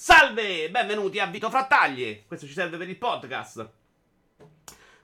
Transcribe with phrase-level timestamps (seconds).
[0.00, 2.22] Salve, benvenuti a Vito Frattaglie.
[2.24, 3.68] Questo ci serve per il podcast.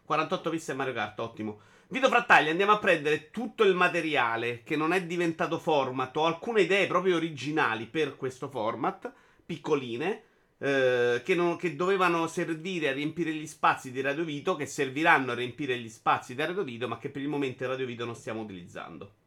[0.04, 1.58] 48 viste Mario Kart, ottimo.
[1.88, 6.17] Vito Frattaglie, andiamo a prendere tutto il materiale che non è diventato format.
[6.17, 9.12] Ho alcune idee proprio originali per questo format,
[9.45, 10.22] piccoline,
[10.59, 15.33] eh, che, non, che, dovevano servire a riempire gli spazi di Radio Vito, che serviranno
[15.33, 18.05] a riempire gli spazi di Radio Vito, ma che per il momento in Radio Vito
[18.05, 19.23] non stiamo utilizzando.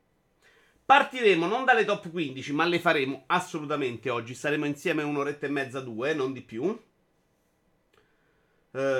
[0.87, 4.33] Partiremo non dalle top 15, ma le faremo assolutamente oggi.
[4.33, 6.63] Saremo insieme un'oretta e mezza, due, non di più.
[6.63, 6.79] Uh,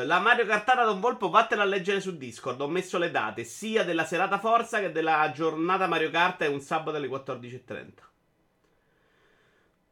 [0.04, 2.60] la Mario Cartara Don Volpo vattela a leggere su Discord.
[2.60, 6.42] Ho messo le date sia della serata Forza che della giornata Mario Kart.
[6.42, 8.07] È un sabato alle 14.30.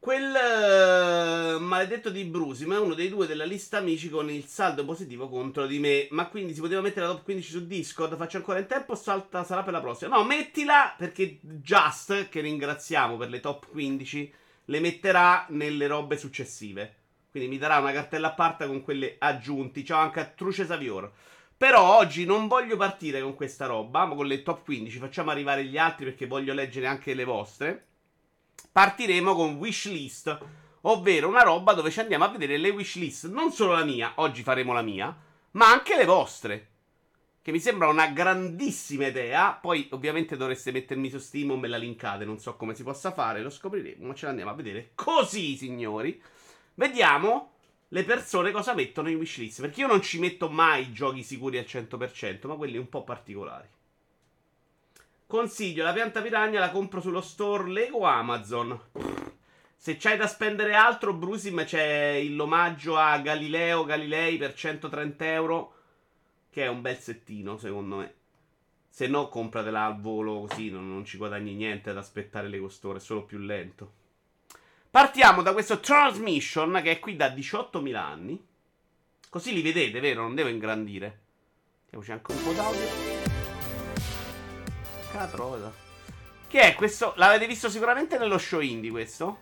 [0.06, 4.84] Quel uh, maledetto di Brusim è uno dei due della lista amici con il saldo
[4.84, 6.06] positivo contro di me.
[6.12, 8.16] Ma quindi si poteva mettere la top 15 su Discord?
[8.16, 8.94] Faccio ancora in tempo?
[8.94, 10.14] Salta, sarà per la prossima.
[10.14, 14.32] No, mettila perché Just, che ringraziamo per le top 15,
[14.66, 16.94] le metterà nelle robe successive.
[17.28, 19.84] Quindi mi darà una cartella a parte con quelle aggiunti.
[19.84, 21.10] Ciao anche a Truce Savior.
[21.56, 24.98] Però oggi non voglio partire con questa roba, ma con le top 15.
[24.98, 27.86] Facciamo arrivare gli altri perché voglio leggere anche le vostre
[28.76, 30.38] partiremo con wishlist,
[30.82, 34.42] ovvero una roba dove ci andiamo a vedere le wishlist, non solo la mia, oggi
[34.42, 35.16] faremo la mia,
[35.52, 36.68] ma anche le vostre.
[37.40, 39.52] Che mi sembra una grandissima idea.
[39.52, 42.26] Poi, ovviamente, dovreste mettermi su Steam o me la linkate.
[42.26, 44.08] Non so come si possa fare, lo scopriremo.
[44.08, 46.20] Ma ce l'andiamo a vedere così, signori.
[46.74, 47.52] Vediamo
[47.88, 49.62] le persone cosa mettono in wishlist.
[49.62, 53.68] Perché io non ci metto mai giochi sicuri al 100%, ma quelli un po' particolari.
[55.26, 58.80] Consiglio, la pianta piragna la compro sullo store Lego Amazon.
[59.74, 65.74] Se c'hai da spendere altro, Brusim c'è l'omaggio a Galileo Galilei per 130 euro.
[66.48, 68.14] Che è un bel settino, secondo me.
[68.88, 72.98] Se no, compratela al volo così, non, non ci guadagni niente ad aspettare le costore,
[72.98, 73.92] è solo più lento.
[74.88, 78.46] Partiamo da questo Transmission che è qui da 18.000 anni.
[79.28, 80.22] Così li vedete, vero?
[80.22, 81.20] Non devo ingrandire.
[81.82, 83.15] Mettiamoci anche un po' d'audio.
[85.16, 85.72] Porca
[86.46, 87.14] Che è questo?
[87.16, 89.38] L'avete visto sicuramente nello show indie questo?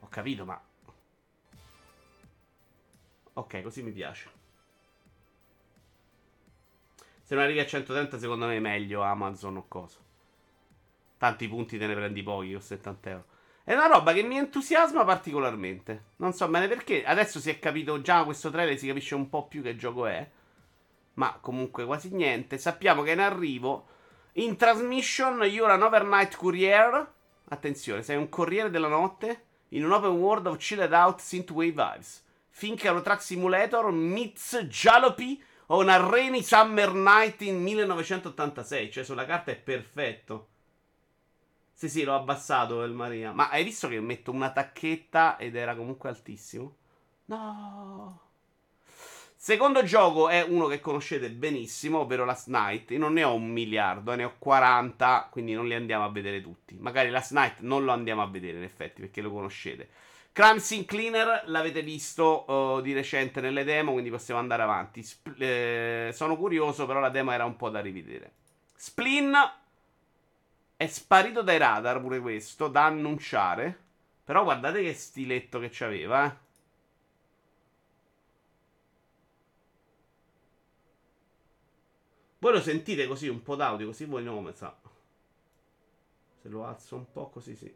[0.00, 0.60] Ho capito, ma...
[3.36, 4.28] Ok, così mi piace.
[7.22, 9.98] Se non arrivi a 130 secondo me è meglio Amazon o cosa.
[11.16, 13.24] Tanti punti te ne prendi pochi con 70 euro.
[13.64, 16.04] È una roba che mi entusiasma particolarmente.
[16.16, 17.02] Non so bene perché.
[17.02, 20.28] Adesso si è capito già questo trailer, si capisce un po' più che gioco è
[21.14, 22.58] ma comunque quasi niente.
[22.58, 23.86] Sappiamo che è in arrivo.
[24.34, 27.12] In transmission, you're an overnight courier.
[27.48, 32.24] Attenzione, sei un corriere della notte in un open world of chilled out synthwave vibes.
[32.50, 38.90] Finché Euro Truck Simulator meets Jalopy on a rainy summer night in 1986.
[38.90, 40.48] Cioè, sulla carta è perfetto.
[41.72, 43.32] Sì, sì, l'ho abbassato il Maria.
[43.32, 46.76] Ma hai visto che metto una tacchetta ed era comunque altissimo?
[47.26, 48.23] No.
[49.44, 52.92] Secondo gioco è uno che conoscete benissimo, ovvero Last Night.
[52.92, 56.08] Io non ne ho un miliardo, eh, ne ho 40, quindi non li andiamo a
[56.08, 56.74] vedere tutti.
[56.80, 59.90] Magari Last Night non lo andiamo a vedere, in effetti, perché lo conoscete.
[60.32, 65.02] Crime Scene Cleaner l'avete visto uh, di recente nelle demo, quindi possiamo andare avanti.
[65.04, 68.32] Sp- eh, sono curioso, però la demo era un po' da rivedere.
[68.74, 69.34] Splin
[70.74, 73.78] è sparito dai radar pure questo, da annunciare.
[74.24, 76.43] Però guardate che stiletto che c'aveva, eh.
[82.44, 84.76] Voi lo sentite così un po' d'audio, così voi no, sa.
[86.42, 87.74] Se lo alzo un po' così sì.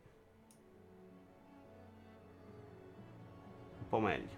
[3.78, 4.36] Un po' meglio.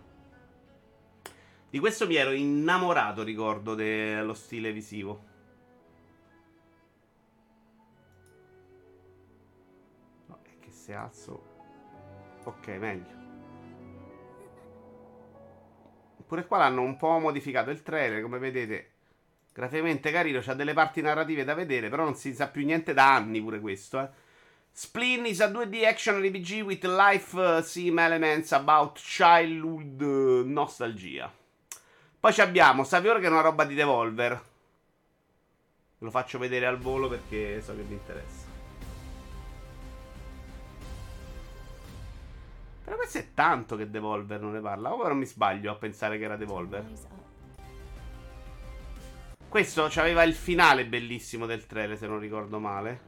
[1.68, 5.24] Di questo mi ero innamorato, ricordo, dello stile visivo.
[10.26, 11.42] No, è che se alzo...
[12.44, 13.18] Ok, meglio.
[16.24, 18.98] Pure qua l'hanno un po' modificato il trailer, come vedete
[19.52, 23.14] Graficamente carino, c'ha delle parti narrative da vedere, però non si sa più niente da
[23.14, 24.08] anni pure questo, eh.
[24.72, 31.30] Splin is a 2D action RPG with life uh, sim elements about childhood uh, nostalgia.
[32.18, 34.32] Poi abbiamo Savior che è una roba di Devolver.
[34.32, 38.46] Ve lo faccio vedere al volo perché so che vi interessa.
[42.84, 44.92] Però questo è tanto che Devolver non ne parla.
[44.92, 46.84] O non mi sbaglio a pensare che era Devolver?
[49.50, 53.00] Questo aveva il finale bellissimo del trailer, se non ricordo male.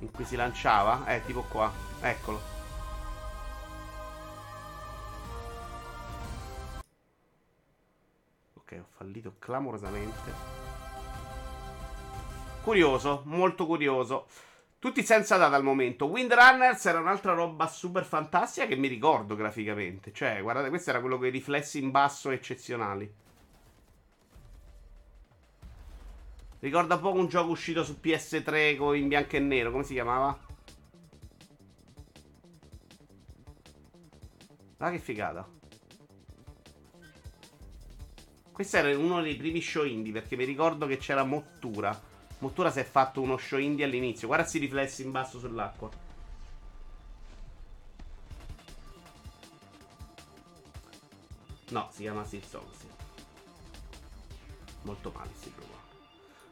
[0.00, 1.06] In cui si lanciava?
[1.06, 1.72] Eh, tipo qua.
[2.02, 2.40] Eccolo.
[8.56, 10.32] Ok, ho fallito clamorosamente.
[12.62, 14.26] Curioso, molto curioso.
[14.78, 16.04] Tutti senza data al momento.
[16.04, 20.12] Windrunners era un'altra roba super fantastica che mi ricordo graficamente.
[20.12, 23.20] Cioè, guardate, questo era quello con i riflessi in basso eccezionali.
[26.62, 29.72] Ricorda poco un gioco uscito su PS3 in bianco e nero.
[29.72, 30.38] Come si chiamava?
[34.76, 35.44] Ah, che figata.
[38.52, 42.00] Questo era uno dei primi show indie perché mi ricordo che c'era Mottura.
[42.38, 44.28] Mottura si è fatto uno show indie all'inizio.
[44.28, 45.90] Guarda questi riflessi in basso sull'acqua.
[51.70, 52.62] No, si chiama Silson.
[52.78, 52.86] Sì.
[54.82, 55.71] Molto male si trova.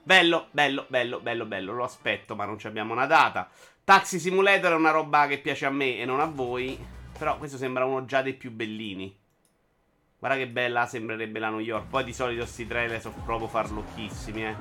[0.03, 1.73] Bello, bello, bello, bello, bello.
[1.73, 3.49] Lo aspetto, ma non abbiamo una data.
[3.85, 6.79] Taxi Simulator è una roba che piace a me e non a voi.
[7.19, 9.15] Però questo sembra uno già dei più bellini.
[10.19, 11.89] Guarda che bella sembrerebbe la New York.
[11.89, 14.57] Poi di solito questi trailer sono proprio farlocchissimi, eh.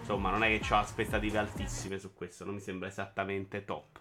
[0.00, 3.99] Insomma, non è che ho aspettative altissime su questo, non mi sembra esattamente top.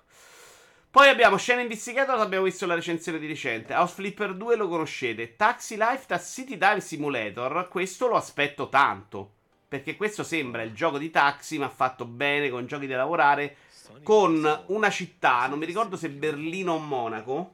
[0.92, 3.74] Poi abbiamo Scena Investigator, abbiamo visto la recensione di recente.
[3.74, 5.36] House Flipper 2 lo conoscete.
[5.36, 9.34] Taxi Life da City Dive Simulator, questo lo aspetto tanto.
[9.68, 13.58] Perché questo sembra il gioco di taxi, ma fatto bene, con giochi da lavorare,
[14.02, 17.54] con una città, non mi ricordo se Berlino o Monaco,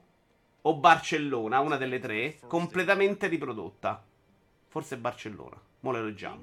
[0.61, 4.01] o Barcellona, una delle tre, completamente riprodotta.
[4.69, 5.61] Forse Barcellona.
[5.81, 6.39] Mo le leggiamo.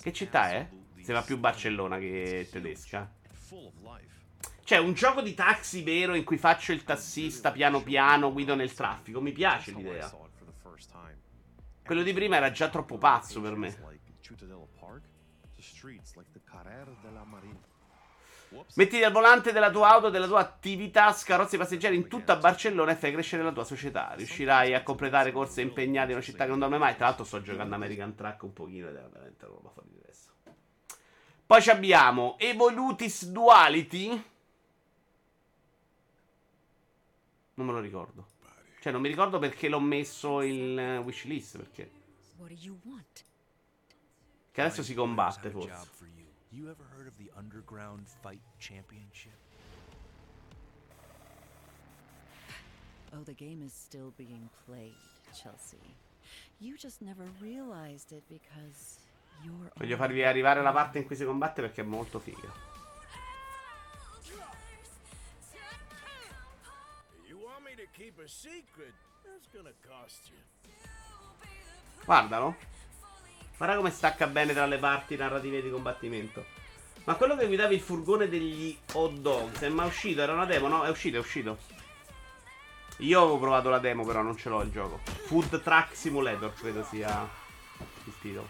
[0.00, 0.68] Che città è?
[1.02, 3.10] Sembra più Barcellona che tedesca.
[4.64, 8.74] Cioè, un gioco di taxi vero in cui faccio il tassista piano piano, guido nel
[8.74, 9.20] traffico.
[9.20, 10.10] Mi piace l'idea.
[11.84, 13.68] Quello di prima era già troppo pazzo per me.
[18.74, 22.96] Mettiti al volante della tua auto, della tua attività, scarrozzi passeggeri in tutta Barcellona e
[22.96, 24.12] fai crescere la tua società.
[24.14, 26.96] Riuscirai a completare corse impegnate in una città che non dorme mai.
[26.96, 30.30] Tra l'altro sto giocando American Track un pochino ed è veramente roba fuori di testa.
[31.46, 34.08] Poi abbiamo Evolutis Duality.
[37.54, 38.26] Non me lo ricordo.
[38.80, 41.56] Cioè, non mi ricordo perché l'ho messo in wishlist.
[41.56, 41.90] Perché?
[44.52, 45.88] Che adesso si combatte, forse.
[46.56, 49.36] You ever heard of the Underground Fight Championship?
[53.12, 54.94] Oh, the game is still being played,
[55.34, 55.76] Chelsea.
[56.58, 59.00] You just never realized it because
[59.44, 62.50] you're Voglio farvi arrivare la parte in cui si combatte perché è molto figa.
[72.06, 72.56] Guardalo.
[73.56, 76.44] Guarda come stacca bene tra le parti narrative di combattimento.
[77.04, 80.20] Ma quello che guidavi il furgone degli hot dogs è mai uscito?
[80.20, 80.68] Era una demo?
[80.68, 81.58] No, è uscito, è uscito.
[82.98, 85.00] Io avevo provato la demo, però non ce l'ho il gioco.
[85.04, 87.28] Food Truck Simulator, credo sia
[88.04, 88.48] il titolo.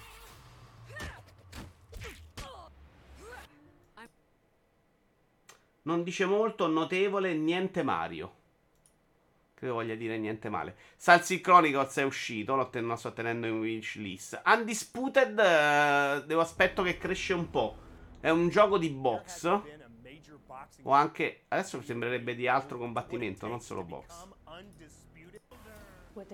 [5.82, 8.35] Non dice molto, notevole, niente Mario.
[9.56, 10.76] Credo voglia dire niente male.
[10.97, 14.43] Salsi Chronicles è uscito, lo, ten- lo sto tenendo in wishlist.
[14.44, 17.75] Undisputed, eh, devo aspetto che cresce un po'.
[18.20, 19.61] È un gioco di box.
[20.82, 21.44] O anche.
[21.49, 24.27] Adesso sembrerebbe di altro combattimento, non solo box.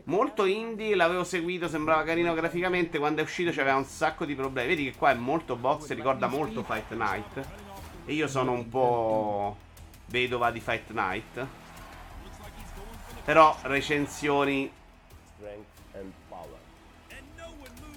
[0.05, 2.99] Molto indie, l'avevo seguito, sembrava carino graficamente.
[2.99, 4.71] Quando è uscito c'aveva un sacco di problemi.
[4.71, 7.49] Vedi che qua è molto box, ricorda molto Fight Night.
[8.05, 9.57] E io sono un po'
[10.07, 11.62] vedova di Fight Night.
[13.25, 14.71] Però recensioni.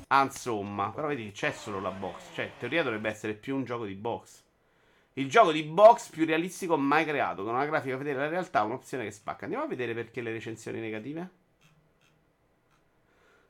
[0.08, 2.34] Ah, insomma, però vedi c'è solo la box.
[2.34, 4.44] Cioè, in teoria dovrebbe essere più un gioco di box.
[5.14, 9.06] Il gioco di box più realistico mai creato, con una grafica fedele alla realtà, un'opzione
[9.06, 9.46] che spacca.
[9.46, 11.30] Andiamo a vedere perché le recensioni negative.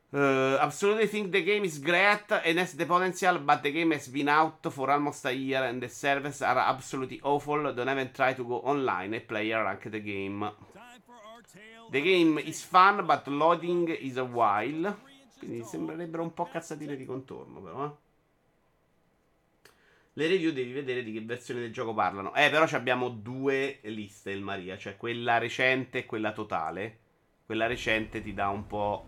[0.08, 4.06] Uh, absolutely think the game is great and has the potential, but the game has
[4.06, 7.74] been out for almost a year and the servers are absolutely awful.
[7.74, 10.48] Don't even try to go online and play a ranked game.
[11.90, 14.96] The game is fun, but loading is a while.
[15.38, 17.86] Quindi sembrerebbero un po' cazzatine di contorno, però.
[17.86, 18.04] Eh.
[20.14, 22.34] Le review devi vedere di che versione del gioco parlano.
[22.34, 27.00] Eh, però abbiamo due liste, il Maria, cioè quella recente e quella totale.
[27.44, 29.04] Quella recente ti dà un po'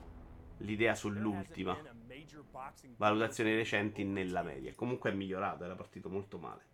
[0.59, 1.77] l'idea sull'ultima.
[2.97, 4.75] Valutazioni recenti nella media.
[4.75, 6.67] Comunque è migliorato, era partito molto male.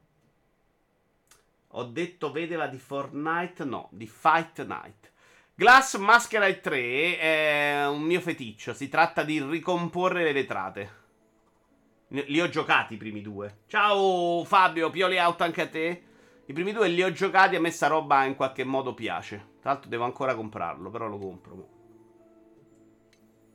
[1.68, 3.64] Ho detto vedeva di Fortnite?
[3.64, 5.12] No, di Fight Night.
[5.56, 8.74] Glass Masquerade 3 è un mio feticcio.
[8.74, 11.02] Si tratta di ricomporre le vetrate.
[12.08, 13.58] Li ho giocati i primi due.
[13.68, 16.02] Ciao Fabio, Pioli Out anche a te.
[16.46, 19.52] I primi due li ho giocati, a me sta roba in qualche modo piace.
[19.60, 21.68] Tra l'altro devo ancora comprarlo, però lo compro.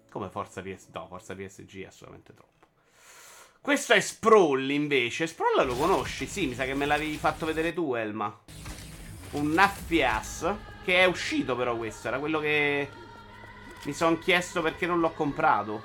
[0.10, 0.94] Come Forza PSG?
[0.94, 2.68] No, Forza PSG è assolutamente troppo.
[3.60, 5.27] Questo è Sprawl invece.
[5.27, 6.27] Sprawl lo conosci?
[6.27, 8.44] Sì, mi sa che me l'avevi fatto vedere tu, Elma.
[9.31, 10.53] Un FPS.
[10.83, 12.07] Che è uscito però questo.
[12.07, 12.89] Era quello che
[13.83, 15.81] mi sono chiesto perché non l'ho comprato.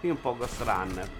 [0.00, 1.10] Qui un po' Ghost Runner.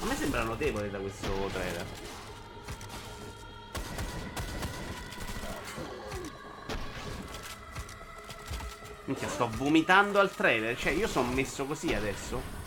[0.00, 1.86] A me sembra notevole da questo trailer.
[9.04, 10.76] Minchia, sto vomitando al trailer.
[10.78, 12.57] Cioè, io sono messo così adesso.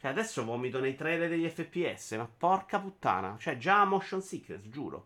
[0.00, 2.12] Cioè, adesso vomito nei trailer degli FPS.
[2.12, 3.36] Ma porca puttana.
[3.38, 5.04] Cioè, già motion sickness, giuro.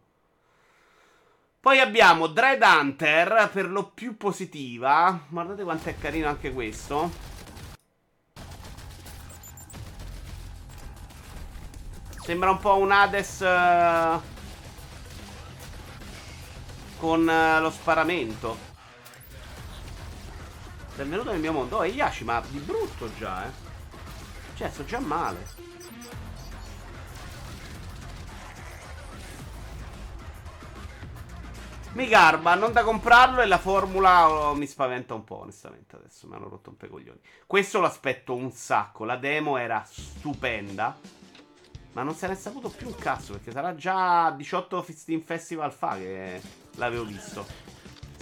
[1.58, 5.18] Poi abbiamo Dread Hunter, per lo più positiva.
[5.26, 7.10] Guardate quanto è carino anche questo.
[12.20, 14.20] Sembra un po' un Hades uh,
[16.98, 18.56] con uh, lo sparamento.
[20.94, 21.78] Benvenuto nel mio mondo.
[21.78, 23.63] Oh, Yashi, ma di brutto già, eh.
[24.54, 25.72] Cioè, sto già male.
[31.94, 36.26] Mi garba, non da comprarlo e la formula oh, mi spaventa un po', onestamente, adesso
[36.26, 37.20] mi hanno rotto un po' i coglioni.
[37.46, 40.98] Questo lo aspetto un sacco, la demo era stupenda,
[41.92, 45.72] ma non se ne è saputo più un cazzo, perché sarà già 18 Steam Festival
[45.72, 46.40] fa che
[46.72, 47.73] l'avevo visto.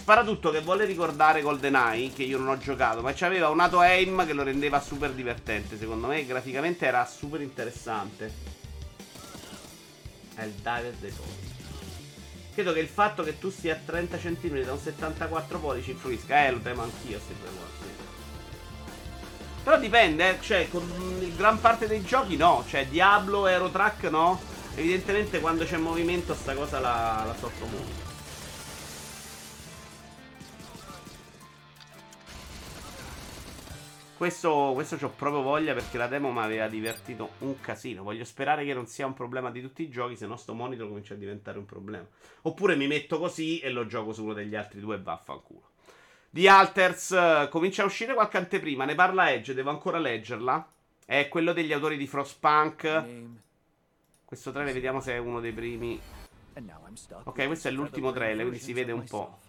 [0.03, 3.79] Spara tutto che vuole ricordare GoldenEye, che io non ho giocato, ma c'aveva un auto
[3.79, 8.29] aim che lo rendeva super divertente, secondo me, graficamente era super interessante.
[10.35, 11.51] È il diver dei soldi.
[12.53, 16.47] Credo che il fatto che tu sia a 30 cm da un 74 pollici influisca.
[16.47, 17.91] Eh, lo temo anch'io, due cose.
[19.63, 20.41] Però dipende, eh.
[20.41, 22.65] cioè, con gran parte dei giochi no.
[22.67, 24.37] Cioè, Diablo Aerotrack no.
[24.75, 28.12] Evidentemente quando c'è movimento sta cosa la, la sottomuovo.
[34.15, 38.03] Questo, questo ho proprio voglia perché la demo mi aveva divertito un casino.
[38.03, 40.87] Voglio sperare che non sia un problema di tutti i giochi, se no sto monitor
[40.87, 42.05] comincia a diventare un problema.
[42.43, 45.71] Oppure mi metto così e lo gioco su uno degli altri due e vaffanculo.
[46.29, 50.67] The Alters uh, comincia a uscire qualche anteprima, ne parla Edge, devo ancora leggerla.
[51.05, 53.03] È quello degli autori di Frostpunk.
[54.23, 55.99] Questo trailer vediamo se è uno dei primi.
[57.23, 59.39] Ok, questo è l'ultimo trailer, quindi si vede un po'.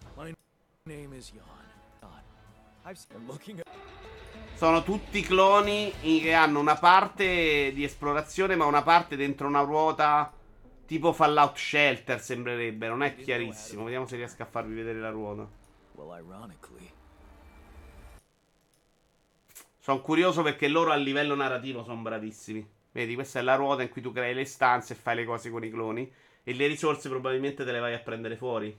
[4.55, 10.31] Sono tutti cloni che hanno una parte di esplorazione, ma una parte dentro una ruota.
[10.85, 12.87] Tipo Fallout Shelter sembrerebbe.
[12.87, 13.83] Non è chiarissimo.
[13.83, 15.45] Vediamo se riesco a farvi vedere la ruota.
[19.77, 22.65] Sono curioso perché loro a livello narrativo sono bravissimi.
[22.93, 25.49] Vedi, questa è la ruota in cui tu crei le stanze e fai le cose
[25.49, 26.09] con i cloni.
[26.43, 28.75] E le risorse probabilmente te le vai a prendere fuori.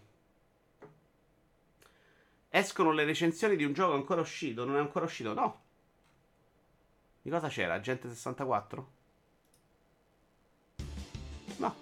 [2.48, 4.64] Escono le recensioni di un gioco ancora uscito.
[4.64, 5.34] Non è ancora uscito?
[5.34, 5.64] No.
[7.26, 7.74] Di cosa c'era?
[7.74, 8.90] Agente 64?
[11.56, 11.74] No.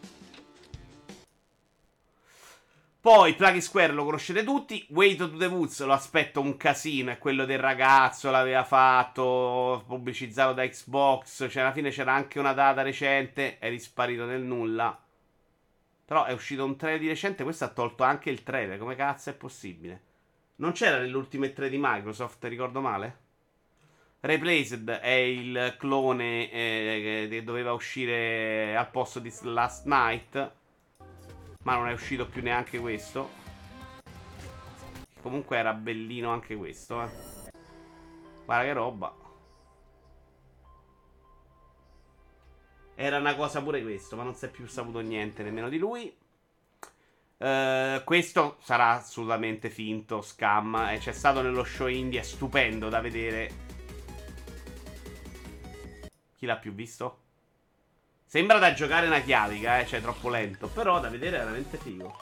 [2.99, 4.87] Poi Pluggy Square lo conoscete tutti.
[4.89, 7.11] Wait to the Woods lo aspetto un casino.
[7.11, 11.47] È quello del ragazzo, l'aveva fatto, pubblicizzato da Xbox.
[11.51, 13.59] Cioè, alla fine c'era anche una data recente.
[13.59, 14.99] È risparito nel nulla.
[16.07, 17.43] Però è uscito un trailer di recente.
[17.43, 18.79] Questo ha tolto anche il trailer.
[18.79, 20.03] Come cazzo è possibile?
[20.57, 23.24] Non c'era nell'ultime 3 di Microsoft, ricordo male?
[24.25, 30.53] Replaced è il clone eh, che doveva uscire al posto di Last Night.
[31.63, 33.29] Ma non è uscito più neanche questo.
[35.21, 37.09] Comunque era bellino anche questo, eh.
[38.47, 39.15] Guarda che roba.
[42.95, 46.17] Era una cosa pure questo, ma non si è più saputo niente nemmeno di lui.
[47.37, 50.93] Uh, questo sarà assolutamente finto, scam.
[50.93, 53.64] Eh, c'è stato nello show indie, è stupendo da vedere
[56.45, 57.19] chi l'ha più visto?
[58.27, 60.69] Sembra da giocare una chiavica, eh, cioè troppo lento.
[60.69, 62.15] Però da vedere è veramente figo.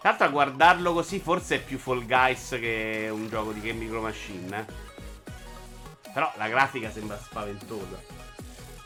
[0.00, 3.78] Tra l'altro a guardarlo così forse è più Fall Guys che un gioco di Game
[3.78, 4.64] Micro Machine, eh.
[6.12, 8.31] Però la grafica sembra spaventosa.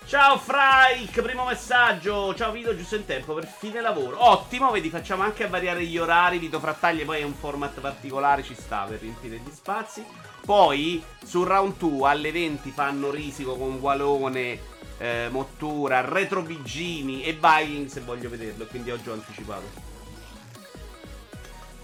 [0.06, 2.32] Ciao Frike, primo messaggio.
[2.36, 4.25] Ciao Vito, giusto in tempo per fine lavoro.
[4.25, 6.38] Ottimo, vedi, facciamo anche a variare gli orari.
[6.38, 10.06] Vito Frattaglie poi è un format particolare, ci sta per riempire gli spazi.
[10.44, 14.60] Poi su round 2 alle 20 fanno risico con Gualone,
[14.98, 18.64] eh, Mottura, Retro Bigini e Vikings se voglio vederlo.
[18.66, 19.64] Quindi oggi ho anticipato.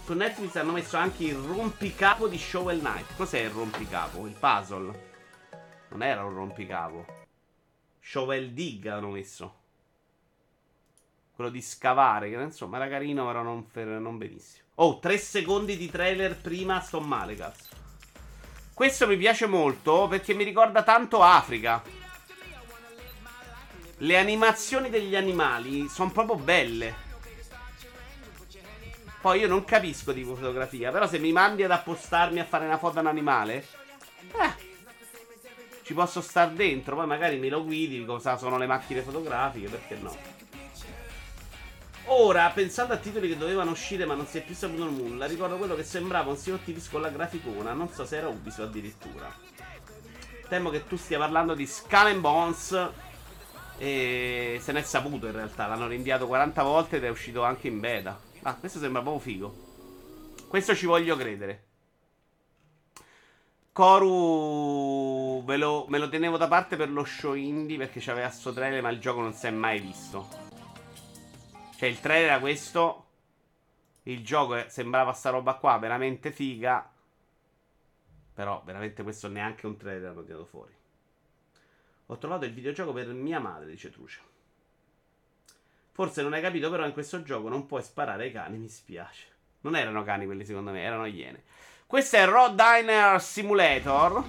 [0.05, 3.17] Su Netflix hanno messo anche il rompicapo di Shovel Knight.
[3.17, 4.29] Cos'è il rompicapo?
[4.29, 5.11] Il puzzle.
[5.89, 7.22] Non era un rompicapo.
[8.03, 9.61] Shovel Dig hanno messo.
[11.35, 12.29] Quello di scavare.
[12.29, 14.65] Che insomma era carino, però non, fer- non benissimo.
[14.77, 16.81] Oh, tre secondi di trailer prima.
[16.81, 17.69] Sto male, cazzo.
[18.75, 21.83] Questo mi piace molto perché mi ricorda tanto Africa.
[23.99, 27.11] Le animazioni degli animali sono proprio belle.
[29.21, 32.79] Poi io non capisco di fotografia, però se mi mandi ad appostarmi a fare una
[32.79, 33.65] foto a un animale,
[34.33, 34.72] eh,
[35.83, 36.97] ci posso star dentro.
[36.97, 40.17] Poi magari me lo guidi cosa sono le macchine fotografiche, perché no?
[42.07, 45.57] Ora, pensando a titoli che dovevano uscire ma non si è più saputo nulla, ricordo
[45.57, 49.33] quello che sembrava un Sea of con la graficona, non so se era Ubisoft addirittura.
[50.49, 52.91] Temo che tu stia parlando di Skull and Bones
[53.79, 57.79] e se n'è saputo in realtà, l'hanno rinviato 40 volte ed è uscito anche in
[57.81, 58.21] beta.
[58.43, 59.55] Ah, questo sembra proprio figo.
[60.49, 61.72] Questo ci voglio credere.
[63.73, 68.53] Koru me lo, me lo tenevo da parte per lo show indie perché c'aveva sto
[68.53, 70.29] trailer ma il gioco non si è mai visto.
[71.77, 73.07] Cioè il trailer era questo.
[74.03, 76.87] Il gioco sembrava sta roba qua, veramente figa.
[78.35, 80.75] Però veramente questo neanche un trailer hanno tirato fuori.
[82.07, 84.21] Ho trovato il videogioco per mia madre, dice Truce.
[85.93, 89.29] Forse non hai capito, però in questo gioco non puoi sparare ai cani, mi spiace.
[89.61, 91.43] Non erano cani quelli secondo me, erano iene.
[91.93, 94.25] Questo è Road Diner Simulator.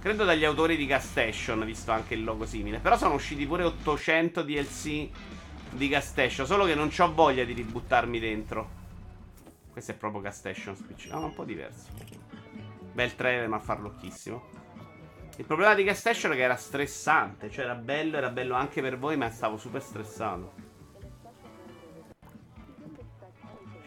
[0.00, 2.78] Credo dagli autori di Gas Station, visto anche il logo simile.
[2.78, 5.08] Però sono usciti pure 800 DLC
[5.70, 6.46] di Gas Station.
[6.46, 8.70] Solo che non ho voglia di ributtarmi dentro.
[9.72, 11.08] Questo è proprio Gas Station Switch.
[11.10, 11.88] No, un po' diverso.
[12.92, 14.44] Bel trailer, ma farlocchissimo.
[15.38, 17.50] Il problema di Gas Station è che era stressante.
[17.50, 20.71] Cioè era bello, era bello anche per voi, ma stavo super stressato.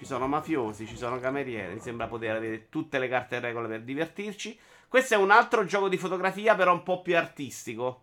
[0.05, 1.73] Ci sono mafiosi, ci sono camerieri.
[1.73, 4.55] Mi sembra poter avere tutte le carte in regola per divertirci.
[4.87, 8.01] Questo è un altro gioco di fotografia, però un po' più artistico.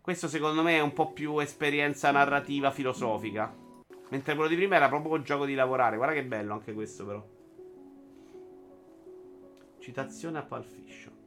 [0.00, 3.52] Questo secondo me è un po' più esperienza narrativa filosofica.
[4.10, 5.96] Mentre quello di prima era proprio un gioco di lavorare.
[5.96, 7.26] Guarda che bello anche questo, però.
[9.80, 11.19] Citazione a Pulp Fiction.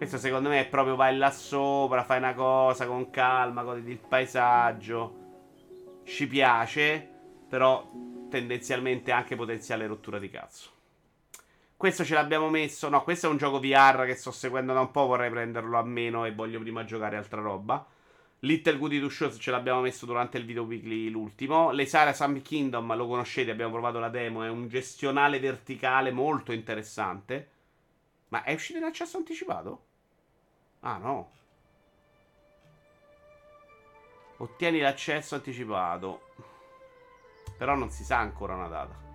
[0.00, 3.98] Questo secondo me è proprio vai là sopra, fai una cosa con calma, godi il
[3.98, 6.00] paesaggio.
[6.04, 7.06] Ci piace,
[7.46, 7.86] però
[8.30, 10.70] tendenzialmente anche potenziale rottura di cazzo.
[11.76, 12.88] Questo ce l'abbiamo messo.
[12.88, 15.04] No, questo è un gioco VR che sto seguendo da un po'.
[15.04, 17.86] Vorrei prenderlo a meno e voglio prima giocare altra roba.
[18.38, 21.72] Little Goody to Shows ce l'abbiamo messo durante il video weekly l'ultimo.
[21.72, 24.44] Lesara Sam Kingdom lo conoscete, abbiamo provato la demo.
[24.44, 27.50] È un gestionale verticale molto interessante.
[28.28, 29.88] Ma è uscito in accesso anticipato?
[30.80, 31.30] Ah, no.
[34.38, 36.28] Ottieni l'accesso anticipato.
[37.58, 39.08] Però non si sa ancora una data.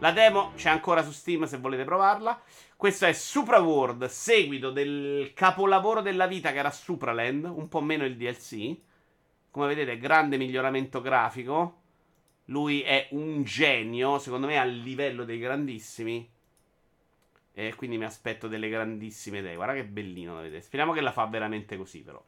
[0.00, 2.40] La demo c'è ancora su Steam se volete provarla.
[2.76, 8.04] Questo è Supra World, seguito del capolavoro della vita che era Supraland, un po' meno
[8.04, 8.76] il DLC.
[9.50, 11.80] Come vedete, grande miglioramento grafico.
[12.44, 16.30] Lui è un genio, secondo me a livello dei grandissimi.
[17.58, 19.56] E quindi mi aspetto delle grandissime idee.
[19.56, 20.62] Guarda che bellino da vedere.
[20.62, 22.24] Speriamo che la fa veramente così, però.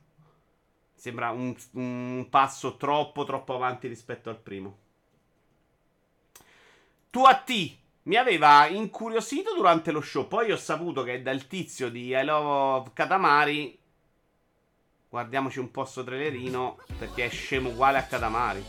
[0.93, 4.79] Sembra un, un passo troppo, troppo avanti rispetto al primo.
[7.11, 10.27] Tu a T mi aveva incuriosito durante lo show.
[10.27, 13.79] Poi ho saputo che è dal tizio di I Love Katamari.
[15.09, 16.79] Guardiamoci un po' sto trailerino.
[16.99, 18.65] Perché è scemo uguale a Katamari.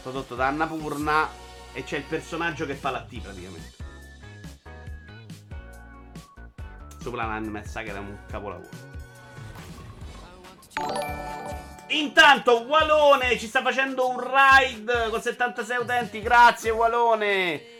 [0.00, 1.28] Prodotto da Annapurna.
[1.72, 3.79] E c'è il personaggio che fa la T praticamente.
[7.00, 8.68] Sopraland mi sa che era un capolavoro.
[11.88, 16.20] Intanto Walone ci sta facendo un ride con 76 utenti.
[16.20, 17.78] Grazie Walone.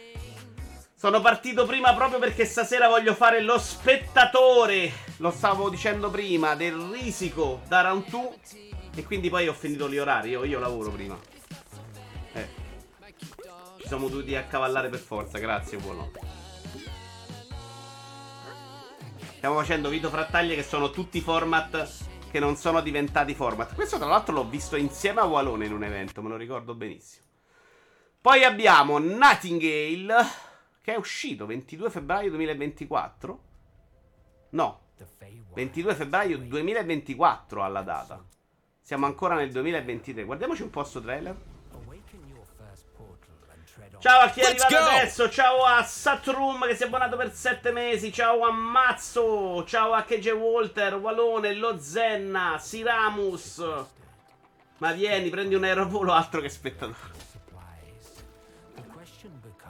[0.95, 4.91] Sono partito prima proprio perché stasera voglio fare lo spettatore.
[5.17, 8.29] Lo stavo dicendo prima del risico da Round 2.
[8.95, 10.31] E quindi poi ho finito gli orari.
[10.31, 11.17] Io, io lavoro prima.
[12.33, 12.47] Eh.
[13.77, 15.39] Ci siamo dovuti accavallare per forza.
[15.39, 16.40] Grazie Walone.
[19.41, 23.73] Stiamo facendo Vito Frattaglie che sono tutti format che non sono diventati format.
[23.73, 27.25] Questo tra l'altro l'ho visto insieme a Walone in un evento, me lo ricordo benissimo.
[28.21, 30.25] Poi abbiamo Nightingale
[30.83, 33.43] che è uscito 22 febbraio 2024.
[34.51, 34.81] No,
[35.55, 38.23] 22 febbraio 2024 alla data.
[38.79, 40.23] Siamo ancora nel 2023.
[40.23, 41.35] Guardiamoci un po' sto trailer.
[44.01, 44.97] Ciao a chi è Let's arrivato go!
[44.97, 49.93] adesso, ciao a Satrum che si è abbonato per 7 mesi, ciao a Mazzo, ciao
[49.93, 53.63] a KJ Walter, Walone, Lozenna, Siramus.
[54.79, 56.95] Ma vieni, prendi un aerovolo altro che spettatore.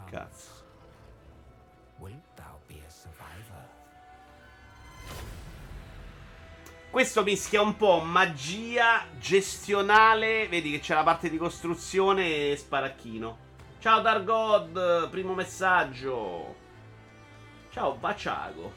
[0.10, 0.50] Cazzo.
[6.90, 10.48] Questo mischia un po' magia gestionale.
[10.48, 13.50] Vedi che c'è la parte di costruzione e sparacchino.
[13.82, 16.56] Ciao Dargod, primo messaggio.
[17.72, 18.72] Ciao Baciago.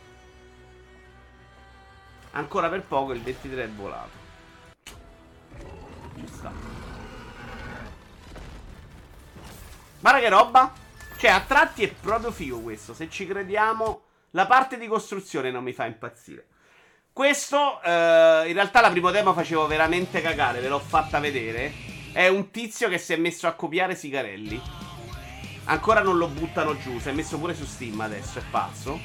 [2.30, 4.16] Ancora per poco il 23 è volato.
[6.16, 6.50] Ci sta.
[10.00, 10.72] Guarda che roba.
[11.18, 12.94] Cioè, a tratti è proprio figo questo.
[12.94, 16.46] Se ci crediamo, la parte di costruzione non mi fa impazzire.
[17.12, 21.92] Questo, eh, in realtà, la prima demo facevo veramente cagare, ve l'ho fatta vedere.
[22.10, 24.84] È un tizio che si è messo a copiare sigarelli.
[25.66, 29.00] Ancora non lo buttano giù, si è messo pure su Steam adesso, è pazzo.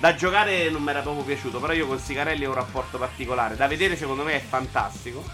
[0.00, 3.54] Da giocare non mi era proprio piaciuto, però io con sigarelli ho un rapporto particolare.
[3.56, 5.24] Da vedere secondo me è fantastico.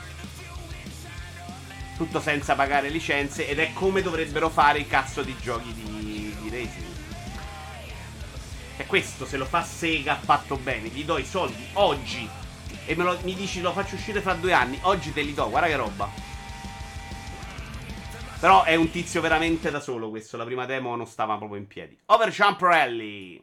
[1.97, 6.49] Tutto senza pagare licenze ed è come dovrebbero fare i cazzo di giochi di, di
[6.51, 6.93] racing.
[8.77, 12.29] E questo se lo fa Sega fatto bene, gli do i soldi oggi
[12.87, 15.49] e me lo- mi dici lo faccio uscire fra due anni, oggi te li do,
[15.49, 16.11] guarda che roba.
[18.45, 21.67] Però è un tizio veramente da solo questo, la prima demo non stava proprio in
[21.67, 21.99] piedi.
[22.05, 23.43] Overjump Rally.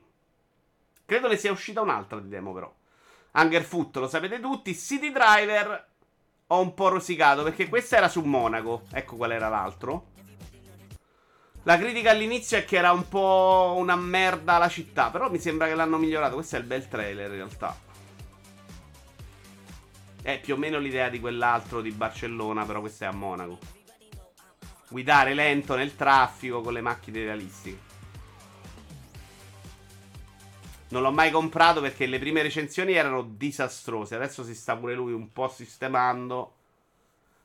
[1.03, 2.71] Credo ne sia uscita un'altra di demo però.
[3.31, 4.75] Hungerfoot, lo sapete tutti.
[4.75, 5.87] City Driver
[6.45, 8.83] ho un po' rosicato perché questa era su Monaco.
[8.91, 10.09] Ecco qual era l'altro.
[11.63, 15.65] La critica all'inizio è che era un po' una merda la città, però mi sembra
[15.65, 16.35] che l'hanno migliorato.
[16.35, 17.75] Questo è il bel trailer in realtà.
[20.21, 23.80] È più o meno l'idea di quell'altro di Barcellona, però questo è a Monaco.
[24.91, 27.79] Guidare lento nel traffico con le macchine realistiche.
[30.89, 34.15] Non l'ho mai comprato perché le prime recensioni erano disastrose.
[34.15, 36.55] Adesso si sta pure lui un po' sistemando.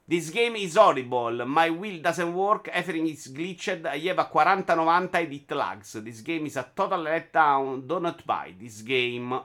[0.04, 1.44] This game is horrible.
[1.46, 2.68] My wheel doesn't work.
[2.72, 3.86] Everything is glitched.
[3.86, 6.02] I have a 4090 ed it lags.
[6.02, 7.86] This game is a total letdown.
[7.86, 9.40] Do not buy this game.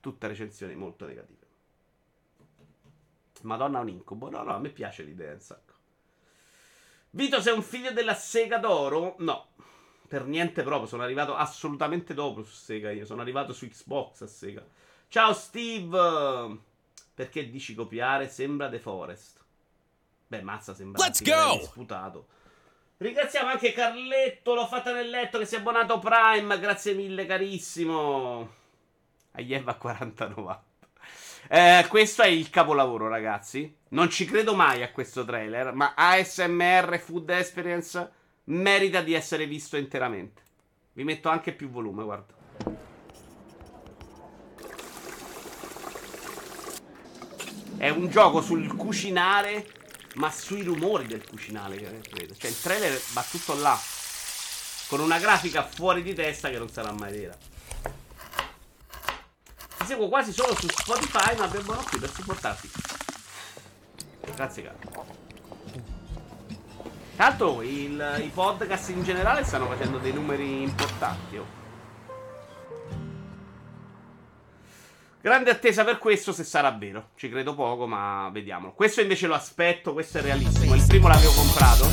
[0.00, 1.44] Tutte recensioni molto negative.
[3.42, 4.30] Madonna, un incubo.
[4.30, 5.65] No, no, a me piace l'idea sacco.
[7.16, 9.14] Vito, sei un figlio della Sega d'oro?
[9.20, 9.46] No,
[10.06, 10.86] per niente proprio.
[10.86, 12.90] Sono arrivato assolutamente dopo su Sega.
[12.90, 14.62] Io sono arrivato su Xbox a Sega.
[15.08, 16.58] Ciao Steve.
[17.14, 18.28] Perché dici copiare?
[18.28, 19.42] Sembra The Forest.
[20.26, 21.58] Beh, mazza, sembra Let's go!
[21.62, 22.26] sputato.
[22.98, 26.58] Ringraziamo anche Carletto, l'ho fatta nel letto, che si è abbonato Prime.
[26.60, 28.46] Grazie mille, carissimo.
[29.32, 30.62] Aieva 4090.
[31.48, 33.74] Eh, questo è il capolavoro, ragazzi.
[33.90, 38.10] Non ci credo mai a questo trailer, ma ASMR Food Experience
[38.44, 40.42] merita di essere visto interamente.
[40.92, 42.34] Vi metto anche più volume, guarda.
[47.76, 49.66] È un gioco sul cucinare,
[50.14, 52.34] ma sui rumori del cucinare, credo.
[52.34, 53.78] Cioè, il trailer va tutto là.
[54.88, 57.36] Con una grafica fuori di testa che non sarà mai vera.
[59.86, 62.70] Seguo quasi solo su Spotify, ma abbiamo qui per supportarti.
[64.34, 65.04] Grazie, caro.
[67.16, 71.36] L'altro, il- i podcast in generale stanno facendo dei numeri importanti.
[71.38, 71.46] oh.
[75.20, 77.10] Grande attesa per questo, se sarà vero.
[77.16, 78.72] Ci credo poco, ma vediamo.
[78.72, 80.74] Questo invece lo aspetto, questo è realissimo.
[80.74, 81.86] Il primo l'avevo comprato.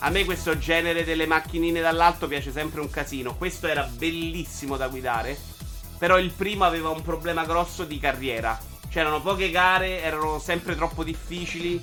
[0.00, 3.36] A me questo genere delle macchinine dall'alto piace sempre un casino.
[3.36, 5.56] Questo era bellissimo da guidare.
[5.98, 8.58] Però il primo aveva un problema grosso di carriera.
[8.88, 11.82] C'erano poche gare, erano sempre troppo difficili.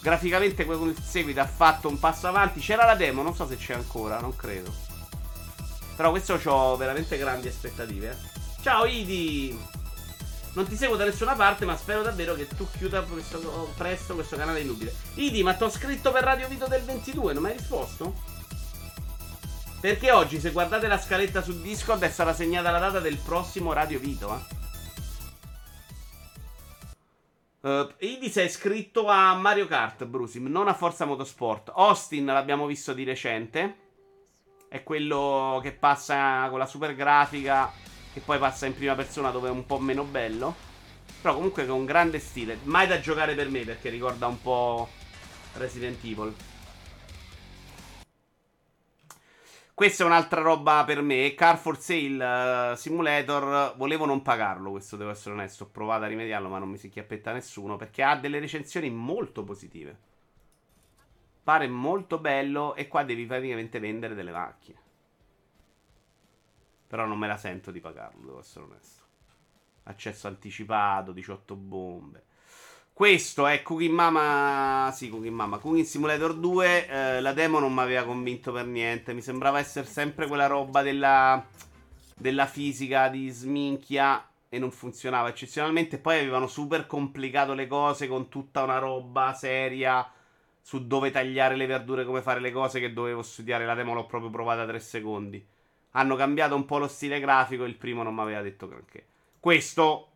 [0.00, 2.60] Graficamente quello il seguito ha fatto un passo avanti.
[2.60, 4.72] C'era la demo, non so se c'è ancora, non credo.
[5.96, 8.10] Però questo ho veramente grandi aspettative.
[8.10, 8.40] eh.
[8.62, 9.72] Ciao Idi!
[10.54, 14.36] Non ti seguo da nessuna parte, ma spero davvero che tu chiuda questo- presto questo
[14.36, 14.94] canale inutile.
[15.14, 18.14] Idi, ma ti ho scritto per Radio Vito del 22, non mi hai risposto?
[19.84, 23.74] Perché oggi, se guardate la scaletta su Discord, è stata segnata la data del prossimo
[23.74, 24.34] Radio Vito,
[27.60, 27.68] eh.
[27.68, 31.70] Uh, Idi si è iscritto a Mario Kart, Brusim, non a Forza Motorsport.
[31.74, 33.76] Austin l'abbiamo visto di recente.
[34.70, 37.70] È quello che passa con la super grafica,
[38.14, 40.54] che poi passa in prima persona dove è un po' meno bello.
[41.20, 42.58] Però comunque con grande stile.
[42.62, 44.88] Mai da giocare per me perché ricorda un po'
[45.58, 46.34] Resident Evil.
[49.74, 51.34] Questa è un'altra roba per me.
[51.34, 53.74] Car for Sale eh, Simulator.
[53.76, 55.64] Volevo non pagarlo, questo devo essere onesto.
[55.64, 57.74] Ho provato a rimediarlo, ma non mi si chiappetta nessuno.
[57.74, 59.98] Perché ha delle recensioni molto positive.
[61.42, 64.78] Pare molto bello e qua devi praticamente vendere delle macchine.
[66.86, 69.02] Però non me la sento di pagarlo, devo essere onesto.
[69.82, 72.24] Accesso anticipato, 18 bombe.
[72.94, 74.88] Questo è Cooking Mama.
[74.92, 75.58] Sì, Cooking Mama.
[75.58, 76.86] Cooking Simulator 2.
[76.86, 79.12] Eh, la demo non mi aveva convinto per niente.
[79.12, 81.44] Mi sembrava essere sempre quella roba della,
[82.14, 84.24] della fisica di sminchia.
[84.48, 85.98] E non funzionava eccezionalmente.
[85.98, 90.08] Poi avevano super complicato le cose con tutta una roba seria
[90.62, 93.66] su dove tagliare le verdure, come fare le cose che dovevo studiare.
[93.66, 95.44] La demo l'ho proprio provata 3 secondi.
[95.96, 97.64] Hanno cambiato un po' lo stile grafico.
[97.64, 99.04] Il primo non mi aveva detto granché.
[99.40, 100.10] Questo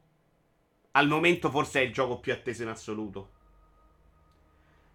[0.99, 3.37] al momento forse è il gioco più atteso in assoluto.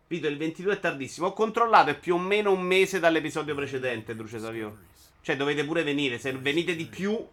[0.07, 1.27] Vito, il 22 è tardissimo.
[1.27, 4.77] Ho controllato, è più o meno un mese dall'episodio precedente, Druce Savio.
[5.21, 6.19] Cioè, dovete pure venire.
[6.19, 7.25] Se venite di più,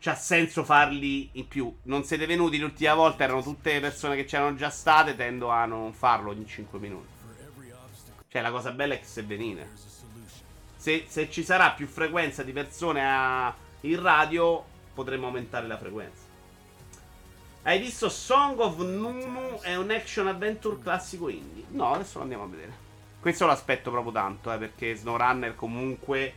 [0.00, 1.72] c'ha senso farli in più.
[1.84, 5.14] Non siete venuti l'ultima volta, erano tutte persone che c'erano già state.
[5.14, 7.06] Tendo a non farlo in 5 minuti.
[8.26, 9.70] Cioè, la cosa bella è che se venite.
[10.76, 16.31] Se, se ci sarà più frequenza di persone a, in radio, potremo aumentare la frequenza.
[17.64, 19.60] Hai visto Song of Nunu?
[19.60, 21.62] È un action adventure classico indie.
[21.68, 22.72] No, adesso lo andiamo a vedere.
[23.20, 26.34] Questo lo aspetto proprio tanto, eh, perché SnowRunner comunque,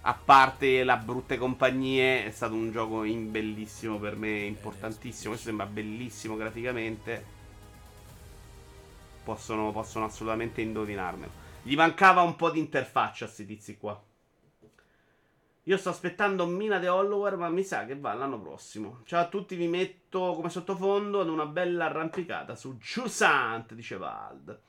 [0.00, 5.32] a parte la brutte compagnie, è stato un gioco bellissimo per me, importantissimo.
[5.32, 7.26] Questo sembra bellissimo graficamente.
[9.22, 11.30] Possono, possono assolutamente indovinarmelo.
[11.62, 14.02] Gli mancava un po' di interfaccia a questi tizi qua.
[15.66, 19.00] Io sto aspettando Mina The Hollower, ma mi sa che va l'anno prossimo.
[19.06, 24.60] Ciao a tutti, vi metto come sottofondo ad una bella arrampicata su Giusant, diceva Ald.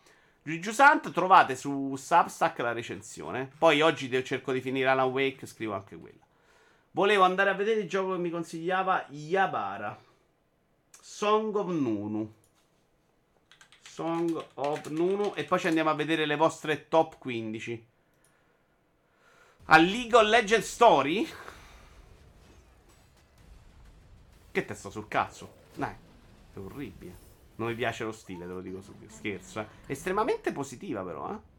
[0.41, 3.51] Giusant trovate su Substack la recensione.
[3.57, 6.23] Poi oggi cerco di finire Alan Wake, scrivo anche quella.
[6.91, 9.99] Volevo andare a vedere il gioco che mi consigliava Yabara.
[11.01, 12.33] Song of Nunu.
[13.81, 15.33] Song of Nunu.
[15.35, 17.87] E poi ci andiamo a vedere le vostre top 15.
[19.67, 21.27] A League of Legends Story?
[24.51, 25.53] Che testo sul cazzo?
[25.73, 25.93] Dai,
[26.53, 27.23] è orribile.
[27.55, 29.11] Non mi piace lo stile, te lo dico subito.
[29.11, 29.67] Scherzo, eh.
[29.87, 31.53] Estremamente positiva, però, eh.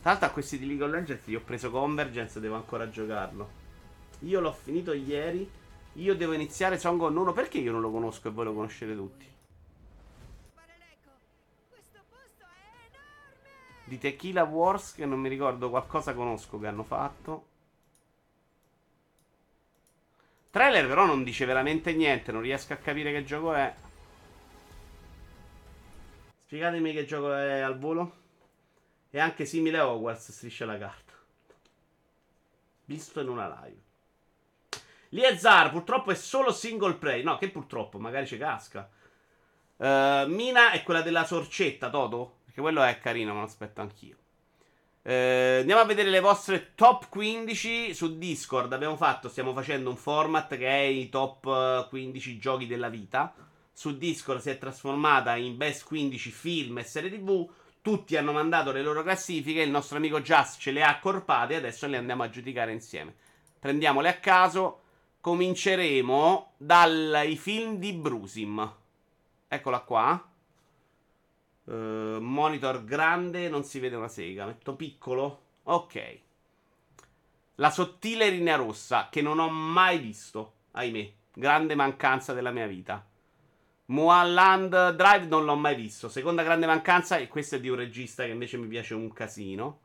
[0.00, 3.50] Tra l'altro a questi di League of Legends gli ho preso Convergence, devo ancora giocarlo.
[4.20, 5.50] Io l'ho finito ieri.
[5.94, 7.34] Io devo iniziare Song of Nuno.
[7.34, 9.34] Perché io non lo conosco e voi lo conoscete tutti?
[13.86, 17.46] Di Tequila Wars, che non mi ricordo, qualcosa conosco che hanno fatto.
[20.50, 23.72] Trailer però non dice veramente niente, non riesco a capire che gioco è.
[26.46, 28.16] Spiegatemi che gioco è al volo.
[29.08, 31.12] È anche simile a Hogwarts, striscia la carta.
[32.86, 33.82] Visto in una live.
[35.10, 37.22] Liezar purtroppo è solo single play.
[37.22, 38.90] No, che purtroppo, magari ci casca.
[39.76, 42.35] Uh, Mina è quella della sorcetta, Toto.
[42.56, 44.16] Perché quello è carino, ma lo aspetto anch'io.
[45.02, 48.72] Eh, andiamo a vedere le vostre top 15 su Discord.
[48.72, 53.34] Abbiamo fatto, stiamo facendo un format che è i top 15 eh, giochi della vita.
[53.74, 57.46] Su Discord si è trasformata in best 15 film e serie TV.
[57.82, 59.60] Tutti hanno mandato le loro classifiche.
[59.60, 61.52] Il nostro amico Just ce le ha accorpate.
[61.52, 63.14] E adesso le andiamo a giudicare insieme.
[63.60, 64.80] Prendiamole a caso.
[65.20, 68.74] Cominceremo dai film di Brusim.
[69.46, 70.30] Eccola qua.
[71.66, 74.46] Uh, monitor grande, non si vede una sega.
[74.46, 75.42] Metto piccolo.
[75.64, 76.20] Ok.
[77.56, 80.52] La sottile linea rossa, che non ho mai visto.
[80.72, 81.12] Ahimè.
[81.32, 83.04] Grande mancanza della mia vita.
[83.86, 86.08] Mualland Drive non l'ho mai visto.
[86.08, 89.80] Seconda grande mancanza, e questo è di un regista che invece mi piace un casino.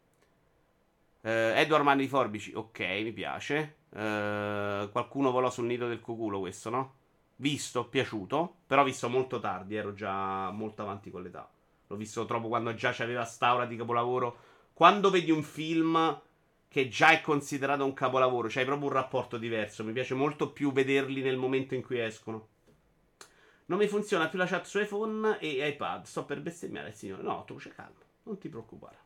[1.22, 3.78] Uh, Edward Mani Forbici, ok, mi piace.
[3.90, 6.94] Uh, qualcuno volò sul nido del cuculo questo, no?
[7.38, 8.56] Visto, piaciuto.
[8.68, 11.50] Però visto molto tardi, ero già molto avanti con l'età.
[11.92, 14.38] L'ho visto troppo quando già c'aveva st'aura di capolavoro.
[14.72, 16.22] Quando vedi un film
[16.70, 19.84] che già è considerato un capolavoro, c'hai proprio un rapporto diverso.
[19.84, 22.48] Mi piace molto più vederli nel momento in cui escono.
[23.66, 26.06] Non mi funziona più la chat su iPhone e iPad.
[26.06, 27.24] Sto per bestemmiare signore.
[27.24, 28.00] No, tu c'è calma.
[28.24, 28.98] Non ti preoccupare.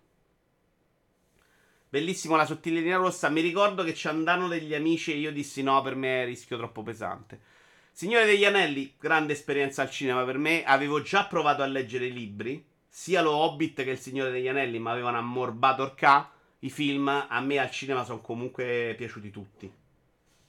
[1.90, 3.30] Bellissimo la sottile linea rossa.
[3.30, 6.58] Mi ricordo che ci andavano degli amici e io dissi no, per me è rischio
[6.58, 7.42] troppo pesante.
[7.92, 10.64] Signore degli Anelli, grande esperienza al cinema per me.
[10.64, 14.80] Avevo già provato a leggere i libri sia lo Hobbit che il Signore degli Anelli
[14.80, 16.32] mi avevano ammorbato orca.
[16.60, 19.70] I film a me al cinema sono comunque piaciuti tutti.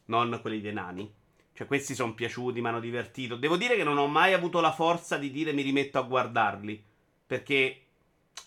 [0.04, 1.12] Non quelli dei nani.
[1.52, 3.34] Cioè, questi sono piaciuti, mi hanno divertito.
[3.34, 6.80] Devo dire che non ho mai avuto la forza di dire mi rimetto a guardarli.
[7.26, 7.80] Perché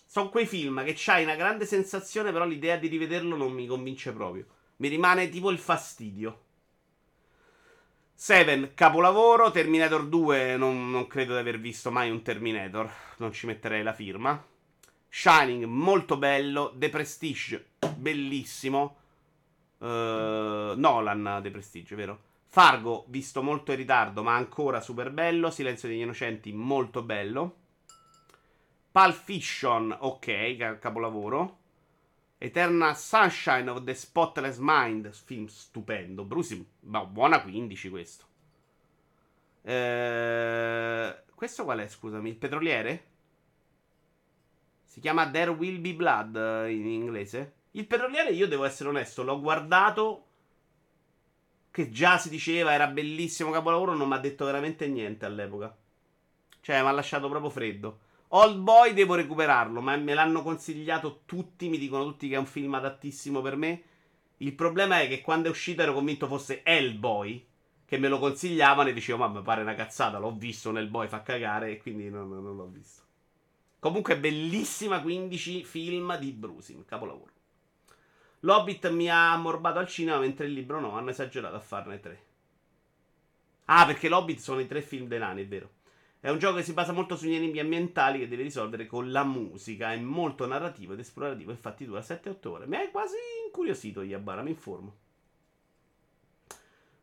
[0.06, 4.14] sono quei film che c'hai una grande sensazione, però l'idea di rivederlo non mi convince
[4.14, 4.46] proprio.
[4.76, 6.44] Mi rimane tipo il fastidio.
[8.22, 9.50] Seven, capolavoro.
[9.50, 12.92] Terminator 2, non, non credo di aver visto mai un Terminator.
[13.16, 14.44] Non ci metterei la firma.
[15.08, 16.74] Shining, molto bello.
[16.76, 18.96] The Prestige, bellissimo.
[19.78, 22.20] Uh, Nolan, The Prestige, vero?
[22.44, 25.50] Fargo, visto molto in ritardo, ma ancora super bello.
[25.50, 27.54] Silenzio degli Innocenti, molto bello.
[28.92, 31.59] Pulp Fiction, ok, capolavoro.
[32.42, 36.24] Eternal Sunshine of the Spotless Mind, film stupendo.
[36.24, 38.24] Bruce, buona 15 questo.
[39.60, 42.30] Eh, questo qual è, scusami?
[42.30, 43.04] Il petroliere?
[44.84, 47.52] Si chiama There Will Be Blood eh, in inglese.
[47.72, 50.24] Il petroliere, io devo essere onesto, l'ho guardato.
[51.70, 55.76] Che già si diceva era bellissimo capolavoro, non mi ha detto veramente niente all'epoca.
[56.62, 58.00] Cioè, mi ha lasciato proprio freddo.
[58.32, 62.46] Old Boy devo recuperarlo, ma me l'hanno consigliato tutti, mi dicono tutti che è un
[62.46, 63.82] film adattissimo per me.
[64.36, 67.44] Il problema è che quando è uscito ero convinto fosse Hellboy,
[67.84, 71.08] che me lo consigliavano e dicevo, ma mi pare una cazzata, l'ho visto nel boy,
[71.08, 73.02] fa cagare, e quindi non, non l'ho visto.
[73.80, 77.32] Comunque bellissima 15 film di Brusim, capolavoro.
[78.40, 82.24] L'Hobbit mi ha ammorbato al cinema, mentre il libro no, hanno esagerato a farne tre.
[83.64, 85.78] Ah, perché l'Hobbit sono i tre film dei nani, è vero.
[86.22, 89.24] È un gioco che si basa molto sugli enigmi ambientali che devi risolvere con la
[89.24, 89.92] musica.
[89.92, 91.50] È molto narrativo ed esplorativo.
[91.50, 92.66] Infatti dura 7-8 ore.
[92.66, 94.96] Mi hai quasi incuriosito, Iabara, mi informo.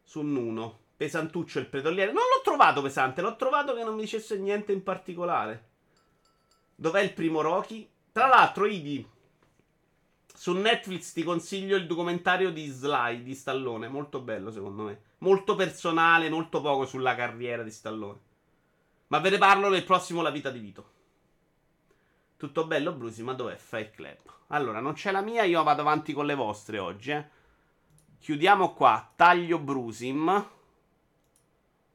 [0.03, 0.86] Su Nuno.
[0.95, 2.12] Pesantuccio il petroliere.
[2.12, 5.69] Non l'ho trovato pesante, l'ho trovato che non mi dicesse niente in particolare.
[6.75, 7.89] Dov'è il primo Rocky?
[8.12, 9.08] Tra l'altro, Idi,
[10.32, 13.88] su Netflix ti consiglio il documentario di Sly di Stallone.
[13.88, 15.01] Molto bello, secondo me.
[15.19, 18.25] Molto personale, molto poco sulla carriera di Stallone.
[19.08, 20.91] Ma ve ne parlo nel prossimo La vita di Vito.
[22.38, 24.17] Tutto bello, Brusi, ma dov'è Fight Club?
[24.48, 27.26] Allora, non c'è la mia, io vado avanti con le vostre oggi, eh.
[28.20, 30.50] Chiudiamo qua, taglio Brusim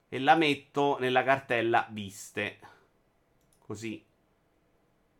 [0.09, 2.59] e la metto nella cartella viste.
[3.59, 4.05] Così.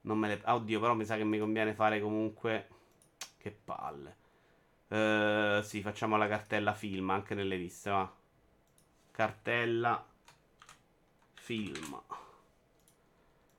[0.03, 0.43] Non me le...
[0.45, 2.69] Oddio, però mi sa che mi conviene fare comunque...
[3.39, 4.17] Che palle.
[4.89, 8.13] Uh, sì, facciamo la cartella film anche nelle viste, va.
[9.11, 10.07] Cartella
[11.43, 12.01] Film.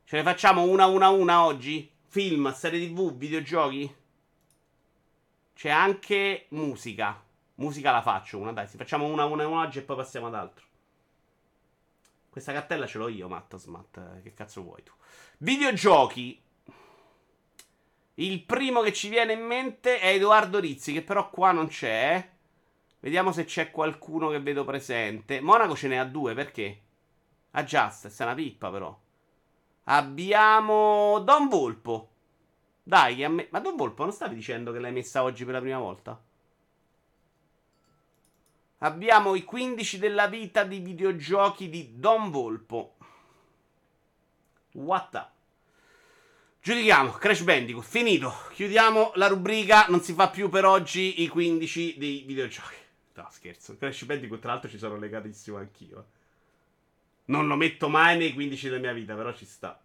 [0.06, 1.92] Ce ne facciamo una una una oggi?
[2.08, 3.94] Film, serie tv, videogiochi?
[5.54, 7.22] C'è anche musica.
[7.56, 8.68] Musica la faccio una, dai.
[8.68, 10.66] Facciamo una una una oggi e poi passiamo ad altro.
[12.30, 14.22] Questa cartella ce l'ho io, Matt Smat.
[14.22, 14.94] Che cazzo vuoi tu?
[15.40, 16.42] Videogiochi.
[18.14, 22.32] Il primo che ci viene in mente è Edoardo Rizzi, che però qua non c'è.
[23.02, 25.42] Vediamo se c'è qualcuno che vedo presente.
[25.42, 26.78] Monaco ce ne ha due, perché?
[27.56, 29.00] Ah, Justice, è una pippa però.
[29.86, 32.10] Abbiamo Don Volpo.
[32.82, 33.48] Dai, me...
[33.52, 36.20] ma Don Volpo non stavi dicendo che l'hai messa oggi per la prima volta?
[38.80, 42.96] Abbiamo i 15 della vita di videogiochi di Don Volpo.
[44.74, 45.32] What up?
[46.62, 48.34] Giudichiamo, Crash Bandicoot, finito.
[48.54, 52.76] Chiudiamo la rubrica, non si fa più per oggi i 15 dei videogiochi.
[53.16, 53.78] No, scherzo.
[53.78, 56.06] Crash Bandicoot, tra l'altro, ci sono legatissimo anch'io.
[57.26, 59.82] Non lo metto mai nei 15 della mia vita, però ci sta.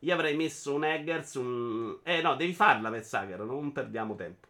[0.00, 1.98] Io avrei messo un Eggers, un...
[2.02, 4.48] Eh no, devi farla per Sager, non perdiamo tempo.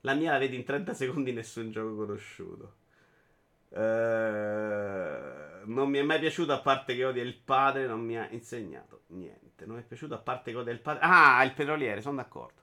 [0.00, 2.74] La mia la vedi in 30 secondi nessun gioco conosciuto.
[3.68, 3.78] Uh,
[5.64, 9.02] non mi è mai piaciuto a parte che odia il padre, non mi ha insegnato
[9.08, 9.66] niente.
[9.66, 11.02] Non mi è piaciuto a parte che odia il padre.
[11.02, 12.62] Ah, il petroliere, sono d'accordo.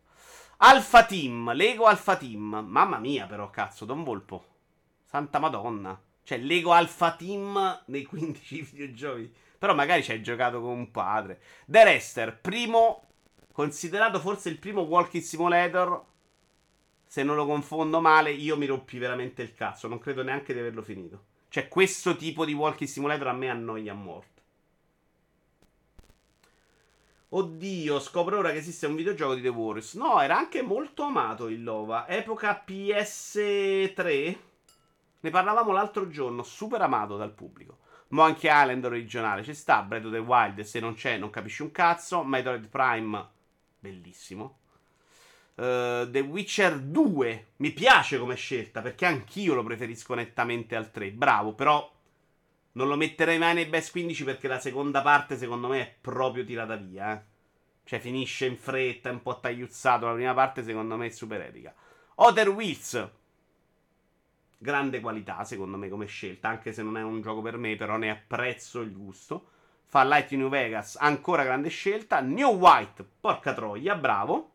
[0.57, 2.65] Alfa Team, Lego Alfa Team.
[2.67, 4.45] Mamma mia, però, cazzo, Don Volpo.
[5.05, 5.99] Santa Madonna.
[6.29, 9.33] Cioè, Lego Alpha Team nei 15 videogiochi.
[9.57, 11.41] Però magari ci hai giocato con un padre.
[11.65, 13.07] The Rester, primo.
[13.51, 16.05] Considerato forse il primo walking simulator.
[17.07, 19.87] Se non lo confondo male, io mi rompi veramente il cazzo.
[19.87, 21.23] Non credo neanche di averlo finito.
[21.49, 24.41] Cioè, questo tipo di walking simulator a me annoia a morte.
[27.29, 29.95] Oddio, scopro ora che esiste un videogioco di The Warriors.
[29.95, 32.07] No, era anche molto amato il Lova.
[32.07, 34.47] Epoca PS3.
[35.21, 37.79] Ne parlavamo l'altro giorno, super amato dal pubblico.
[38.09, 41.71] Monkey Island originale, ci sta, Breath of the Wild, se non c'è non capisci un
[41.71, 42.23] cazzo.
[42.23, 43.27] Metroid Prime,
[43.79, 44.57] bellissimo.
[45.55, 51.11] Uh, the Witcher 2, mi piace come scelta, perché anch'io lo preferisco nettamente al 3.
[51.11, 51.91] Bravo, però
[52.79, 56.45] non lo metterei mai nei best 15 perché la seconda parte secondo me è proprio
[56.45, 57.13] tirata via.
[57.13, 57.21] Eh.
[57.83, 60.05] Cioè finisce in fretta, è un po' tagliuzzato.
[60.05, 61.73] La prima parte secondo me è super epica.
[62.15, 63.09] Other Wheels,
[64.61, 67.97] grande qualità secondo me come scelta, anche se non è un gioco per me, però
[67.97, 69.47] ne apprezzo il gusto.
[69.85, 72.19] Fa Light New Vegas, ancora grande scelta.
[72.19, 74.51] New White, porca troia, bravo.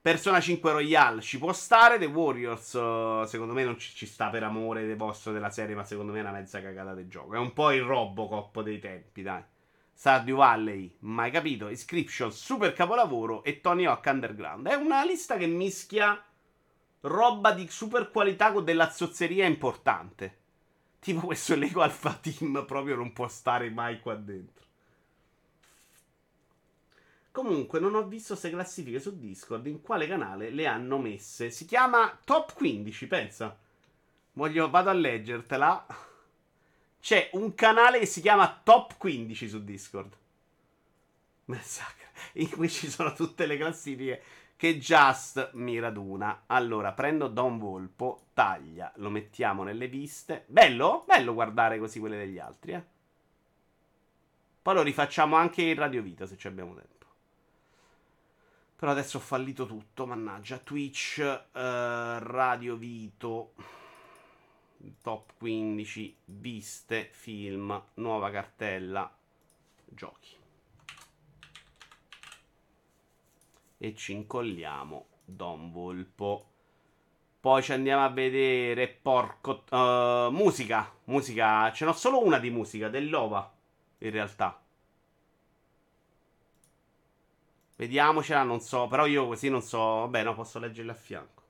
[0.00, 1.98] Persona 5 Royale ci può stare.
[1.98, 5.74] The Warriors, uh, secondo me, non ci, ci, sta per amore del vostro della serie,
[5.74, 7.34] ma secondo me è una mezza cagata del gioco.
[7.34, 9.42] È un po' il Robocop dei tempi, dai.
[9.92, 11.68] Stardew Valley, mai capito.
[11.68, 13.42] Inscription, super capolavoro.
[13.42, 14.66] E Tony Hawk Underground.
[14.66, 16.20] È una lista che mischia
[17.06, 20.44] roba di super qualità con della zozzeria importante.
[20.98, 24.64] Tipo questo Lego Alpha Team proprio non può stare mai qua dentro.
[27.30, 31.50] Comunque non ho visto se classifiche su Discord in quale canale le hanno messe.
[31.50, 33.56] Si chiama Top 15, pensa.
[34.32, 35.86] Voglio, vado a leggertela.
[36.98, 40.16] C'è un canale che si chiama Top 15 su Discord.
[42.34, 44.22] In cui ci sono tutte le classifiche
[44.56, 46.44] che Just mi raduna.
[46.46, 50.44] Allora, prendo Don Volpo, taglia, lo mettiamo nelle viste.
[50.48, 51.04] Bello?
[51.06, 52.84] Bello guardare così quelle degli altri, eh.
[54.62, 57.06] Poi lo rifacciamo anche in Radio Vita se ci abbiamo tempo.
[58.74, 60.58] Però adesso ho fallito tutto, mannaggia.
[60.58, 63.54] Twitch, eh, Radio Vito,
[65.02, 69.10] top 15, viste, film, nuova cartella,
[69.84, 70.36] giochi.
[73.78, 76.50] E ci incolliamo Don Volpo.
[77.40, 82.88] Poi ci andiamo a vedere porco uh, musica, musica, ce n'ho solo una di musica
[82.88, 83.52] dell'Ova
[83.98, 84.60] in realtà.
[87.76, 91.42] Vediamocela, non so, però io così non so, vabbè, no, posso leggerla a fianco.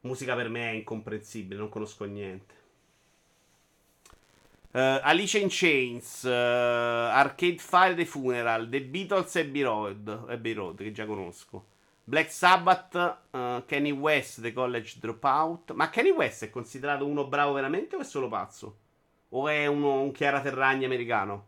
[0.00, 2.63] Musica per me è incomprensibile, non conosco niente.
[4.74, 10.52] Uh, Alice in Chains, uh, Arcade Fire The Funeral, The Beatles e Abbey Road, Abbey
[10.52, 11.66] Road che già conosco.
[12.02, 15.70] Black Sabbath, uh, Kenny West, The College Dropout.
[15.74, 18.78] Ma Kenny West è considerato uno bravo veramente o è solo pazzo?
[19.28, 21.46] O è uno, un Chiara Ferragni americano?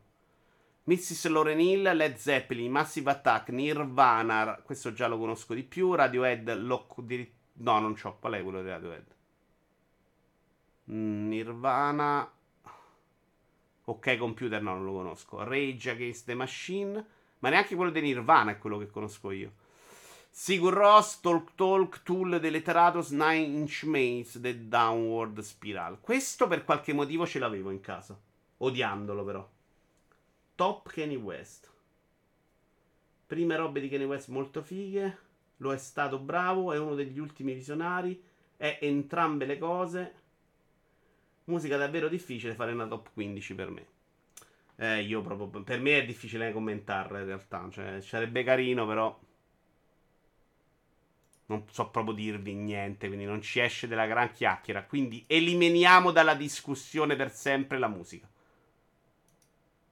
[0.85, 1.27] Mrs.
[1.27, 7.01] Lauren Hill, Led Zeppelin, Massive Attack, Nirvana, questo già lo conosco di più, Radiohead, Lock
[7.01, 7.29] di...
[7.55, 9.07] No, non c'ho, qual è quello di Radiohead?
[10.93, 12.31] Mm, Nirvana...
[13.89, 15.45] Ok, computer no, non lo conosco.
[15.45, 17.07] Rage Against the Machine.
[17.39, 19.53] Ma neanche quello di Nirvana è quello che conosco io.
[20.29, 26.01] Sigur Ross, Talk Talk, Tool dell'Eteratos, Nine Inch Maze, The Downward Spiral.
[26.01, 28.19] Questo per qualche motivo ce l'avevo in casa.
[28.59, 29.49] Odiandolo però.
[30.57, 31.71] Top Kanye West.
[33.27, 35.19] Prime robe di Kanye West molto fighe.
[35.59, 38.21] Lo è stato bravo, è uno degli ultimi visionari.
[38.57, 40.15] È entrambe le cose.
[41.47, 43.87] Musica davvero difficile fare una top 15 per me.
[44.77, 45.63] Eh, io proprio.
[45.63, 47.69] Per me è difficile commentarla in realtà.
[47.71, 49.19] Cioè, sarebbe carino, però.
[51.49, 54.85] Non so proprio dirvi niente, quindi non ci esce della gran chiacchiera.
[54.85, 58.29] Quindi eliminiamo dalla discussione per sempre la musica.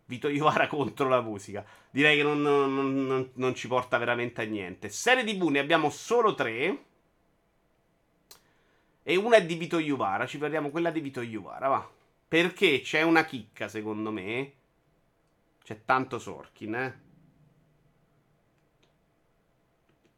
[0.07, 1.65] Vito Iovara contro la musica.
[1.91, 4.89] Direi che non, non, non, non ci porta veramente a niente.
[4.89, 6.85] Serie TV ne abbiamo solo tre.
[9.07, 10.27] E una è di Vito Iuvara.
[10.27, 11.89] Ci prendiamo quella di Vito Iuvara, va.
[12.27, 14.53] Perché c'è una chicca, secondo me.
[15.63, 17.01] C'è tanto Sorkin, eh.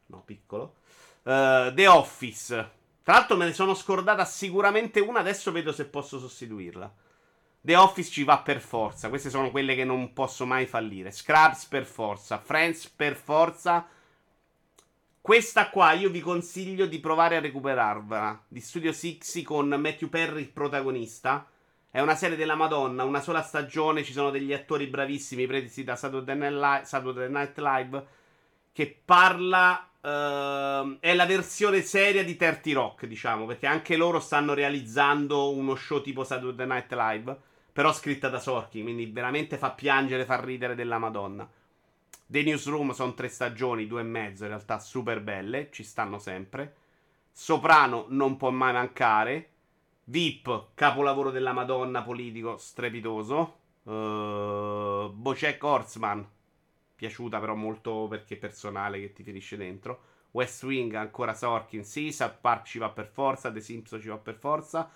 [0.05, 0.77] No, piccolo.
[1.23, 2.71] Uh, The Office.
[3.03, 5.19] Tra l'altro me ne sono scordata sicuramente una.
[5.19, 6.93] Adesso vedo se posso sostituirla.
[7.59, 9.09] The Office ci va per forza.
[9.09, 11.11] Queste sono quelle che non posso mai fallire.
[11.11, 12.37] Scrubs per forza.
[12.37, 13.85] Friends per forza.
[15.27, 18.45] Questa qua io vi consiglio di provare a recuperarvela.
[18.47, 21.45] Di Studio Sixi con Matthew Perry protagonista.
[21.91, 25.97] È una serie della Madonna, una sola stagione, ci sono degli attori bravissimi presi da
[25.97, 26.37] Saturday
[27.29, 28.05] Night Live
[28.71, 34.53] che parla uh, è la versione seria di 30 Rock, diciamo, perché anche loro stanno
[34.53, 37.37] realizzando uno show tipo Saturday Night Live,
[37.73, 41.45] però scritta da Sorkin, quindi veramente fa piangere, fa ridere della Madonna.
[42.29, 46.75] The Newsroom sono tre stagioni, due e mezzo in realtà super belle, ci stanno sempre.
[47.31, 49.51] Soprano non può mai mancare.
[50.03, 53.59] VIP, capolavoro della Madonna, politico strepitoso.
[53.83, 56.27] Uh, Bojack Horseman,
[56.95, 60.01] piaciuta però molto perché è personale che ti finisce dentro.
[60.31, 64.17] West Wing, ancora Sorkin, sì, South Park ci va per forza, The Simpsons ci va
[64.17, 64.89] per forza.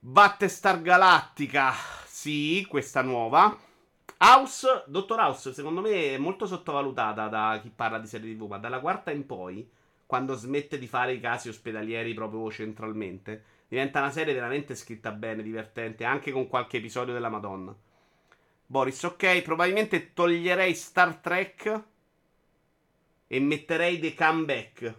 [0.00, 1.72] Battestar Galactica,
[2.04, 3.66] sì, questa nuova.
[4.20, 8.58] House, Dottor House, secondo me è molto sottovalutata da chi parla di serie TV, ma
[8.58, 9.70] dalla quarta in poi,
[10.06, 15.44] quando smette di fare i casi ospedalieri proprio centralmente, diventa una serie veramente scritta bene,
[15.44, 17.72] divertente, anche con qualche episodio della Madonna.
[18.66, 21.82] Boris, ok, probabilmente toglierei Star Trek
[23.28, 24.94] e metterei The Comeback,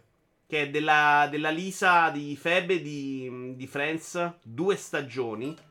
[0.47, 5.67] che è della, della Lisa di Febe di, di Friends, due stagioni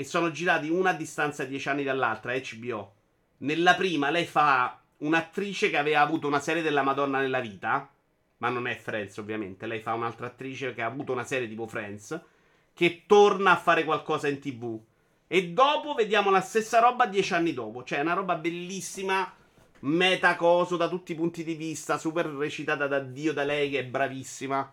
[0.00, 2.94] e sono girati una a distanza di 10 anni dall'altra, HBO.
[3.40, 7.92] Nella prima lei fa un'attrice che aveva avuto una serie della Madonna nella vita.
[8.38, 9.66] Ma non è Friends, ovviamente.
[9.66, 12.18] Lei fa un'altra attrice che ha avuto una serie tipo Friends.
[12.72, 14.80] Che torna a fare qualcosa in tv.
[15.26, 17.84] E dopo vediamo la stessa roba dieci anni dopo.
[17.84, 19.30] Cioè, una roba bellissima.
[19.80, 21.98] Metacoso da tutti i punti di vista.
[21.98, 24.72] Super recitata da Dio, da lei, che è bravissima.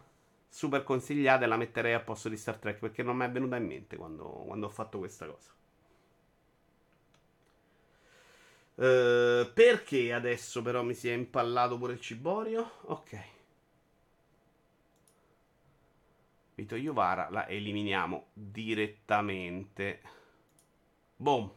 [0.50, 2.80] Super consigliata e la metterei a posto di Star Trek.
[2.80, 5.52] Perché non mi è venuta in mente quando, quando ho fatto questa cosa.
[8.76, 12.74] Uh, perché adesso però mi si è impallato pure il ciborio?
[12.82, 13.20] Ok.
[16.54, 20.02] Vito Iovara la eliminiamo direttamente.
[21.16, 21.52] Boom.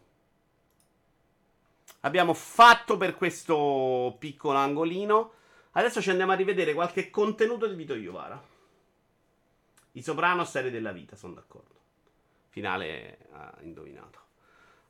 [2.01, 5.33] Abbiamo fatto per questo piccolo angolino.
[5.73, 8.50] Adesso ci andiamo a rivedere qualche contenuto di Vito Iovara.
[9.93, 11.79] I soprano, serie della vita, sono d'accordo.
[12.49, 14.19] Finale ha indovinato.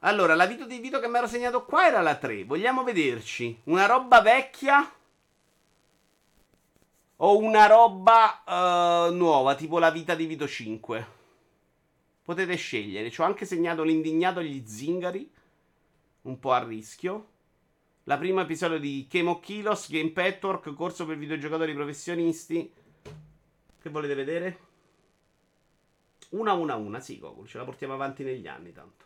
[0.01, 2.45] Allora, la vita di Vito che mi ero segnato qua era la 3.
[2.45, 4.91] Vogliamo vederci una roba vecchia
[7.17, 11.07] o una roba uh, nuova, tipo la vita di Vito 5.
[12.23, 13.11] Potete scegliere.
[13.11, 15.31] Ci ho anche segnato l'indignato agli zingari,
[16.23, 17.29] un po' a rischio.
[18.05, 22.73] La prima episodio di Chemo Kilos, Game Petwork, corso per videogiocatori professionisti.
[23.83, 24.69] Che volete vedere?
[26.31, 29.05] Una, una, una, sì, Gokul, ce la portiamo avanti negli anni tanto.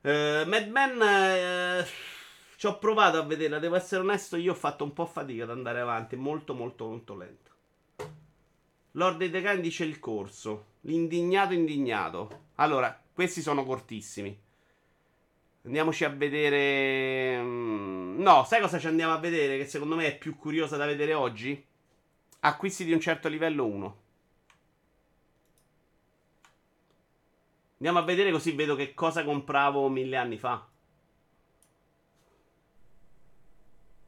[0.00, 1.86] Uh, Mad Men uh,
[2.56, 5.50] ci ho provato a vederla, devo essere onesto, io ho fatto un po' fatica ad
[5.50, 7.50] andare avanti, molto molto molto lento.
[8.92, 12.44] Lord dei Decani dice il corso, l'indignato indignato.
[12.56, 14.36] Allora, questi sono cortissimi.
[15.64, 17.40] Andiamoci a vedere...
[17.42, 20.86] Mm, no, sai cosa ci andiamo a vedere che secondo me è più curiosa da
[20.86, 21.62] vedere oggi?
[22.40, 23.96] Acquisti di un certo livello 1.
[27.78, 30.66] Andiamo a vedere così vedo che cosa compravo mille anni fa.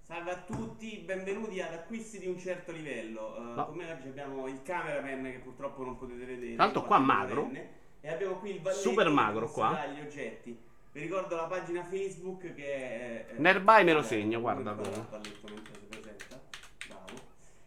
[0.01, 3.35] Salve a tutti, benvenuti ad acquisti di un certo livello.
[3.39, 3.67] Uh, No.
[3.67, 6.55] Con me oggi abbiamo il cameraman che purtroppo non potete vedere.
[6.57, 7.43] Tanto qua magro.
[7.45, 9.85] venne, E abbiamo qui il valletto Super magro qua.
[9.87, 10.59] gli oggetti.
[10.93, 13.27] Vi ricordo la pagina Facebook che è...
[13.27, 14.71] è- Nerbai me lo eh, segno, come guarda.
[14.71, 14.77] il
[15.11, 16.41] valletto mentre si presenta.
[16.87, 17.21] Bravo.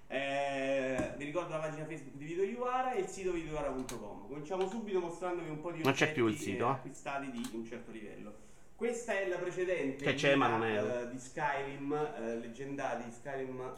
[0.07, 4.27] Eh, vi ricordo la pagina Facebook di Video Iuara e il sito videoiuara.com.
[4.27, 7.63] Cominciamo subito mostrandovi un po' di Non c'è più il sito, eh, acquistati di un
[7.63, 8.33] certo livello.
[8.75, 13.71] Questa è la precedente Che c'è, ma non è- di Skyrim, eh, leggendari Skyrim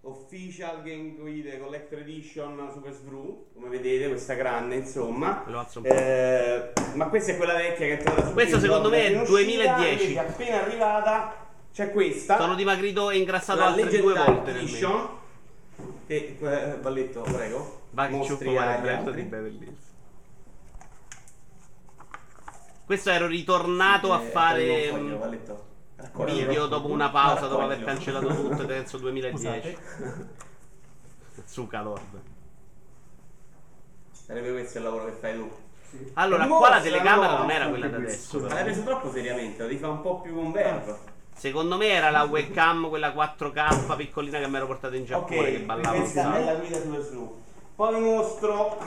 [0.00, 5.44] Official Game Guide Collector Edition Super Svru, come vedete, questa grande, insomma.
[5.46, 5.94] Ve lo alzo un po'.
[5.94, 9.20] Eh, ma questa è quella vecchia che è entrata su Questa secondo me è in
[9.20, 10.02] uscita, 2010.
[10.02, 12.36] invece appena arrivata c'è questa.
[12.36, 14.50] Sono dimagrito e ingrassato la altre due volte.
[14.58, 15.20] Edition.
[16.12, 17.80] Che, eh, Balletto, prego.
[17.92, 19.14] Va che Mostri agli altri.
[19.14, 19.90] di Beverly Hills.
[22.84, 28.26] Questo ero ritornato a Eh, fare voglio, mm, video dopo una pausa, dopo aver cancellato
[28.26, 29.38] tutto, penso 2010.
[29.38, 30.28] Scusate.
[31.46, 32.20] Suca Lord.
[34.10, 35.50] Sarebbe questo il lavoro che fai tu.
[36.14, 38.38] Allora, E qua la telecamera no, non era quella da adesso.
[38.46, 41.11] L'hai preso troppo seriamente, lo devi fare un po' più con verbo.
[41.42, 45.44] Secondo me era la webcam, quella 4K piccolina che mi ero portato in Giappone Ok,
[45.50, 47.42] che ballava questa è la guida sulle snu.
[47.74, 48.78] Poi vi mostro.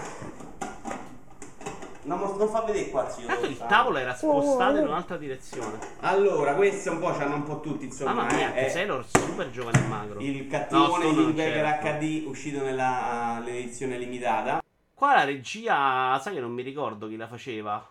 [2.04, 3.26] Non, mos- non fa vedere qua, zio.
[3.26, 5.80] Tanto il tavolo era spostato in un'altra direzione.
[6.00, 8.14] Allora, queste un po' c'hanno un po' tutti, insomma.
[8.14, 10.20] Mamma mia, eh, Sailor super giovane e magro.
[10.22, 11.98] Il No, cattivone Linebacker c'era.
[12.00, 14.64] HD uscito nella l'edizione limitata.
[14.94, 17.86] Qua la regia, sai che non mi ricordo chi la faceva.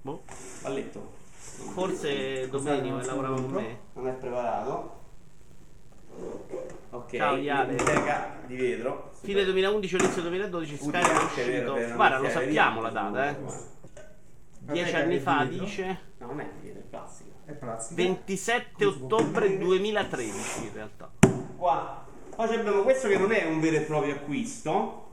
[0.00, 0.22] Boh,
[0.62, 1.15] Balletto.
[1.72, 3.78] Forse Domenico che lavorava con me.
[3.94, 4.94] Non è preparato.
[6.90, 7.74] Ok, Ciao, Iale.
[7.74, 9.10] biblioteca di vetro.
[9.22, 11.94] Fine 2011 o inizio 2012 Skyrim è uscito.
[11.94, 13.36] Guarda, lo sappiamo la data, eh.
[14.60, 15.98] Dieci anni fa dice.
[16.18, 17.30] No, non è di vetro, è plastica.
[17.44, 18.02] È plastica.
[18.02, 21.10] 27 ottobre 2013 in realtà.
[21.56, 22.04] Qua.
[22.34, 25.04] Poi abbiamo questo che non è un vero e proprio acquisto,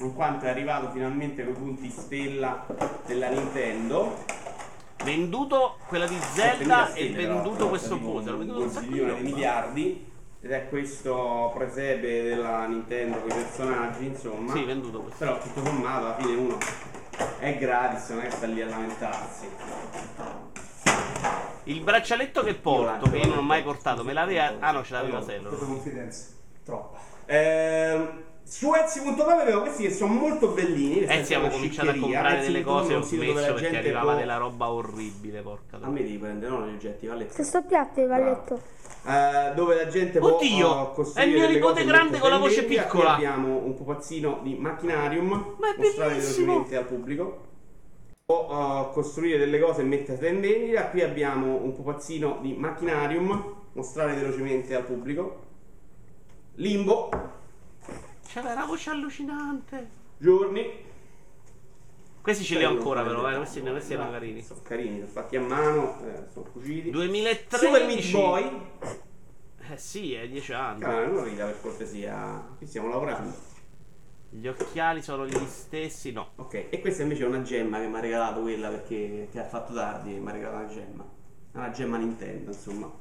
[0.00, 2.66] in quanto è arrivato finalmente con i punti stella
[3.06, 4.24] della Nintendo.
[5.04, 8.32] Venduto quella di Zelda e venduto questo poser.
[8.32, 9.34] L'ho venduto un un sacco di milione di roba.
[9.34, 10.14] miliardi.
[10.40, 14.52] Ed è questo presepe della Nintendo con i personaggi, insomma.
[14.52, 15.18] Sì, venduto questo.
[15.24, 16.58] Però tutto sommato alla fine uno
[17.38, 19.48] è gratis, non è che sta lì a lamentarsi.
[21.64, 24.54] Il braccialetto che porto, che io non ho mai portato, me l'aveva.
[24.60, 25.58] Ah no, ce l'aveva Questa Sailor.
[25.58, 26.24] confidenza.
[26.64, 26.96] Troppo.
[27.26, 31.00] Ehm, su Etsy.com abbiamo questi che sono molto bellini.
[31.02, 33.46] Etsy avevo una cominciato a comprare delle Etsy.com cose e un ho sito dove smesso
[33.48, 36.74] la perché gente arrivava può- della roba orribile, porca A me devi prendere no gli
[36.74, 37.32] oggetti, Valletto.
[37.32, 38.60] Stesso piatto, il valletto.
[39.08, 42.30] Eh, dove la gente può Oddio, eh, costruire è il mio delle nipote grande con
[42.30, 42.66] la voce belle.
[42.66, 43.14] Qui piccola.
[43.14, 46.06] abbiamo un pupazzino di Machinarium Ma è bellissimo.
[46.08, 47.40] velocemente al pubblico
[48.26, 50.86] uh, costruire delle cose e metterle in vendita.
[50.88, 55.42] Qui abbiamo un pupazzino di Machinarium, mostrare velocemente al pubblico.
[56.54, 57.08] Limbo,
[58.28, 59.88] C'era la voce allucinante.
[60.18, 60.84] giorni.
[62.20, 63.30] Questi ce li ho ancora, però.
[63.30, 63.36] Eh.
[63.36, 64.42] Questi, questi erano carini.
[64.42, 66.90] Sono carini, sono fatti a mano, eh, sono cuciti.
[66.90, 67.64] 2013.
[67.64, 68.60] Super Meat Boy.
[69.70, 70.84] Eh sì, è 10 anni.
[70.84, 73.32] Ah, non rida per cortesia, qui stiamo lavorando.
[74.28, 76.30] Gli occhiali sono gli stessi, no.
[76.36, 79.44] Ok, e questa invece è una gemma che mi ha regalato quella perché che ha
[79.44, 81.04] fatto tardi e mi ha regalato una gemma.
[81.52, 82.92] È una gemma Nintendo, insomma.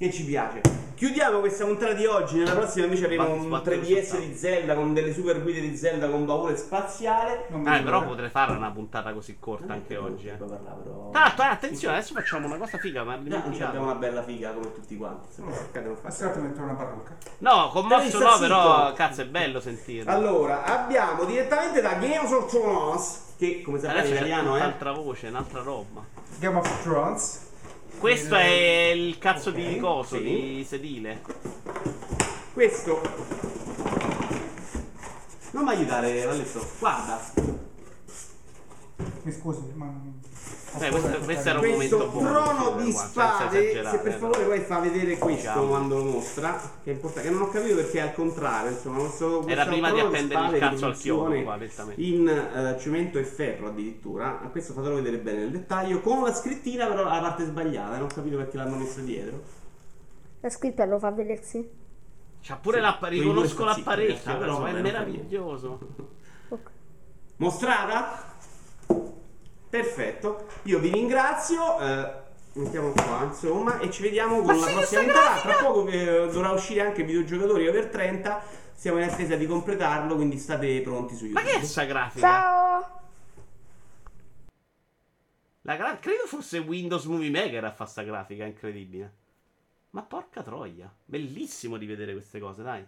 [0.00, 0.62] Che ci piace.
[0.94, 2.38] Chiudiamo questa puntata di oggi.
[2.38, 5.76] Nella prossima invece avremo un sbattere 3DS sul di Zelda con delle super guide di
[5.76, 7.44] Zelda con baule spaziale.
[7.50, 10.28] Non Eh, però potrei fare una puntata così corta anche oggi.
[10.28, 10.36] Eh.
[10.38, 11.10] Parlare, però-
[11.42, 14.72] eh, attenzione, adesso facciamo una cosa figa, ma No, non abbiamo una bella figa come
[14.72, 15.26] tutti quanti.
[15.28, 17.16] insomma, cercate di non di mettere una parrucca.
[17.36, 20.10] No, commosso no, però cazzo è bello sentirlo.
[20.10, 24.60] Allora, abbiamo direttamente da Games of Thrones, che come sapete in italiano è...
[24.60, 26.02] un'altra voce, un'altra roba.
[26.38, 27.48] Game of Thrones.
[28.00, 30.22] Questo è il cazzo di Ok, coso, sì.
[30.22, 31.20] di sedile.
[32.54, 32.98] Questo...
[35.50, 36.66] Non mi aiutare, Valletto.
[36.78, 37.20] Guarda,
[39.22, 39.92] Mi scusi, ma.
[40.78, 41.08] Beh, questo-
[41.48, 45.36] era un questo momento buono, trono di spade, se per favore poi fa vedere questo
[45.48, 45.66] Diciamo.
[45.66, 48.98] quando lo mostra, che è importante, che non ho capito perché è al contrario, insomma,
[48.98, 51.58] questo, questo Era prima di appendere il spade di cazzo al chiodo, qua,
[51.96, 56.86] in eh, cemento e ferro addirittura, questo fatelo vedere bene nel dettaglio, con la scrittina
[56.86, 59.42] però alla parte sbagliata, non ho capito perché l'hanno messo dietro.
[60.40, 61.68] La scritta lo fa vedersi?
[62.42, 65.78] C'ha pure Sì, quei riconosco l'apparecchio, però è meraviglioso.
[66.48, 66.70] Ok.
[67.36, 68.29] Mostrata?
[69.70, 71.78] Perfetto, io vi ringrazio.
[71.80, 72.12] eh,
[72.54, 75.40] mettiamo qua insomma e ci vediamo con la prossima puntata.
[75.40, 78.42] Tra poco eh, dovrà uscire anche videogiocatori over 30.
[78.74, 81.58] Siamo in attesa di completarlo, quindi state pronti su Ma YouTube.
[81.58, 82.26] che è sta grafica?
[82.26, 83.00] Ciao!
[85.62, 89.14] La gra- credo fosse Windows Movie Maker a fare sta grafica, incredibile.
[89.90, 92.84] Ma porca troia, bellissimo di vedere queste cose, dai.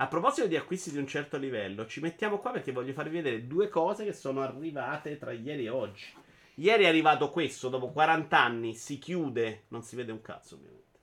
[0.00, 3.48] A proposito di acquisti di un certo livello, ci mettiamo qua perché voglio farvi vedere
[3.48, 6.06] due cose che sono arrivate tra ieri e oggi.
[6.54, 10.98] Ieri è arrivato questo, dopo 40 anni, si chiude, non si vede un cazzo ovviamente.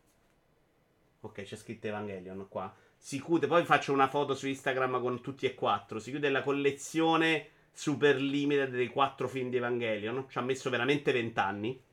[1.21, 2.73] Ok, c'è scritto Evangelion qua.
[2.95, 5.99] Si chiude, poi faccio una foto su Instagram con tutti e quattro.
[5.99, 10.25] Si chiude la collezione super limited dei quattro film di Evangelion.
[10.29, 11.83] Ci ha messo veramente 20 anni.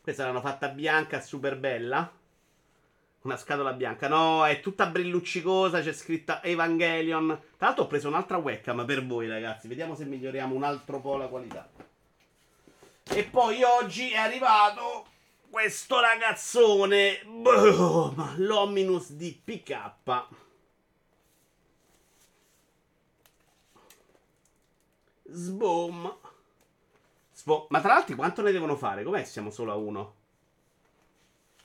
[0.00, 2.17] Questa l'hanno fatta bianca, super bella.
[3.22, 4.08] Una scatola bianca.
[4.08, 5.80] No, è tutta brilluccicosa.
[5.80, 7.26] C'è scritta Evangelion.
[7.56, 9.68] Tra l'altro, ho preso un'altra webcam per voi, ragazzi.
[9.68, 11.68] Vediamo se miglioriamo un altro po' la qualità.
[13.10, 15.06] E poi oggi è arrivato
[15.50, 17.20] questo ragazzone.
[17.24, 20.26] Boom, L'Ominus di PK.
[25.30, 26.16] Sboom.
[27.32, 29.02] Sbo- Ma tra l'altro, quanto ne devono fare?
[29.02, 29.24] Com'è?
[29.24, 30.14] Siamo solo a uno.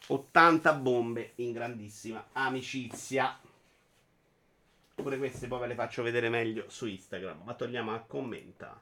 [0.07, 3.39] 80 bombe in grandissima amicizia.
[4.95, 7.41] Pure queste poi ve le faccio vedere meglio su Instagram.
[7.43, 8.81] Ma togliamo a commenta.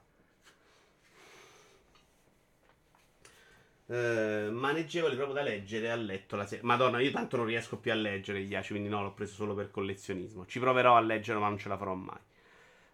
[3.86, 6.62] Eh, maneggevole proprio da leggere a letto la sera.
[6.64, 9.54] Madonna, io tanto non riesco più a leggere gli ACI, quindi no, l'ho preso solo
[9.54, 10.46] per collezionismo.
[10.46, 12.20] Ci proverò a leggere, ma non ce la farò mai.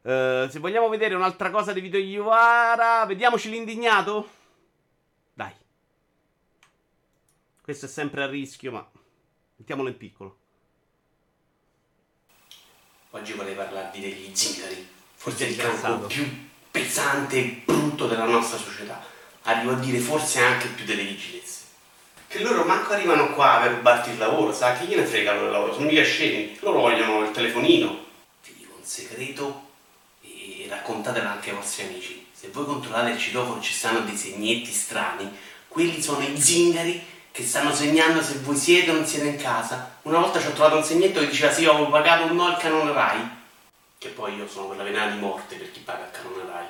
[0.02, 4.28] Eh, se vogliamo vedere un'altra cosa di Vito Iuvara, vediamoci l'indignato.
[5.34, 5.52] Dai.
[7.68, 8.90] Questo è sempre a rischio, ma
[9.56, 10.38] mettiamolo in piccolo.
[13.10, 15.82] Oggi vorrei parlarvi degli zingari, forse il Disgraziato.
[15.82, 19.04] cancro più pesante e brutto della nostra società.
[19.42, 21.64] Arrivo a dire forse anche più delle vigilenze.
[22.26, 24.72] Che loro manco arrivano qua per rubarti il lavoro, sa?
[24.72, 26.56] Che gliene fregano del lavoro, sono mica scemi.
[26.60, 28.06] Loro vogliono il telefonino.
[28.44, 29.68] Ti dico un segreto
[30.22, 32.28] e raccontatelo anche ai vostri amici.
[32.32, 35.30] Se voi controllate il citofono ci stanno dei segnetti strani,
[35.68, 39.92] quelli sono i zingari che stanno segnando se voi siete o non siete in casa.
[40.02, 42.56] Una volta ci ho trovato un segnetto che diceva sì, ho pagato o no il
[42.56, 43.20] canone Rai.
[43.96, 46.66] Che poi io sono quella pena di morte per chi paga il canone Rai.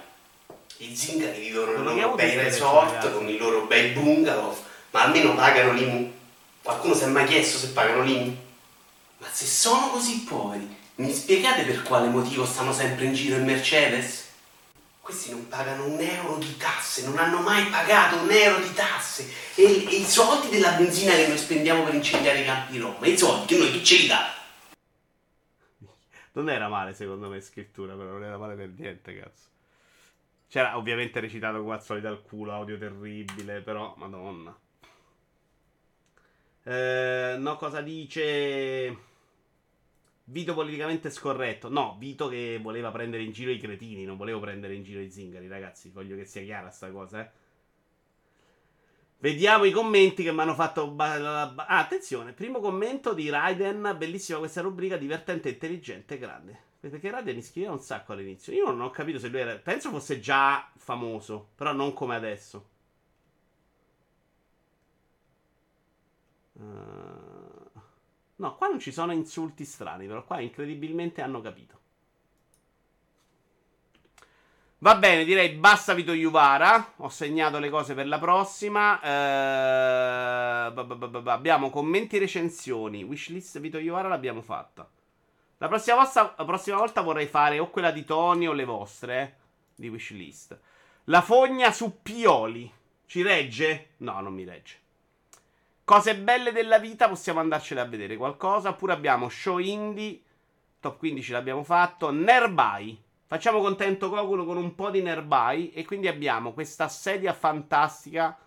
[0.87, 4.55] I zingari vivono nei loro bei resort con i loro bei bungalow,
[4.91, 6.13] ma almeno pagano l'IMU.
[6.61, 8.37] Qualcuno si è mai chiesto se pagano l'IMU?
[9.17, 13.45] Ma se sono così poveri, mi spiegate per quale motivo stanno sempre in giro in
[13.47, 14.28] Mercedes?
[15.09, 19.27] Questi non pagano un euro di tasse, non hanno mai pagato un euro di tasse.
[19.55, 23.07] E, e i soldi della benzina che noi spendiamo per incendiare i campi di Roma,
[23.07, 24.31] i soldi che noi chi ce li dà?
[26.33, 29.47] Non era male, secondo me, scrittura, però non era male per niente, cazzo.
[30.47, 34.55] C'era ovviamente recitato come al solito al culo, audio terribile, però, madonna.
[36.65, 38.95] Eh, no, cosa dice...
[40.31, 41.71] Vito politicamente scorretto.
[41.71, 45.11] No, Vito che voleva prendere in giro i cretini, non volevo prendere in giro i
[45.11, 45.89] zingari, ragazzi.
[45.91, 47.31] Voglio che sia chiara sta cosa, eh.
[49.21, 50.95] Vediamo i commenti che mi hanno fatto.
[50.99, 53.95] Ah, attenzione, primo commento di Raiden.
[53.97, 56.67] Bellissima questa rubrica, divertente, intelligente, grande.
[56.79, 58.53] Perché Raiden mi scriveva un sacco all'inizio.
[58.53, 59.57] Io non ho capito se lui era.
[59.57, 62.69] Penso fosse già famoso, però non come adesso.
[66.53, 67.18] Uh,
[68.39, 71.77] No, qua non ci sono insulti strani, però qua incredibilmente hanno capito.
[74.81, 76.93] Va bene, direi basta Vito Juvara.
[76.99, 79.01] Ho segnato le cose per la prossima.
[79.03, 80.73] Eh,
[81.25, 83.03] abbiamo commenti e recensioni.
[83.03, 84.89] Wishlist Vito Juvara l'abbiamo fatta.
[85.61, 89.21] La prossima, volta, la prossima volta vorrei fare o quella di Tony o le vostre
[89.21, 89.33] eh,
[89.75, 90.57] di wishlist.
[91.05, 92.73] La fogna su Pioli.
[93.05, 93.95] Ci regge?
[93.97, 94.77] No, non mi regge.
[95.89, 98.69] Cose belle della vita, possiamo andarcene a vedere qualcosa.
[98.69, 100.21] Oppure abbiamo show indie.
[100.81, 102.11] Top 15 l'abbiamo fatto.
[102.11, 103.03] Nerbai.
[103.25, 105.71] Facciamo contento Coculo con un po' di Nerbai.
[105.71, 108.39] E quindi abbiamo questa sedia fantastica.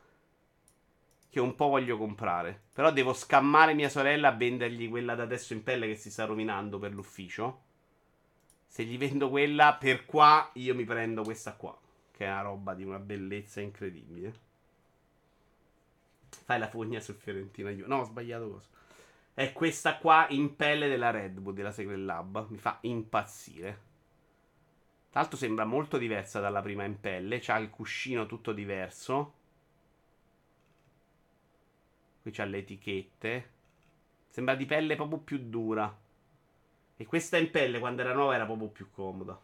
[1.28, 2.66] Che un po' voglio comprare.
[2.76, 6.26] Però devo scammare mia sorella a vendergli quella da adesso in pelle che si sta
[6.26, 7.62] rovinando per l'ufficio.
[8.68, 11.76] Se gli vendo quella, per qua io mi prendo questa qua.
[12.12, 14.50] Che è una roba di una bellezza incredibile.
[16.44, 17.88] Fai la fogna sul Fiorentina Juve.
[17.88, 18.68] No, ho sbagliato cosa.
[19.34, 22.48] È questa qua in pelle della Red Bull della Secret Lab.
[22.50, 23.90] Mi fa impazzire.
[25.10, 27.40] Tra l'altro sembra molto diversa dalla prima in pelle.
[27.40, 29.34] C'ha il cuscino tutto diverso.
[32.22, 33.50] Qui c'ha le etichette.
[34.30, 35.98] Sembra di pelle proprio più dura.
[36.98, 39.40] E questa in pelle quando era nuova era proprio più comoda.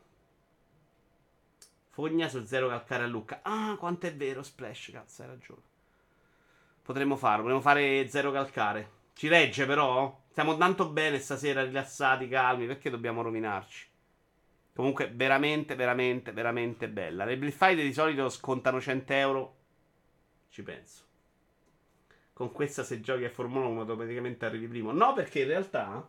[1.89, 3.39] Fogna su zero calcare a Lucca.
[3.41, 5.61] Ah, quanto è vero, Splash, cazzo, hai ragione.
[6.87, 8.91] Potremmo farlo, potremmo fare zero calcare.
[9.11, 10.21] Ci regge però?
[10.29, 13.87] Stiamo tanto bene stasera, rilassati, calmi, perché dobbiamo rovinarci?
[14.73, 17.25] Comunque, veramente, veramente, veramente bella.
[17.25, 19.55] Le Friday di solito scontano 100 euro.
[20.47, 21.03] Ci penso.
[22.31, 24.93] Con questa se giochi a Formula 1 automaticamente arrivi primo.
[24.93, 26.07] No, perché in realtà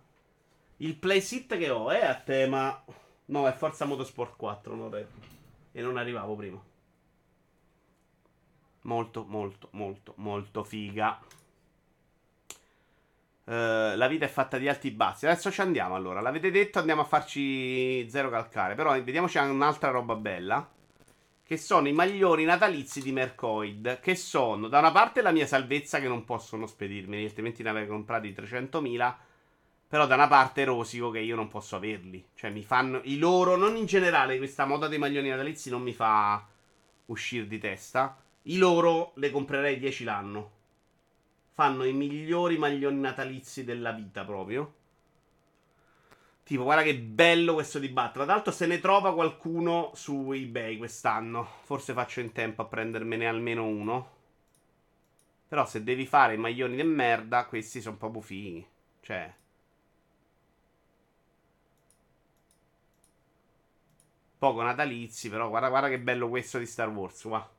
[0.76, 2.84] il playset che ho è a tema...
[3.24, 5.06] No, è Forza Motorsport 4, non.
[5.72, 6.62] E non arrivavo prima.
[8.88, 11.20] Molto, molto, molto, molto figa.
[13.44, 15.26] Eh, la vita è fatta di alti e bassi.
[15.26, 16.22] Adesso ci andiamo allora.
[16.22, 18.74] L'avete detto, andiamo a farci zero calcare.
[18.74, 20.66] Però vediamoci un'altra roba bella.
[21.42, 24.00] Che sono i maglioni natalizi di Mercoid.
[24.00, 27.86] Che sono da una parte la mia salvezza che non possono spedirmeli, altrimenti ne avrei
[27.86, 29.14] comprati 300.000.
[29.86, 32.24] Però da una parte rosico che io non posso averli.
[32.34, 35.92] Cioè mi fanno i loro, non in generale, questa moda dei maglioni natalizi non mi
[35.92, 36.42] fa
[37.06, 38.16] uscire di testa.
[38.48, 40.50] I loro le comprerei 10 l'anno.
[41.52, 44.74] Fanno i migliori maglioni natalizi della vita proprio.
[46.44, 48.24] Tipo, guarda che bello questo dibattito.
[48.24, 51.46] Tra l'altro se ne trova qualcuno su eBay quest'anno.
[51.64, 54.16] Forse faccio in tempo a prendermene almeno uno.
[55.46, 58.66] Però se devi fare i maglioni di merda, questi sono proprio fighi.
[59.02, 59.34] Cioè...
[64.38, 67.56] Poco natalizi, però guarda, guarda che bello questo di Star Wars, qua.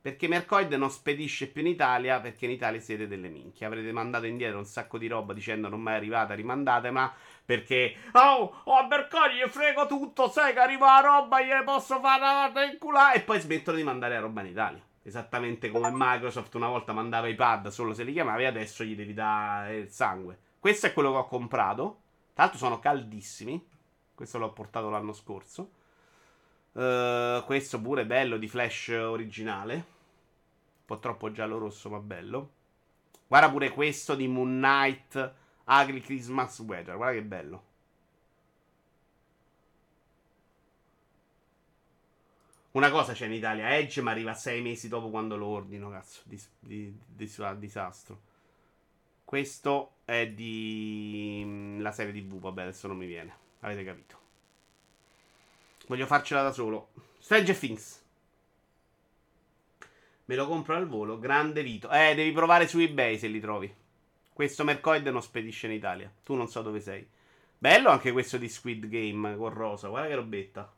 [0.00, 3.66] Perché Mercoid non spedisce più in Italia, perché in Italia siete delle minchie.
[3.66, 7.12] Avrete mandato indietro un sacco di roba dicendo non mai arrivata, rimandatemela.
[7.44, 12.00] Perché, oh, oh, a Mercoid gli frego tutto, sai che arriva la roba, gli posso
[12.00, 12.98] fare la guarda in culo.
[13.14, 14.82] E poi smettono di mandare la roba in Italia.
[15.02, 19.14] Esattamente come Microsoft una volta mandava i pad solo se li chiamavi, adesso gli devi
[19.14, 20.38] dare il sangue.
[20.58, 22.00] Questo è quello che ho comprato.
[22.34, 23.66] Tra l'altro sono caldissimi.
[24.14, 25.70] Questo l'ho portato l'anno scorso.
[26.72, 29.74] Uh, questo pure bello di Flash originale.
[29.74, 29.82] Un
[30.86, 32.50] po' troppo giallo-rosso, ma bello.
[33.26, 35.34] Guarda pure questo di Moon Knight
[35.66, 36.96] Ugly Christmas Weather.
[36.96, 37.64] Guarda che bello.
[42.72, 46.20] Una cosa c'è in Italia, Edge, ma arriva sei mesi dopo quando lo ordino, cazzo.
[46.24, 48.20] Di, di- di- disastro.
[49.24, 53.32] Questo è di mm, la serie TV, vabbè, adesso non mi viene.
[53.60, 54.19] Avete capito.
[55.90, 56.90] Voglio farcela da solo.
[57.18, 58.04] Stranger Things.
[60.26, 61.18] Me lo compro al volo.
[61.18, 61.90] Grande Vito.
[61.90, 63.74] Eh, devi provare su eBay se li trovi.
[64.32, 66.08] Questo Mercoid non spedisce in Italia.
[66.22, 67.04] Tu non so dove sei.
[67.58, 69.88] Bello anche questo di Squid Game con rosa.
[69.88, 70.72] Guarda che robetta.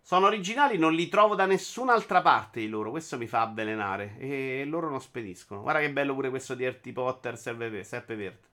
[0.00, 2.90] Sono originali, non li trovo da nessun'altra parte di loro.
[2.90, 4.18] Questo mi fa avvelenare.
[4.18, 5.62] E loro non spediscono.
[5.62, 8.50] Guarda che bello pure questo di Harry Potter Serpe Verde.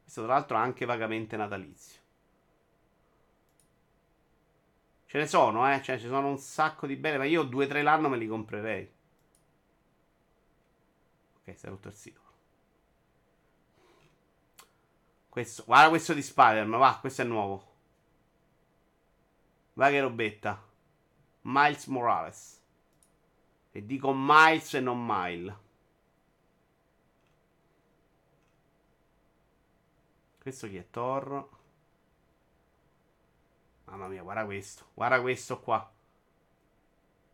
[0.00, 2.00] Questo tra l'altro è anche vagamente natalizio.
[5.14, 5.80] Ce ne sono, eh.
[5.80, 7.18] Cioè, ci sono un sacco di belle.
[7.18, 8.92] Ma io due o tre l'anno me li comprerei.
[11.36, 12.20] Ok, si è rotto il sito.
[15.28, 17.74] Questo, guarda questo di Spider-Man, va, questo è nuovo.
[19.74, 20.60] Va che robetta.
[21.42, 22.60] Miles Morales.
[23.70, 25.58] E dico Miles e non Mile.
[30.40, 30.90] Questo chi è?
[30.90, 31.62] Thor.
[33.94, 34.86] Mamma mia, guarda questo.
[34.92, 35.88] Guarda questo qua.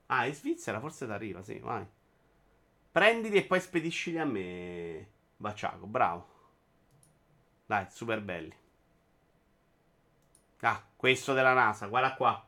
[0.09, 1.87] Ah, in Svizzera forse ti arriva, sì, vai.
[2.93, 5.09] Prendili e poi spediscili a me.
[5.37, 6.27] Baciaco, bravo.
[7.67, 8.55] Dai, super belli.
[10.63, 12.47] Ah, questo della NASA, guarda qua.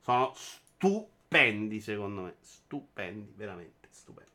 [0.00, 2.34] Sono stupendi, secondo me.
[2.40, 4.29] Stupendi, veramente stupendi.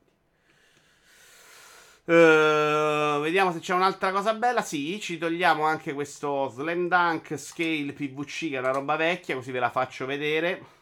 [2.08, 4.62] Eh, vediamo se c'è un'altra cosa bella.
[4.62, 9.51] Sì, ci togliamo anche questo Slam Dunk Scale PVC, che è una roba vecchia, così
[9.51, 10.74] ve la faccio vedere.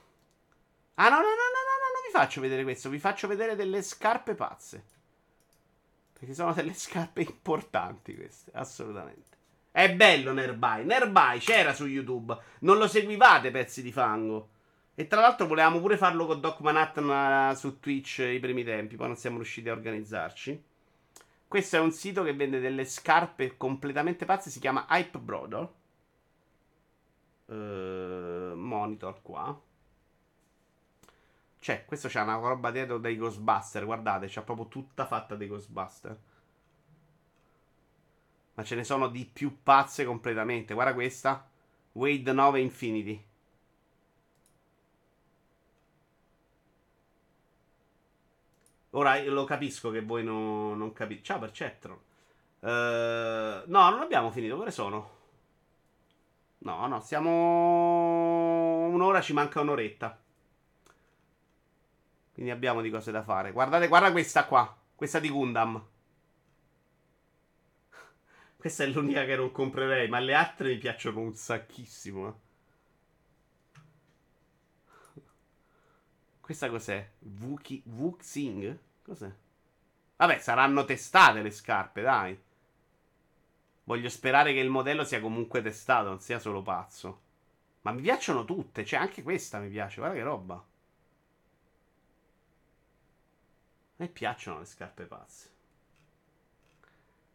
[0.95, 3.55] Ah, no, no, no, no, no, no, non vi faccio vedere questo, vi faccio vedere
[3.55, 4.83] delle scarpe pazze.
[6.13, 9.37] Perché sono delle scarpe importanti queste, assolutamente.
[9.71, 10.85] È bello Nerbai.
[10.85, 12.37] Nerbai c'era su YouTube.
[12.59, 14.49] Non lo seguivate, pezzi di fango.
[14.93, 18.95] E tra l'altro volevamo pure farlo con Doc Manhattan eh, su Twitch i primi tempi,
[18.95, 20.63] poi non siamo riusciti a organizzarci.
[21.53, 25.71] Questo è un sito che vende delle scarpe completamente pazze, si chiama Hype Brother.
[27.45, 29.61] Uh, monitor qua.
[31.59, 36.19] Cioè, questo c'ha una roba dietro dei Ghostbuster, guardate, c'ha proprio tutta fatta dei Ghostbuster.
[38.55, 40.73] Ma ce ne sono di più pazze completamente.
[40.73, 41.47] Guarda questa.
[41.91, 43.23] Wade 9 Infinity.
[48.95, 51.23] Ora lo capisco che voi no- non capite.
[51.23, 51.97] Ciao Perceptron.
[52.59, 54.55] Eh, no, non abbiamo finito.
[54.55, 55.09] Dove sono?
[56.59, 58.87] No, no, siamo.
[58.87, 60.17] Un'ora, ci manca un'oretta.
[62.33, 63.51] Quindi abbiamo di cose da fare.
[63.51, 64.75] Guardate, guarda questa qua.
[64.95, 65.81] Questa di Gundam.
[68.57, 72.27] Questa è l'unica che non comprerei, ma le altre mi piacciono un sacchissimo.
[72.27, 72.33] eh.
[76.43, 77.09] Questa cos'è?
[77.39, 78.77] Wuki, Wuxing?
[79.01, 79.33] Cos'è?
[80.17, 82.37] Vabbè, saranno testate le scarpe, dai.
[83.85, 87.21] Voglio sperare che il modello sia comunque testato, non sia solo pazzo.
[87.83, 90.55] Ma mi piacciono tutte, cioè anche questa mi piace, guarda che roba.
[90.55, 90.63] A
[93.95, 95.49] me piacciono le scarpe pazze.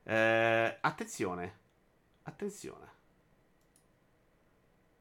[0.03, 1.59] Eh, attenzione.
[2.25, 2.87] Attenzione.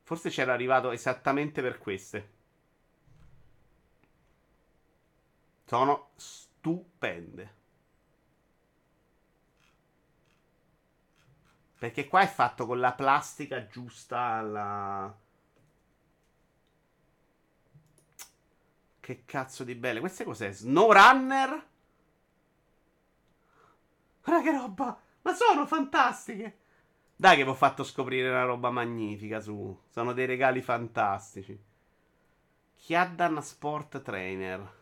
[0.04, 2.36] Forse c'era arrivato esattamente per queste.
[5.68, 7.56] Sono stupende.
[11.78, 15.14] Perché qua è fatto con la plastica giusta alla...
[19.02, 20.00] Che cazzo di belle.
[20.00, 20.54] Queste cos'è?
[20.54, 21.68] SnowRunner?
[24.24, 25.02] Guarda che roba!
[25.22, 26.60] Ma sono fantastiche!
[27.14, 29.78] Dai che vi ho fatto scoprire una roba magnifica su.
[29.90, 31.60] Sono dei regali fantastici.
[32.78, 34.77] Chiaddan Sport Trainer.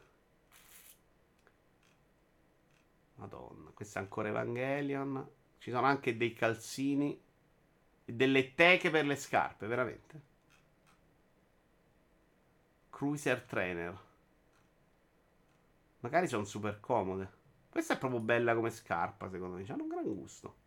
[3.26, 5.28] Madonna, questo è ancora Evangelion.
[5.58, 7.20] Ci sono anche dei calzini.
[8.06, 10.22] Delle teche per le scarpe, veramente.
[12.92, 14.00] Cruiser Trainer.
[16.02, 17.44] Magari sono super comode.
[17.70, 19.64] Questa è proprio bella come scarpa, secondo me.
[19.64, 20.64] C'hanno un gran gusto.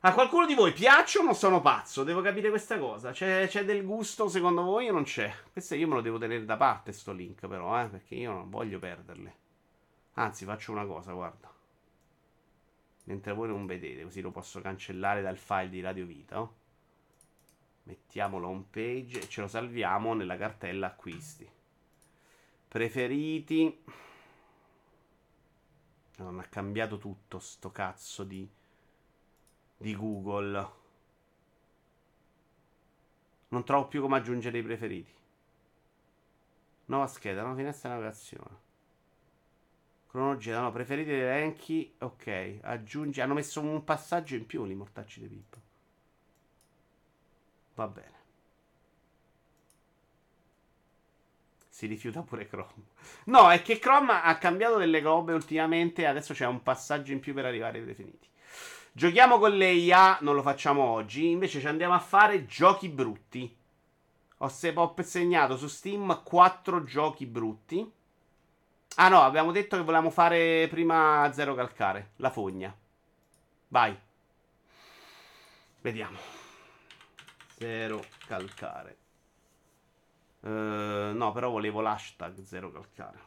[0.00, 2.04] A qualcuno di voi piacciono o sono pazzo?
[2.04, 3.10] Devo capire questa cosa.
[3.10, 5.30] C'è, c'è del gusto secondo voi o non c'è?
[5.52, 8.48] Questo io me lo devo tenere da parte, sto link però, eh, perché io non
[8.48, 9.46] voglio perderle.
[10.18, 11.48] Anzi, faccio una cosa, guarda.
[13.04, 16.40] Mentre voi non vedete, così lo posso cancellare dal file di Radio Vita.
[16.40, 16.56] oh.
[17.84, 21.48] Mettiamo la home page e ce lo salviamo nella cartella acquisti.
[22.66, 23.84] Preferiti.
[26.16, 28.46] Non ha cambiato tutto sto cazzo di,
[29.76, 30.68] di Google.
[33.50, 35.12] Non trovo più come aggiungere i preferiti.
[36.86, 38.66] Nuova scheda, nuova finestra navigazione.
[40.18, 41.94] Cronologia, no, preferiti degli elenchi.
[42.00, 43.20] Ok, aggiungi.
[43.20, 45.58] Hanno messo un passaggio in più, i mortacci di Pippo.
[47.76, 48.16] Va bene.
[51.68, 52.86] Si rifiuta pure Chrome.
[53.26, 56.04] No, è che Chrome ha cambiato delle robe ultimamente.
[56.04, 58.26] Adesso c'è un passaggio in più per arrivare ai preferiti.
[58.90, 61.30] Giochiamo con le IA, non lo facciamo oggi.
[61.30, 63.56] Invece ci andiamo a fare giochi brutti.
[64.38, 67.92] Ho segnato su Steam 4 giochi brutti.
[69.00, 72.76] Ah no, abbiamo detto che volevamo fare prima Zero Calcare, la fogna.
[73.68, 73.96] Vai.
[75.80, 76.18] Vediamo.
[77.56, 78.96] Zero Calcare.
[80.40, 80.48] Eh,
[81.14, 83.18] no, però volevo l'hashtag Zero Calcare.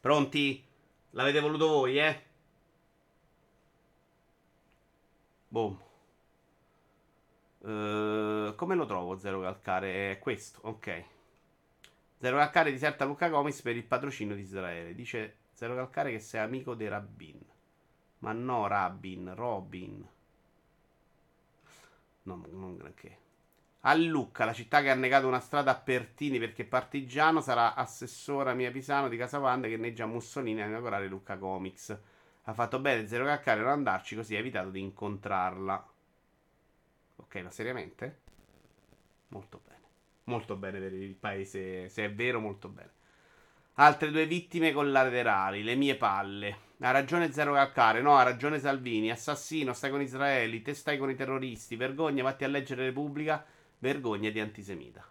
[0.00, 0.64] Pronti?
[1.12, 2.22] L'avete voluto voi, eh?
[5.48, 5.78] Boom.
[7.64, 10.12] Eh, come lo trovo Zero Calcare?
[10.12, 11.16] È questo, ok.
[12.18, 14.94] Zero Calcare diserta Luca Comics per il patrocinio di Israele.
[14.94, 17.40] Dice Zero Calcare che sei amico di Rabin.
[18.18, 20.08] Ma no, Rabin, Robin.
[22.24, 23.18] No, non granché.
[23.82, 28.52] A Lucca, la città che ha negato una strada a Pertini perché partigiano, sarà assessora
[28.52, 31.96] Mia Pisano di Casavande che neggia Mussolini a inaugurare Lucca Comics.
[32.42, 35.92] Ha fatto bene Zero Calcare non andarci così ha evitato di incontrarla.
[37.16, 38.18] Ok, ma seriamente?
[39.28, 39.67] Molto bene.
[40.28, 42.90] Molto bene per il paese, se è vero, molto bene.
[43.76, 46.66] Altre due vittime collaterali, le mie palle.
[46.80, 49.10] Ha ragione Zero Calcare, no, ha ragione Salvini.
[49.10, 51.76] Assassino, stai con Israeli, te stai con i terroristi.
[51.76, 53.42] Vergogna, vatti a leggere Repubblica.
[53.78, 55.02] Vergogna di antisemita.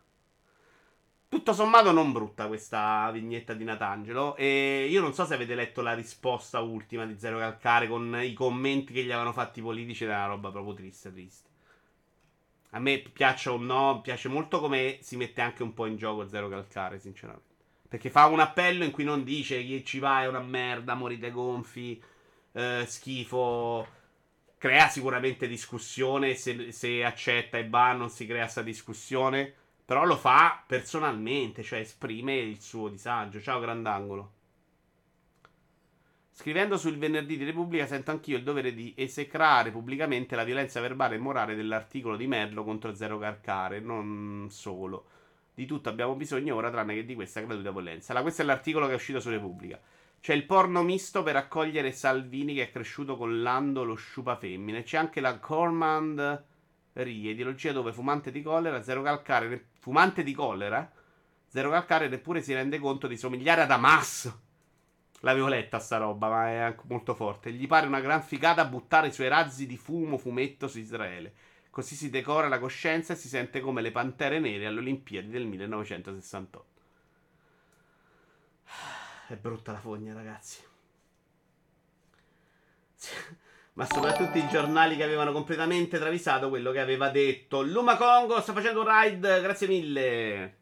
[1.28, 4.36] Tutto sommato non brutta questa vignetta di Natangelo.
[4.36, 8.34] E io non so se avete letto la risposta ultima di Zero Calcare con i
[8.34, 10.04] commenti che gli avevano fatti i politici.
[10.04, 11.47] Era una roba proprio triste, triste.
[12.72, 16.28] A me piace o no, piace molto come si mette anche un po' in gioco
[16.28, 17.56] Zero Calcare, sinceramente.
[17.88, 21.32] Perché fa un appello in cui non dice chi ci va è una merda, morite
[21.32, 22.02] gonfi,
[22.52, 23.88] eh, schifo.
[24.58, 26.36] Crea sicuramente discussione.
[26.36, 29.54] Se, se accetta e va, non si crea questa discussione.
[29.86, 33.40] Però lo fa personalmente, cioè esprime il suo disagio.
[33.40, 34.32] Ciao, grandangolo.
[36.40, 41.16] Scrivendo sul venerdì di Repubblica sento anch'io il dovere di esecrare pubblicamente la violenza verbale
[41.16, 43.80] e morale dell'articolo di Merlo contro Zero Calcare.
[43.80, 45.08] Non solo.
[45.56, 48.12] Di tutto abbiamo bisogno ora, tranne che di questa gratuita violenza.
[48.12, 49.82] Allora, questo è l'articolo che è uscito su Repubblica.
[50.22, 54.84] C'è il porno misto per accogliere Salvini che è cresciuto con Lando lo sciupa femmine.
[54.84, 56.46] C'è anche la Cormand
[56.94, 60.88] Rie, ideologia dove fumante di collera, zero calcare, fumante di collera,
[61.48, 64.46] zero calcare neppure si rende conto di somigliare ad Hamas.
[65.22, 67.52] La violetta sta roba, ma è molto forte.
[67.52, 71.34] Gli pare una gran figata buttare i suoi razzi di fumo, fumetto su Israele.
[71.70, 75.46] Così si decora la coscienza e si sente come le pantere nere alle Olimpiadi del
[75.46, 76.66] 1968.
[79.28, 80.62] È brutta la fogna, ragazzi.
[83.74, 87.62] Ma soprattutto i giornali che avevano completamente travisato quello che aveva detto.
[87.62, 90.57] Luma Congo sta facendo un ride, grazie mille.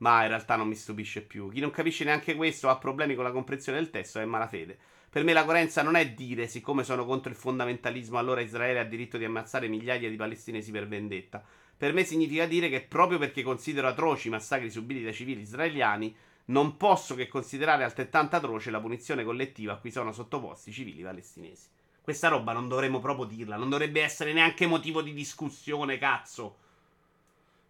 [0.00, 1.50] Ma in realtà non mi stupisce più.
[1.50, 4.78] Chi non capisce neanche questo ha problemi con la comprensione del testo è malafede.
[5.10, 8.84] Per me la coerenza non è dire, siccome sono contro il fondamentalismo, allora Israele ha
[8.84, 11.44] diritto di ammazzare migliaia di palestinesi per vendetta.
[11.76, 16.14] Per me significa dire che proprio perché considero atroci i massacri subiti dai civili israeliani,
[16.46, 21.02] non posso che considerare altrettanto atroce la punizione collettiva a cui sono sottoposti i civili
[21.02, 21.68] palestinesi.
[22.00, 26.56] Questa roba non dovremmo proprio dirla, non dovrebbe essere neanche motivo di discussione, cazzo.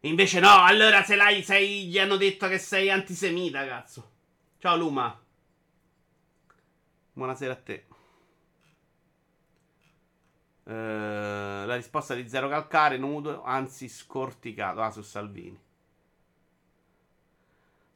[0.03, 4.11] Invece no, allora se l'hai, sei, gli hanno detto che sei antisemita, cazzo.
[4.59, 5.18] Ciao Luma.
[7.12, 7.86] Buonasera a te.
[10.64, 10.72] Eh,
[11.66, 14.80] la risposta di Zero Calcare, nudo, anzi scorticato.
[14.80, 15.59] Ah, su Salvini.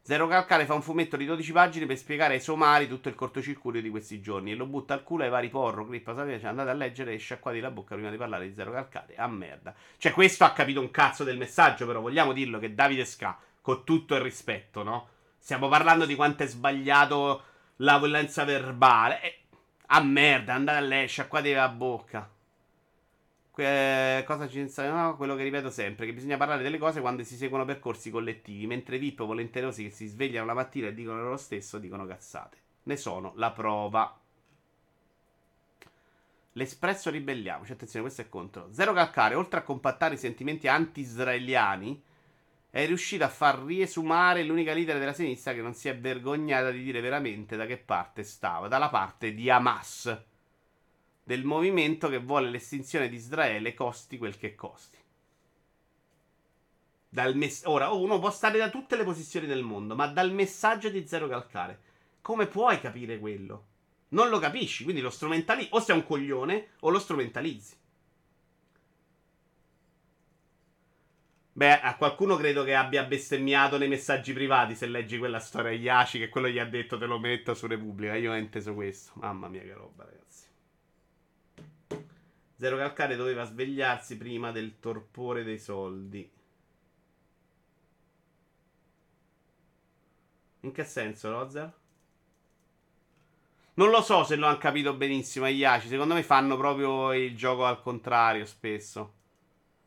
[0.07, 3.81] Zero Calcare fa un fumetto di 12 pagine per spiegare ai somari tutto il cortocircuito
[3.81, 6.69] di questi giorni e lo butta al culo ai vari porro, clippa, sapete, cioè andate
[6.69, 9.15] a leggere e sciacquati la bocca prima di parlare di Zero Calcare.
[9.17, 9.75] A merda.
[9.97, 13.83] Cioè, questo ha capito un cazzo del messaggio, però vogliamo dirlo che Davide Ska, con
[13.85, 15.09] tutto il rispetto, no?
[15.39, 17.43] Stiamo parlando di quanto è sbagliato
[17.77, 19.23] la violenza verbale.
[19.23, 19.39] E...
[19.87, 22.31] A merda, andate a leggere, sciacquati la bocca.
[23.55, 25.15] Que- cosa ci insegnano?
[25.17, 28.67] Quello che ripeto sempre: che bisogna parlare delle cose quando si seguono percorsi collettivi.
[28.67, 32.59] Mentre VIP volenterosi che si svegliano la mattina e dicono loro stesso dicono cazzate.
[32.83, 34.19] Ne sono la prova.
[36.55, 37.71] L'espresso ribelliamoci.
[37.71, 38.73] Attenzione, questo è contro.
[38.73, 42.03] Zero calcare, oltre a compattare i sentimenti anti-israeliani,
[42.71, 46.83] è riuscito a far riesumare l'unica leader della sinistra che non si è vergognata di
[46.83, 48.67] dire veramente da che parte stava.
[48.67, 50.33] Dalla parte di Hamas
[51.25, 54.99] del movimento che vuole l'estinzione di Israele costi quel che costi.
[57.35, 61.07] Mess- Ora, uno può stare da tutte le posizioni del mondo, ma dal messaggio di
[61.07, 61.81] Zero Calcare,
[62.21, 63.67] come puoi capire quello?
[64.09, 65.71] Non lo capisci, quindi lo strumentalizzi.
[65.73, 67.77] O sei un coglione o lo strumentalizzi.
[71.57, 75.79] Beh, a qualcuno credo che abbia bestemmiato nei messaggi privati se leggi quella storia di
[75.79, 78.15] Yashi che quello gli ha detto te lo metto su Repubblica.
[78.17, 79.13] Io ho inteso questo.
[79.15, 80.44] Mamma mia che roba, ragazzi.
[82.57, 86.31] Zero Calcare doveva svegliarsi prima del torpore dei soldi.
[90.61, 91.73] In che senso, Rozer?
[93.75, 95.89] Non lo so se lo hanno capito benissimo agli Iaci.
[95.89, 99.15] Secondo me fanno proprio il gioco al contrario spesso.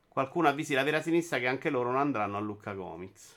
[0.10, 3.37] Qualcuno avvisi la vera sinistra che anche loro non andranno a Lucca Comics.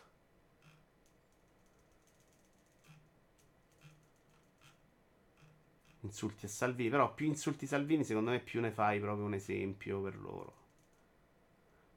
[6.01, 6.91] Insulti a Salvini.
[6.91, 10.55] Però più insulti Salvini, secondo me, più ne fai proprio un esempio per loro.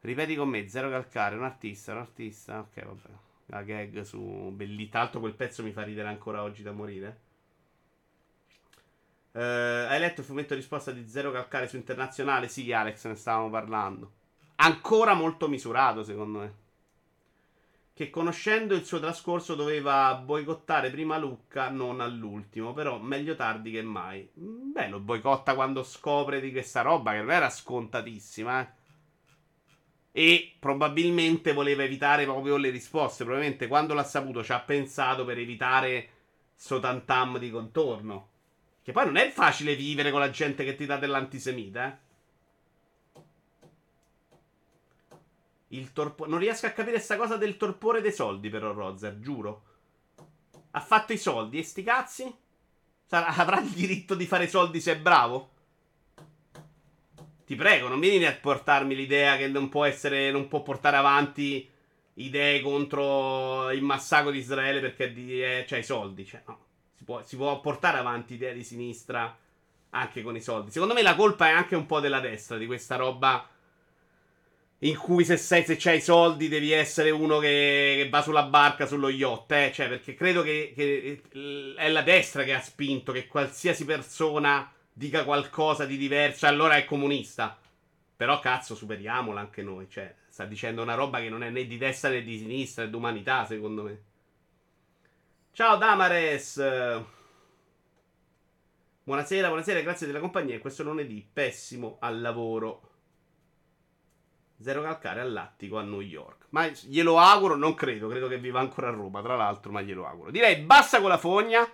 [0.02, 2.60] Ripeti con me, zero calcare, un artista, un artista.
[2.60, 3.10] Ok, vabbè.
[3.48, 4.90] La gag su Belli.
[4.92, 7.20] L'altro quel pezzo mi fa ridere ancora oggi da morire.
[9.32, 12.48] Eh, hai letto il fumetto risposta di Zero Calcare su internazionale?
[12.48, 14.12] Sì, Alex, ne stavamo parlando.
[14.58, 16.54] Ancora molto misurato, secondo me.
[17.96, 22.74] Che conoscendo il suo trascorso doveva boicottare prima Lucca, non all'ultimo.
[22.74, 24.28] Però meglio tardi che mai.
[24.40, 28.82] Mm, Beh, lo boicotta quando scopre di questa roba, che non era scontatissima, eh.
[30.12, 33.24] E probabilmente voleva evitare proprio le risposte.
[33.24, 36.10] Probabilmente quando l'ha saputo ci ha pensato per evitare
[36.56, 38.30] sto tantam di contorno.
[38.82, 41.98] Che poi non è facile vivere con la gente che ti dà dell'antisemita, eh.
[45.74, 49.64] Il torpo- non riesco a capire sta cosa del torpore dei soldi, però, Rozer, giuro.
[50.72, 52.36] Ha fatto i soldi e sti cazzi?
[53.06, 55.50] Sarà- avrà il diritto di fare i soldi se è bravo?
[57.46, 60.32] Ti prego, non vieni a portarmi l'idea che non può essere.
[60.32, 61.68] non può portare avanti
[62.16, 66.26] idee contro il massacro di Israele perché di, eh, c'ha i soldi.
[66.26, 66.66] Cioè, no.
[66.96, 69.36] Si può, si può portare avanti idee di sinistra
[69.90, 70.70] anche con i soldi.
[70.72, 73.48] Secondo me la colpa è anche un po' della destra, di questa roba
[74.84, 78.44] in cui se, sei, se c'hai i soldi devi essere uno che, che va sulla
[78.44, 79.72] barca, sullo yacht, eh?
[79.74, 81.22] Cioè, perché credo che, che
[81.78, 86.84] è la destra che ha spinto che qualsiasi persona dica qualcosa di diverso, allora è
[86.84, 87.58] comunista.
[88.16, 89.88] Però cazzo, superiamola anche noi.
[89.90, 92.90] Cioè, sta dicendo una roba che non è né di destra né di sinistra, è
[92.90, 94.02] d'umanità, secondo me.
[95.54, 96.58] Ciao Damares.
[99.06, 100.60] Buonasera, buonasera, grazie della compagnia.
[100.60, 102.93] Questo lunedì, pessimo al lavoro.
[104.64, 106.46] Zero calcare all'attico a New York.
[106.50, 110.08] Ma glielo auguro, non credo, credo che viva ancora a Roma, tra l'altro, ma glielo
[110.08, 110.32] auguro.
[110.32, 111.70] Direi basta con la fogna,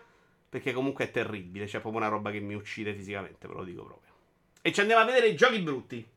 [0.50, 3.84] perché comunque è terribile, c'è proprio una roba che mi uccide fisicamente, ve lo dico
[3.84, 4.12] proprio.
[4.62, 6.10] E ci andiamo a vedere i giochi brutti.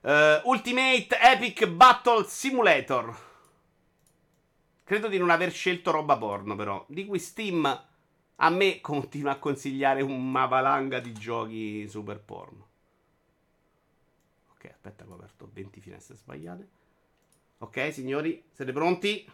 [0.00, 3.30] Eh, Ultimate Epic Battle Simulator.
[4.84, 6.84] Credo di non aver scelto roba porno, però.
[6.88, 7.64] Di cui Steam
[8.36, 12.70] a me continua a consigliare una valanga di giochi super porno.
[14.62, 16.68] Ok, aspetta che ho aperto 20 finestre sbagliate.
[17.58, 19.28] Ok, signori, siete pronti?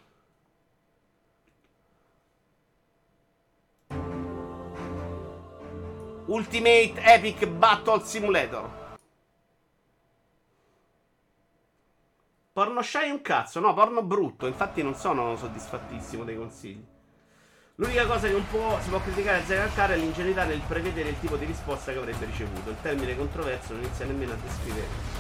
[6.29, 8.97] Ultimate Epic Battle Simulator.
[12.53, 14.47] Porno shy un cazzo, no, porno brutto.
[14.47, 16.85] Infatti non sono soddisfattissimo dei consigli.
[17.74, 21.20] L'unica cosa che un po' si può criticare a Zeralcare è l'ingenuità nel prevedere il
[21.20, 22.70] tipo di risposta che avrebbe ricevuto.
[22.70, 25.18] Il termine controverso non inizia nemmeno a descrivere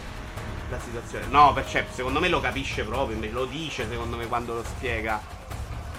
[0.70, 1.26] la situazione.
[1.28, 5.20] No, perché secondo me lo capisce proprio, me lo dice secondo me quando lo spiega.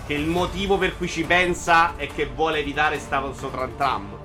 [0.06, 4.18] Che il motivo per cui ci pensa è che vuole evitare sta sto tram.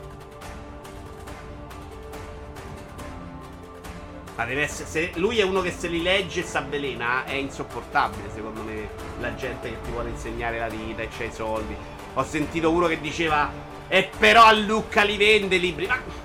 [4.37, 4.89] Ma deve essere.
[4.89, 8.89] Se lui è uno che se li legge e s'avvelena, è insopportabile, secondo me,
[9.21, 11.77] la gente che ti vuole insegnare la vita e c'ha i soldi.
[12.15, 13.73] Ho sentito uno che diceva.
[13.87, 15.87] E però a Lucca li vende i libri.
[15.87, 16.24] Ma.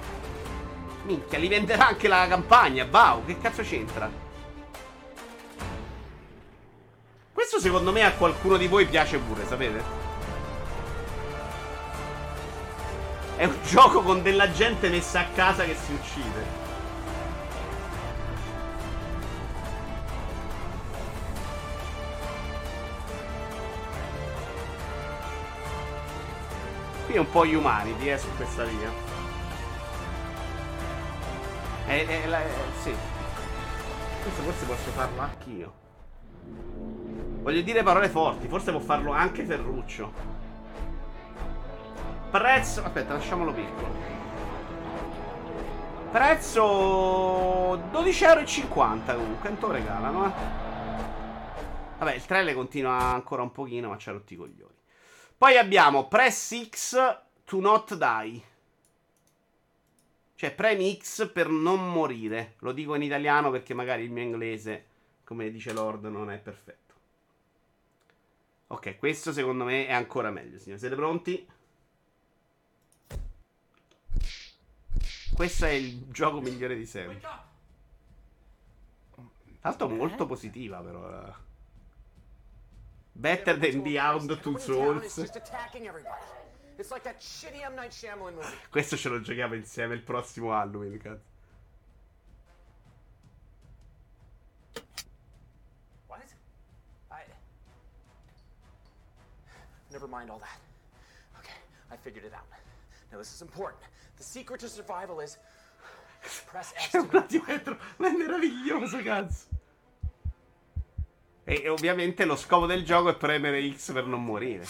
[1.10, 2.88] Minchia, li venderà anche la campagna.
[2.89, 4.07] Wow, che cazzo c'entra?
[7.34, 9.82] Questo secondo me a qualcuno di voi piace pure, sapete?
[13.38, 16.68] È un gioco con della gente messa a casa che si uccide.
[27.08, 29.18] Qui è un po' humanity, eh, su questa via.
[31.89, 32.49] Eh, eh, la- eh,
[32.82, 32.95] sì.
[34.21, 35.74] Questo forse posso farlo anch'io.
[37.41, 40.11] Voglio dire parole forti, forse può farlo anche Ferruccio.
[42.29, 42.83] Prezzo.
[42.83, 44.07] Aspetta, lasciamolo piccolo.
[46.11, 50.32] Prezzo 12,50 euro comunque, non te lo regalano, eh.
[51.97, 54.78] Vabbè, il trailer continua ancora un pochino, ma c'ha rotti i coglioni.
[55.37, 58.41] Poi abbiamo Press X to not die.
[60.39, 62.55] Cioè, premi X per non morire.
[62.59, 64.86] Lo dico in italiano perché magari il mio inglese,
[65.25, 66.93] come dice Lord, non è perfetto.
[68.67, 70.79] Ok, questo secondo me è ancora meglio, signori.
[70.79, 71.45] Siete pronti?
[75.33, 77.20] Questo è il gioco migliore di sempre.
[79.59, 81.28] L'altro molto positiva, però.
[81.28, 81.33] eh.
[83.11, 85.17] Better than Beyond Two Souls.
[86.80, 87.04] It's like.
[88.72, 91.22] Questo ce lo giochiamo insieme il prossimo Halloween, cazzo.
[96.08, 96.34] What?
[97.12, 97.24] I.
[99.92, 100.58] Never mind all that.
[101.39, 101.51] Okay,
[101.92, 102.47] I figured it out.
[103.12, 103.84] Now, this is important.
[104.16, 105.38] The secret to survival is
[106.46, 107.78] press X C'è to un attimo dentro.
[107.97, 109.47] Ma è meraviglioso, cazzo.
[111.43, 114.66] E e ovviamente lo scopo del gioco è premere X per non morire.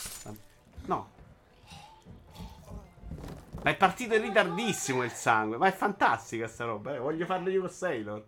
[0.86, 1.18] No.
[3.61, 5.57] Ma è partito in ritardissimo il sangue.
[5.57, 6.95] Ma è fantastica sta roba.
[6.95, 6.99] eh.
[6.99, 8.26] Voglio farlo io con Sailor.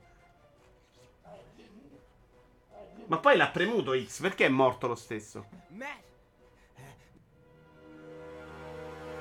[3.08, 4.22] Ma poi l'ha premuto X.
[4.22, 5.46] Perché è morto lo stesso?
[5.70, 6.10] Matt!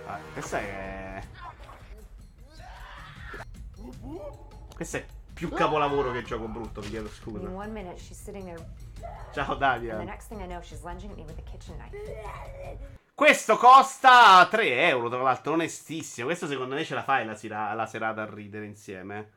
[0.06, 1.22] Ah, questo è.
[4.74, 7.48] Questo è più capolavoro che gioco brutto, vi chiedo scusa.
[9.32, 9.56] Ciao
[9.92, 12.99] and the next thing I know, she's lunging at me with a kitchen knife.
[13.20, 16.24] Questo costa 3 euro, tra l'altro, onestissimo.
[16.28, 19.30] Questo secondo me ce la fai la, sera- la serata a ridere insieme.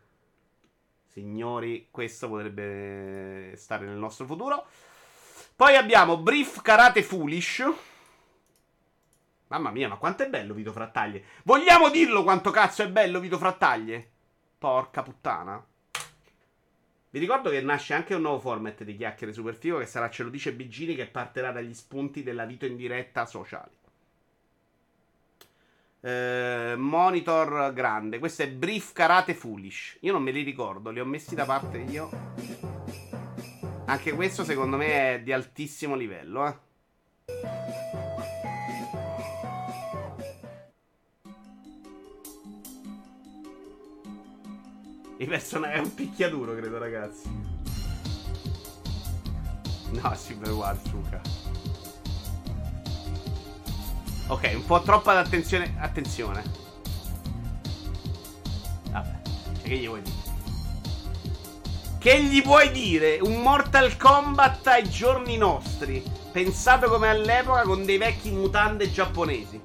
[1.09, 4.65] Signori, questo potrebbe stare nel nostro futuro.
[5.57, 7.69] Poi abbiamo Brief Karate Foolish.
[9.47, 11.25] Mamma mia, ma quanto è bello Vito Frattaglie.
[11.43, 14.11] Vogliamo dirlo quanto cazzo è bello Vito Frattaglie?
[14.59, 15.61] Porca puttana.
[17.13, 20.23] Vi ricordo che nasce anche un nuovo format di chiacchiere super figo che sarà Ce
[20.23, 23.69] lo dice Bigini che partirà dagli spunti della Vito in diretta sociali.
[26.01, 28.17] Eh, monitor grande.
[28.17, 29.97] Questo è Brief Karate Foolish.
[29.99, 32.09] Io non me li ricordo, li ho messi da parte io.
[33.85, 37.62] Anche questo secondo me è di altissimo livello, eh.
[45.23, 47.29] I personaggi è un picchiaduro, credo, ragazzi.
[49.91, 51.21] No, Silver War, Suka.
[54.27, 55.75] Ok, un po' troppa attenzione.
[55.79, 56.43] Attenzione.
[58.91, 59.21] Vabbè,
[59.53, 60.17] cioè, che gli vuoi dire?
[61.99, 63.19] Che gli vuoi dire?
[63.21, 66.03] Un Mortal Kombat ai giorni nostri.
[66.33, 69.61] Pensato come all'epoca con dei vecchi mutande giapponesi.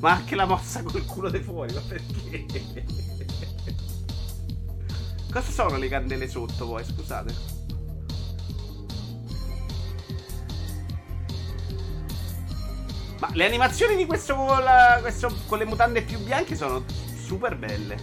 [0.00, 2.46] Ma anche la mossa col culo di fuori, ma perché?
[5.30, 7.56] Cosa sono le candele sotto poi, scusate?
[13.20, 16.84] Ma le animazioni di questo la- questo con le mutande più bianche sono
[17.16, 17.96] super belle.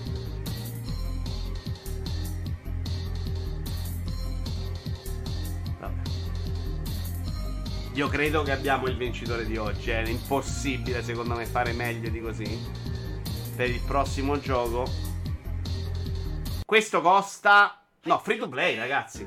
[7.95, 9.89] Io credo che abbiamo il vincitore di oggi.
[9.89, 12.59] È impossibile, secondo me, fare meglio di così.
[13.55, 14.83] Per il prossimo gioco.
[16.65, 17.81] Questo costa.
[18.03, 19.25] No, free to play, ragazzi.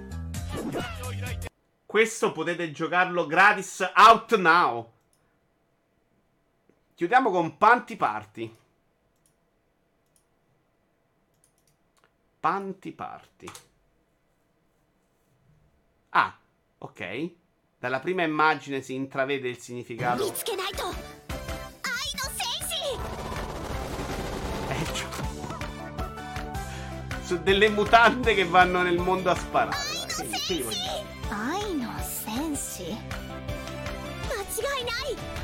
[1.86, 4.92] Questo potete giocarlo gratis out now.
[6.94, 8.54] Chiudiamo con Panty Party.
[12.38, 13.50] Panty Party.
[16.10, 16.38] Ah,
[16.76, 17.30] ok.
[17.80, 20.34] Dalla prima immagine si intravede il significato.
[27.22, 29.76] Su eh, delle mutande che vanno nel mondo a sparare.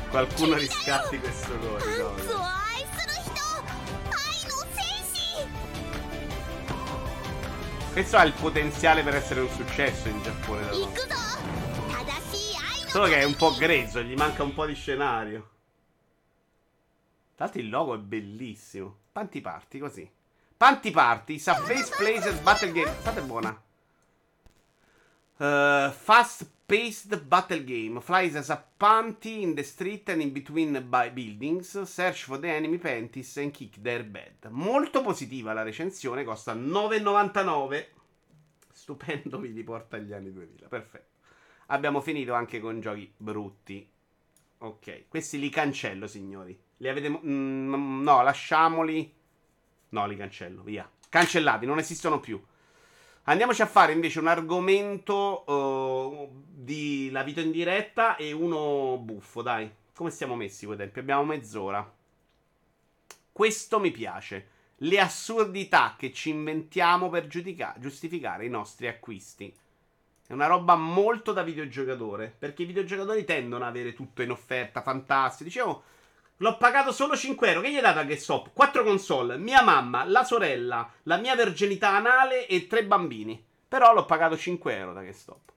[0.09, 1.81] Qualcuno riscatti questo gol.
[7.93, 10.65] Questo ha il potenziale per essere un successo in Giappone.
[10.65, 11.24] Da
[12.95, 15.49] Solo che è un po' grezzo, gli manca un po' di scenario.
[17.35, 18.99] Tra l'altro il logo è bellissimo.
[19.11, 20.09] Panty Party, così.
[20.55, 22.93] Panty Party, Surface Places Battle Game.
[23.01, 23.49] State buona.
[25.35, 27.99] Uh, fast paced battle game.
[27.99, 31.77] Flies as a panty in the street and in between by buildings.
[31.81, 34.47] Search for the enemy panties and kick their bed.
[34.51, 37.87] Molto positiva la recensione, costa 9,99.
[38.71, 40.69] Stupendo, vi riporta agli anni 2000.
[40.69, 41.14] Perfetto.
[41.67, 43.87] Abbiamo finito anche con giochi brutti.
[44.59, 46.57] Ok, questi li cancello, signori.
[46.77, 47.09] Li avete.
[47.09, 49.13] mo- mm, no, lasciamoli.
[49.89, 50.89] No, li cancello, via.
[51.09, 52.41] Cancellati, non esistono più.
[53.27, 59.41] Andiamoci a fare invece un argomento eh, di la vita in diretta e uno buffo,
[59.41, 59.71] dai.
[59.95, 60.99] Come stiamo messi quei tempi?
[60.99, 61.91] Abbiamo mezz'ora.
[63.31, 64.49] Questo mi piace.
[64.77, 69.53] Le assurdità che ci inventiamo per giudica- giustificare i nostri acquisti.
[70.27, 72.33] È una roba molto da videogiocatore.
[72.37, 75.43] Perché i videogiocatori tendono ad avere tutto in offerta, fantastico.
[75.43, 75.83] Dicevo,
[76.37, 77.61] l'ho pagato solo 5 euro.
[77.61, 78.51] Che gli hai dato a GameStop?
[78.53, 83.43] 4 console, mia mamma, la sorella, la mia verginità anale e tre bambini.
[83.67, 85.51] Però l'ho pagato 5 euro da GameStop.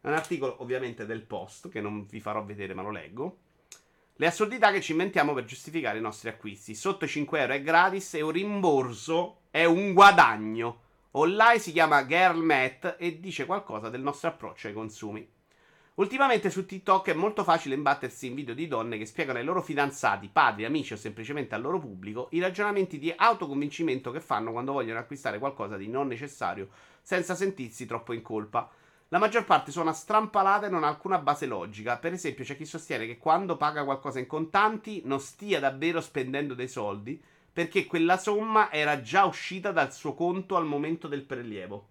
[0.00, 3.38] È un articolo ovviamente del post, che non vi farò vedere ma lo leggo.
[4.14, 6.74] Le assurdità che ci inventiamo per giustificare i nostri acquisti.
[6.74, 10.86] Sotto i 5 euro è gratis e un rimborso è un guadagno.
[11.12, 15.26] Online si chiama Girl Matt e dice qualcosa del nostro approccio ai consumi.
[15.94, 19.62] Ultimamente su TikTok è molto facile imbattersi in video di donne che spiegano ai loro
[19.62, 24.72] fidanzati, padri, amici o semplicemente al loro pubblico i ragionamenti di autoconvincimento che fanno quando
[24.72, 26.68] vogliono acquistare qualcosa di non necessario
[27.00, 28.70] senza sentirsi troppo in colpa.
[29.08, 31.96] La maggior parte suona strampalata e non ha alcuna base logica.
[31.96, 36.52] Per esempio, c'è chi sostiene che quando paga qualcosa in contanti non stia davvero spendendo
[36.52, 37.18] dei soldi
[37.58, 41.88] perché quella somma era già uscita dal suo conto al momento del prelievo.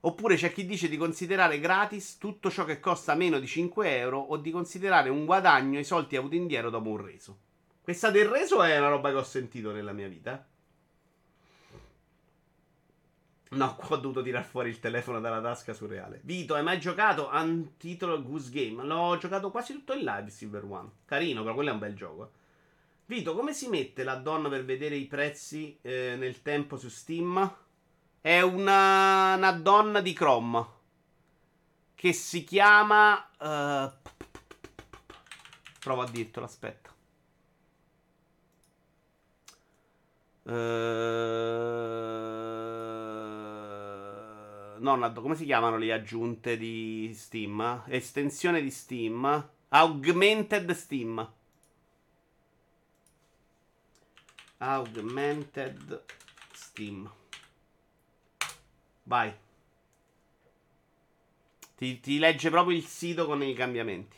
[0.00, 4.18] Oppure c'è chi dice di considerare gratis tutto ciò che costa meno di 5 euro
[4.18, 7.38] o di considerare un guadagno i soldi avuti indietro dopo un reso.
[7.80, 10.44] Questa del reso è una roba che ho sentito nella mia vita.
[13.50, 16.18] No, qua ho dovuto tirar fuori il telefono dalla tasca surreale.
[16.24, 18.82] Vito, hai mai giocato a un titolo Goose Game?
[18.82, 20.90] L'ho giocato quasi tutto in live, Silver One.
[21.04, 22.42] Carino, però quello è un bel gioco.
[23.06, 27.54] Vito, come si mette la donna per vedere i prezzi eh, nel tempo su Steam?
[28.18, 30.66] È una, una donna di Chrome.
[31.94, 33.28] Che si chiama...
[33.38, 33.92] Uh,
[35.80, 36.90] provo a dirtelo, aspetta.
[40.44, 40.52] Uh,
[44.78, 47.82] no, come si chiamano le aggiunte di Steam?
[47.86, 49.50] Estensione di Steam.
[49.68, 51.32] Augmented Steam.
[54.66, 56.04] Augmented
[56.52, 57.10] Steam.
[59.02, 59.30] Vai.
[61.76, 64.16] Ti, ti, legge proprio il sito con i cambiamenti.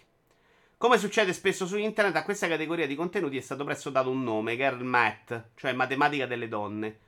[0.76, 4.22] Come succede spesso su internet, a questa categoria di contenuti è stato presto dato un
[4.22, 6.98] nome, Girl Math, cioè matematica delle donne.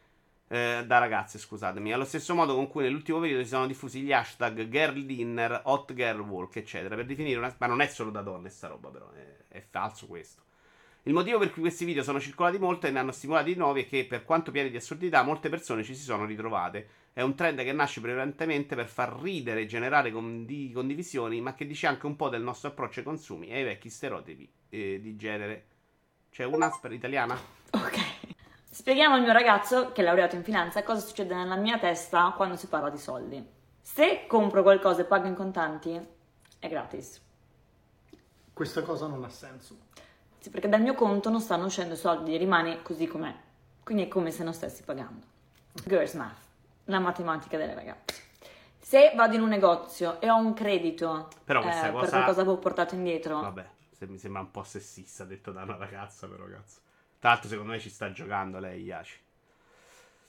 [0.49, 1.93] Eh, da ragazze, scusatemi.
[1.93, 5.93] Allo stesso modo con cui nell'ultimo periodo si sono diffusi gli hashtag Girl Dinner, Hot
[5.95, 7.55] Girl Walk, eccetera, per definire una...
[7.59, 10.47] Ma non è solo da donne sta roba, però, è, è falso questo.
[11.09, 13.81] Il motivo per cui questi video sono circolati molto e ne hanno stimolati di nuovi
[13.85, 16.87] è che, per quanto pieni di assurdità, molte persone ci si sono ritrovate.
[17.15, 21.67] È un trend che nasce prevalentemente per far ridere e generare condi- condivisioni, ma che
[21.67, 25.17] dice anche un po' del nostro approccio ai consumi e ai vecchi stereotipi eh, di
[25.17, 25.65] genere.
[26.31, 27.41] C'è una per italiana?
[27.71, 27.99] Ok.
[28.71, 32.57] Spieghiamo al mio ragazzo, che è laureato in finanza, cosa succede nella mia testa quando
[32.57, 33.43] si parla di soldi.
[33.81, 35.99] Se compro qualcosa e pago in contanti,
[36.59, 37.23] è gratis.
[38.53, 39.87] Questa cosa non ha senso.
[40.39, 43.35] Sì, perché dal mio conto non stanno uscendo soldi, rimane così com'è.
[43.83, 45.27] Quindi è come se non stessi pagando.
[45.85, 46.39] Girls Math,
[46.85, 48.27] la matematica delle ragazze.
[48.79, 52.01] Se vado in un negozio e ho un credito Però questa eh, cosa...
[52.01, 55.63] per qualcosa che ho portato indietro, Vabbè, se mi sembra un po' sessista detto da
[55.63, 56.81] una ragazza, però cazzo.
[57.19, 59.19] Tra l'altro, secondo me ci sta giocando lei, Yaci.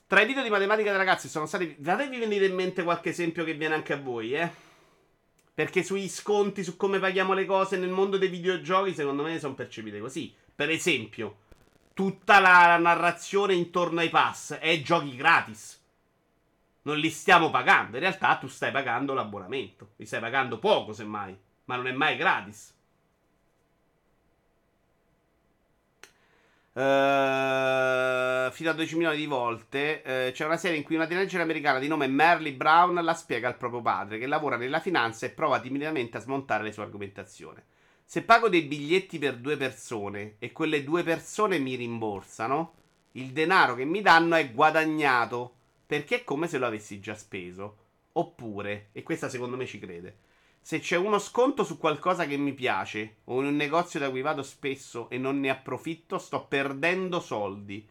[0.06, 1.76] Tra i video di matematica dei ragazzi sono stati.
[1.80, 4.50] Fatevi venire in mente qualche esempio che viene anche a voi, eh.
[5.60, 9.52] Perché sugli sconti, su come paghiamo le cose nel mondo dei videogiochi, secondo me sono
[9.52, 10.34] percepite così.
[10.54, 11.36] Per esempio,
[11.92, 15.78] tutta la narrazione intorno ai pass è giochi gratis.
[16.84, 17.98] Non li stiamo pagando.
[17.98, 19.90] In realtà tu stai pagando l'abbonamento.
[19.96, 21.38] Li stai pagando poco, semmai.
[21.66, 22.74] Ma non è mai gratis.
[26.72, 31.40] Uh, fino a 12 milioni di volte uh, c'è una serie in cui una teenager
[31.40, 35.30] americana di nome Merle Brown la spiega al proprio padre che lavora nella finanza e
[35.30, 37.60] prova timidamente a smontare le sue argomentazioni.
[38.04, 42.74] Se pago dei biglietti per due persone e quelle due persone mi rimborsano,
[43.12, 45.54] il denaro che mi danno è guadagnato
[45.86, 47.76] perché è come se lo avessi già speso.
[48.12, 50.18] Oppure, e questa secondo me ci crede,
[50.60, 54.20] se c'è uno sconto su qualcosa che mi piace o in un negozio da cui
[54.20, 57.86] vado spesso e non ne approfitto, sto perdendo soldi.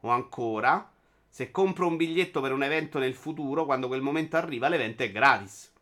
[0.00, 0.90] O ancora,
[1.28, 5.10] se compro un biglietto per un evento nel futuro, quando quel momento arriva, l'evento è
[5.10, 5.72] gratis.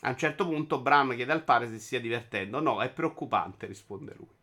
[0.00, 2.60] A un certo punto Bram chiede al padre se stia divertendo.
[2.60, 4.40] No, è preoccupante, risponde lui.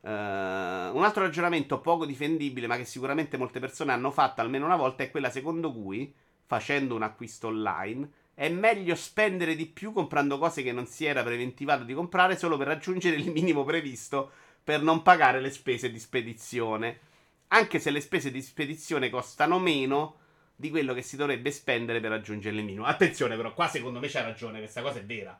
[0.00, 4.76] Uh, un altro ragionamento poco difendibile, ma che sicuramente molte persone hanno fatto almeno una
[4.76, 6.14] volta, è quella secondo cui,
[6.46, 11.24] facendo un acquisto online, è meglio spendere di più comprando cose che non si era
[11.24, 14.30] preventivato di comprare solo per raggiungere il minimo previsto
[14.62, 17.00] per non pagare le spese di spedizione.
[17.48, 20.18] Anche se le spese di spedizione costano meno
[20.54, 22.84] di quello che si dovrebbe spendere per raggiungere il minimo.
[22.84, 25.36] Attenzione, però, qua secondo me c'ha ragione, questa cosa è vera.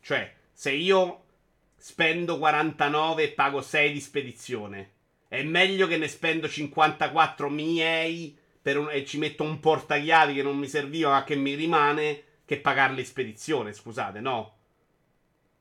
[0.00, 1.24] Cioè, se io
[1.76, 4.92] spendo 49 e pago 6 di spedizione,
[5.28, 10.56] è meglio che ne spendo 54 miei un, e ci metto un portachiavi che non
[10.56, 14.56] mi serviva ma che mi rimane che pagarle in spedizione, scusate, no?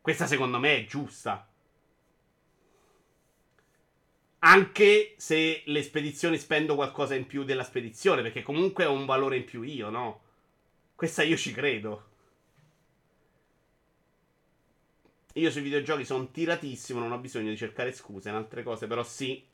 [0.01, 1.47] Questa secondo me è giusta.
[4.39, 9.37] Anche se le spedizioni spendo qualcosa in più della spedizione, perché comunque ho un valore
[9.37, 10.21] in più io, no?
[10.95, 12.07] Questa io ci credo.
[15.33, 19.03] Io sui videogiochi sono tiratissimo, non ho bisogno di cercare scuse in altre cose, però
[19.03, 19.47] sì.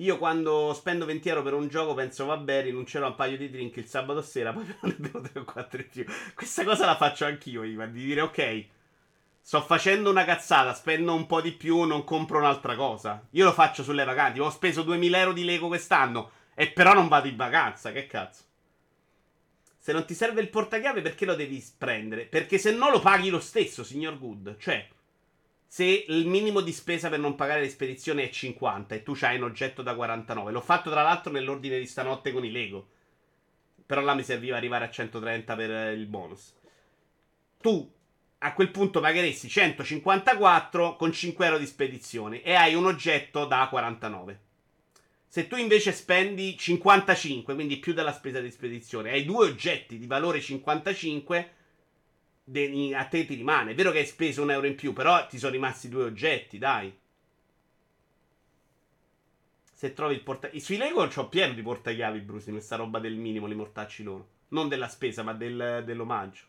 [0.00, 3.50] Io quando spendo 20 euro per un gioco penso vabbè rinuncerò a un paio di
[3.50, 6.04] drink il sabato sera, poi ne bevo 3 o 4 in più.
[6.34, 8.64] Questa cosa la faccio anch'io, Ivan, di dire ok,
[9.42, 13.26] sto facendo una cazzata, spendo un po' di più, non compro un'altra cosa.
[13.32, 17.08] Io lo faccio sulle vacanze, ho speso 2000 euro di Lego quest'anno e però non
[17.08, 18.44] vado in vacanza, che cazzo.
[19.76, 22.24] Se non ti serve il portachiave perché lo devi prendere?
[22.24, 24.56] Perché se no lo paghi lo stesso, signor Good.
[24.58, 24.88] Cioè,
[25.72, 29.36] se il minimo di spesa per non pagare le spedizioni è 50 e tu c'hai
[29.36, 32.88] un oggetto da 49, l'ho fatto tra l'altro nell'ordine di stanotte con i Lego.
[33.86, 36.56] Però là mi serviva arrivare a 130 per eh, il bonus.
[37.60, 37.88] Tu
[38.38, 43.68] a quel punto pagheresti 154 con 5 euro di spedizione e hai un oggetto da
[43.70, 44.40] 49.
[45.28, 50.08] Se tu invece spendi 55, quindi più della spesa di spedizione, hai due oggetti di
[50.08, 51.52] valore 55
[52.50, 53.72] de- a te ti rimane.
[53.72, 56.58] È vero che hai speso un euro in più, però ti sono rimasti due oggetti,
[56.58, 56.96] dai.
[59.72, 60.60] Se trovi il portachiavi.
[60.60, 64.28] Sui Lego c'ho pieno di portachiavi, Bruce, questa roba del minimo, li mortacci loro.
[64.48, 66.44] Non della spesa, ma del- dell'omaggio.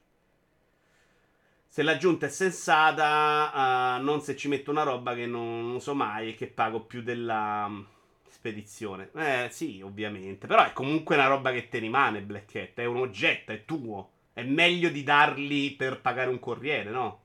[1.67, 6.29] Se l'aggiunta è sensata, uh, non se ci metto una roba che non uso mai
[6.29, 7.87] e che pago più della um,
[8.27, 9.11] spedizione.
[9.15, 10.47] Eh, sì, ovviamente.
[10.47, 12.79] Però è comunque una roba che ti rimane, Black Cat.
[12.79, 14.09] È un oggetto, è tuo.
[14.41, 17.19] È meglio di darli per pagare un corriere, no?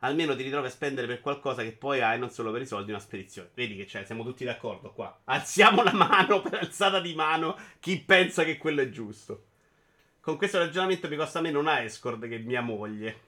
[0.00, 2.90] Almeno ti ritrovi a spendere per qualcosa che poi hai non solo per i soldi,
[2.90, 3.48] una spedizione.
[3.54, 5.22] Vedi che c'è, siamo tutti d'accordo qua.
[5.24, 9.46] Alziamo la mano per alzata di mano chi pensa che quello è giusto.
[10.20, 13.20] Con questo ragionamento mi costa meno una escort che mia moglie.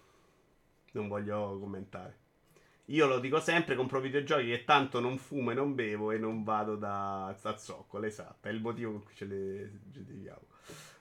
[0.93, 2.19] Non voglio commentare.
[2.87, 6.45] Io lo dico sempre, compro videogiochi che tanto non fumo e non bevo e non
[6.45, 8.49] vado da, zoccolo, esatto.
[8.49, 10.49] È il motivo per cui ce le giudichiamo.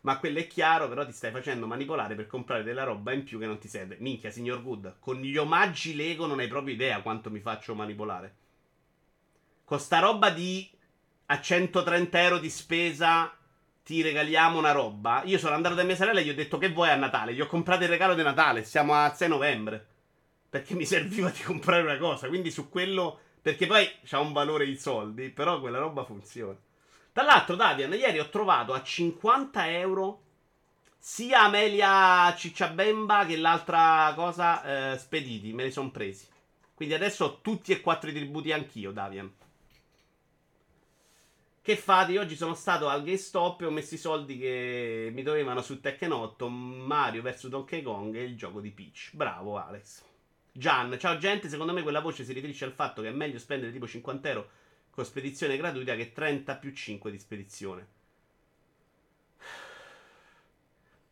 [0.02, 3.38] Ma quello è chiaro, però ti stai facendo manipolare per comprare della roba in più
[3.38, 3.98] che non ti serve.
[4.00, 8.36] Minchia, signor Good, con gli omaggi Lego non hai proprio idea quanto mi faccio manipolare.
[9.66, 10.70] Con sta roba di
[11.28, 13.32] a 130 euro di spesa
[13.84, 15.24] ti regaliamo una roba.
[15.26, 17.34] Io sono andato da mia sorella e gli ho detto che vuoi a Natale.
[17.34, 18.64] Gli ho comprato il regalo di Natale.
[18.64, 19.88] Siamo a 6 novembre.
[20.50, 22.28] Perché mi serviva di comprare una cosa.
[22.28, 23.20] Quindi su quello.
[23.42, 25.30] Perché poi c'ha un valore i soldi.
[25.30, 26.56] Però quella roba funziona.
[27.12, 30.22] Tra l'altro, Davian, ieri ho trovato a 50 euro
[30.98, 35.54] sia Amelia Cicciabemba che l'altra cosa eh, spediti.
[35.54, 36.28] Me li sono presi.
[36.74, 39.34] Quindi adesso ho tutti e quattro i tributi anch'io, Davian.
[41.62, 42.18] Che fate?
[42.18, 46.12] Oggi sono stato al GameStop e ho messo i soldi che mi dovevano su Tekken
[46.12, 49.12] 8, Mario vs Donkey Kong e il gioco di Peach.
[49.14, 50.04] Bravo Alex.
[50.52, 53.72] Gian, ciao gente, secondo me quella voce si riferisce al fatto che è meglio spendere
[53.72, 54.50] tipo 50 euro
[54.90, 57.88] con spedizione gratuita che 30 più 5 di spedizione.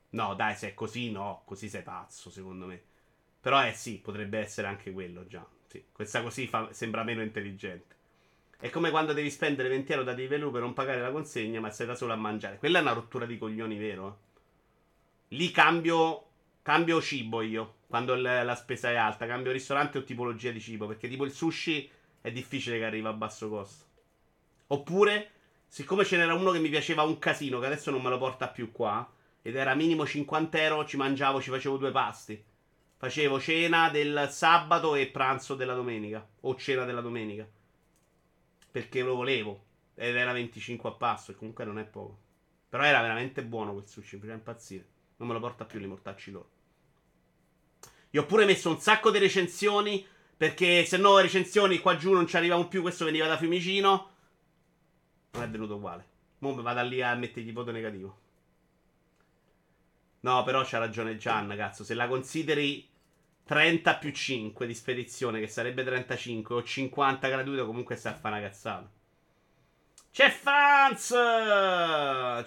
[0.09, 2.81] No, dai, se è così, no, così sei pazzo, secondo me.
[3.41, 5.45] Però eh sì, potrebbe essere anche quello già.
[5.67, 7.95] Sì, questa così fa, sembra meno intelligente.
[8.59, 11.69] È come quando devi spendere 20 euro da Deliveroo per non pagare la consegna, ma
[11.69, 12.57] sei da solo a mangiare.
[12.57, 14.19] Quella è una rottura di coglioni, vero?
[15.29, 16.25] Lì cambio,
[16.63, 19.27] cambio cibo io, quando la spesa è alta.
[19.27, 21.89] Cambio ristorante o tipologia di cibo, perché tipo il sushi
[22.27, 23.85] è difficile che arriva a basso costo.
[24.67, 25.31] Oppure,
[25.65, 28.49] siccome ce n'era uno che mi piaceva un casino, che adesso non me lo porta
[28.49, 29.09] più qua,
[29.41, 32.43] ed era minimo 50 euro, ci mangiavo, ci facevo due pasti.
[32.97, 37.47] Facevo cena del sabato e pranzo della domenica, o cena della domenica.
[38.71, 39.63] Perché lo volevo.
[39.95, 42.19] Ed era 25 a passo, e comunque non è poco.
[42.67, 44.85] Però era veramente buono quel sushi, mi faceva impazzire.
[45.15, 46.49] Non me lo porta più li mortacci loro.
[48.09, 50.05] Io ho pure messo un sacco di recensioni,
[50.37, 54.09] perché se no recensioni qua giù non ci arrivavano più, questo veniva da Fiumicino.
[55.31, 56.07] Non è venuto uguale.
[56.39, 58.19] Mo vado lì a mettergli voto negativo.
[60.19, 61.83] No, però c'ha ragione Gian, cazzo.
[61.83, 62.87] Se la consideri
[63.43, 68.37] 30 più 5 di spedizione, che sarebbe 35, o 50 gratuito, comunque stai a fare
[68.37, 68.91] una cazzata.
[70.11, 71.07] C'è Franz!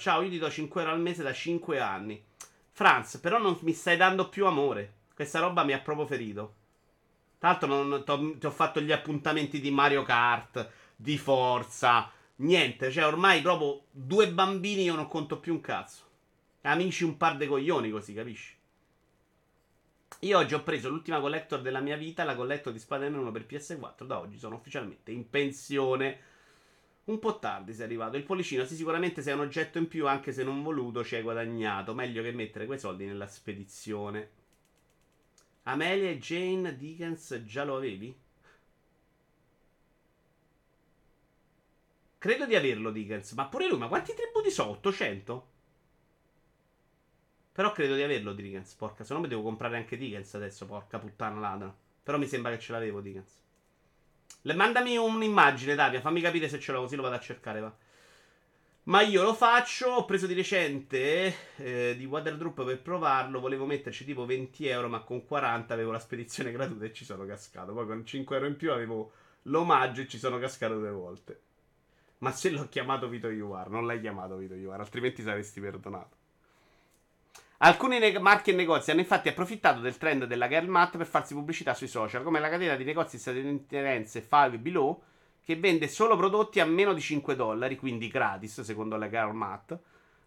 [0.00, 2.22] Ciao, io ti do 5 euro al mese da 5 anni.
[2.70, 4.94] Franz, però non mi stai dando più amore.
[5.14, 6.54] Questa roba mi ha proprio ferito.
[7.40, 12.90] Tra l'altro non, ti ho fatto gli appuntamenti di Mario Kart, di Forza, niente.
[12.90, 16.02] Cioè, ormai proprio due bambini io non conto più un cazzo.
[16.60, 18.54] Amici un par de coglioni così, capisci?
[20.18, 23.46] Io oggi ho preso l'ultima collector della mia vita, la collector di Spider-Man 1 per
[23.48, 24.04] PS4.
[24.04, 26.20] Da oggi sono ufficialmente in pensione.
[27.04, 28.18] Un po' tardi sei arrivato.
[28.18, 31.22] Il pollicino, sì, sicuramente sei un oggetto in più, anche se non voluto, ci hai
[31.22, 31.94] guadagnato.
[31.94, 34.39] Meglio che mettere quei soldi nella spedizione.
[35.62, 38.14] Amelia e Jane Dickens già lo avevi?
[42.18, 44.68] Credo di averlo Dickens, ma pure lui, ma quanti tributi so?
[44.68, 45.48] 800?
[47.52, 50.98] Però credo di averlo Dickens, porca, se no mi devo comprare anche Dickens adesso, porca
[50.98, 51.72] puttana ladra.
[52.02, 53.40] Però mi sembra che ce l'avevo Dickens.
[54.42, 57.74] Le- mandami un'immagine, Davia, fammi capire se ce l'ho, così lo vado a cercare, va.
[58.85, 64.05] Ma io lo faccio, ho preso di recente eh, di Waterdrop per provarlo, volevo metterci
[64.05, 67.73] tipo 20 euro, ma con 40 avevo la spedizione gratuita e ci sono cascato.
[67.73, 69.12] Poi con 5 euro in più avevo
[69.43, 71.40] l'omaggio e ci sono cascato due volte.
[72.19, 76.16] Ma se l'ho chiamato Vito Iuar, non l'hai chiamato Vito Iuar, altrimenti saresti perdonato.
[77.59, 81.35] Alcuni ne- marchi e negozi hanno infatti approfittato del trend della girl math per farsi
[81.35, 85.02] pubblicità sui social, come la catena di negozi statunitense Five Below,
[85.44, 89.78] che vende solo prodotti a meno di 5 dollari, quindi gratis, secondo la girl math.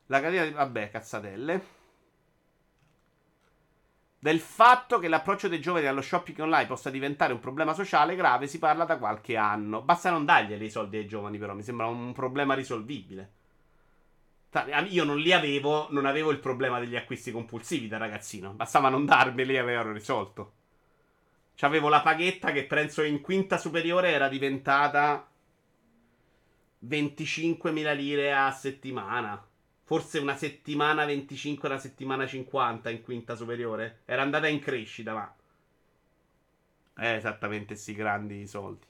[0.07, 0.51] La catena di...
[0.51, 1.81] vabbè, cazzatelle.
[4.19, 8.47] Del fatto che l'approccio dei giovani allo shopping online possa diventare un problema sociale grave
[8.47, 9.81] si parla da qualche anno.
[9.81, 13.31] Basta non darglieli i soldi ai giovani, però mi sembra un problema risolvibile.
[14.89, 18.51] Io non li avevo, non avevo il problema degli acquisti compulsivi da ragazzino.
[18.53, 20.53] Bastava non darmeli e avevano risolto.
[21.55, 25.29] C'avevo la paghetta che penso in quinta superiore era diventata
[26.85, 29.47] 25.000 lire a settimana.
[29.83, 34.01] Forse una settimana 25, una settimana 50 in quinta superiore.
[34.05, 35.35] Era andata in crescita, ma...
[36.95, 38.85] Eh, esattamente, sti grandi soldi.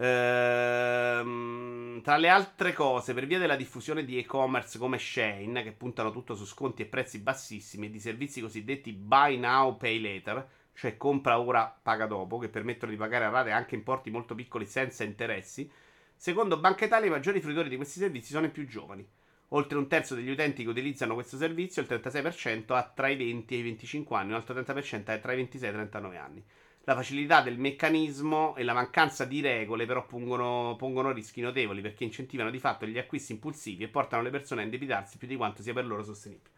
[0.00, 6.12] Ehm, tra le altre cose, per via della diffusione di e-commerce come Shane, che puntano
[6.12, 10.96] tutto su sconti e prezzi bassissimi, e di servizi cosiddetti buy now, pay later, cioè
[10.96, 15.02] compra ora, paga dopo, che permettono di pagare a rate anche importi molto piccoli senza
[15.02, 15.68] interessi,
[16.14, 19.04] secondo Banca Italia i maggiori fruitori di questi servizi sono i più giovani.
[19.52, 23.54] Oltre un terzo degli utenti che utilizzano questo servizio, il 36% ha tra i 20
[23.54, 26.44] e i 25 anni, un altro 30% ha tra i 26 e i 39 anni.
[26.88, 32.04] La facilità del meccanismo e la mancanza di regole però pongono, pongono rischi notevoli perché
[32.04, 35.60] incentivano di fatto gli acquisti impulsivi e portano le persone a indebitarsi più di quanto
[35.60, 36.48] sia per loro sostenibile.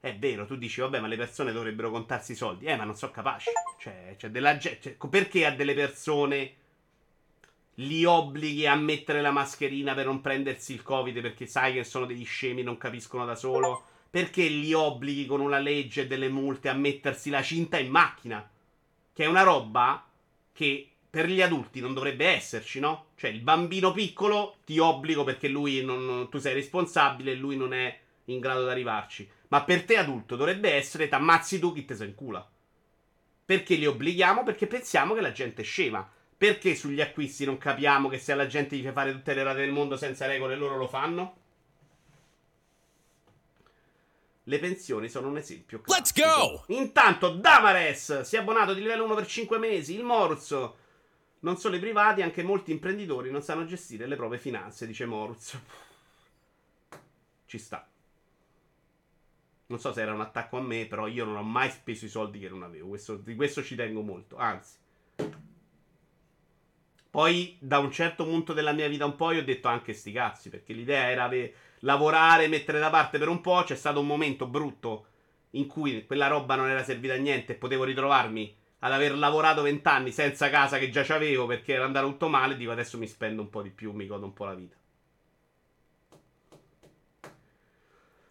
[0.00, 2.64] È vero, tu dici, vabbè, ma le persone dovrebbero contarsi i soldi.
[2.64, 3.50] Eh, ma non sono capaci.
[3.78, 4.58] Cioè, c'è della.
[4.58, 6.54] Cioè, perché a delle persone
[7.74, 12.06] li obblighi a mettere la mascherina per non prendersi il Covid perché sai che sono
[12.06, 13.84] degli scemi, non capiscono da solo?
[14.08, 18.50] Perché li obblighi con una legge e delle multe a mettersi la cinta in macchina?
[19.12, 20.06] Che è una roba
[20.52, 23.06] che per gli adulti non dovrebbe esserci, no?
[23.16, 27.74] Cioè, il bambino piccolo ti obbligo perché lui non, tu sei responsabile e lui non
[27.74, 29.28] è in grado di arrivarci.
[29.48, 32.48] Ma per te adulto dovrebbe essere t'ammazzi tu chi te se incula.
[33.44, 34.44] Perché li obblighiamo?
[34.44, 36.08] Perché pensiamo che la gente è scema.
[36.38, 39.58] Perché sugli acquisti non capiamo che se alla gente gli fai fare tutte le rate
[39.58, 41.39] del mondo senza regole loro lo fanno?
[44.50, 45.80] Le pensioni sono un esempio.
[45.86, 46.64] Let's classico.
[46.72, 49.94] Intanto Damares si è abbonato di livello 1 per 5 mesi.
[49.94, 50.50] Il Moruz.
[51.42, 55.56] Non solo i privati, anche molti imprenditori non sanno gestire le proprie finanze, dice Moruz.
[57.46, 57.88] Ci sta.
[59.66, 62.08] Non so se era un attacco a me, però io non ho mai speso i
[62.08, 62.88] soldi che non avevo.
[62.88, 64.36] Questo- di questo ci tengo molto.
[64.36, 64.78] Anzi.
[67.08, 70.10] Poi, da un certo punto della mia vita un po', io ho detto anche sti
[70.10, 73.62] cazzi, perché l'idea era ave- lavorare, mettere da parte per un po'.
[73.64, 75.06] C'è stato un momento brutto
[75.50, 79.62] in cui quella roba non era servita a niente e potevo ritrovarmi ad aver lavorato
[79.62, 82.56] vent'anni senza casa che già c'avevo perché era andato tutto male.
[82.56, 84.76] Dico adesso mi spendo un po' di più, mi godo un po' la vita.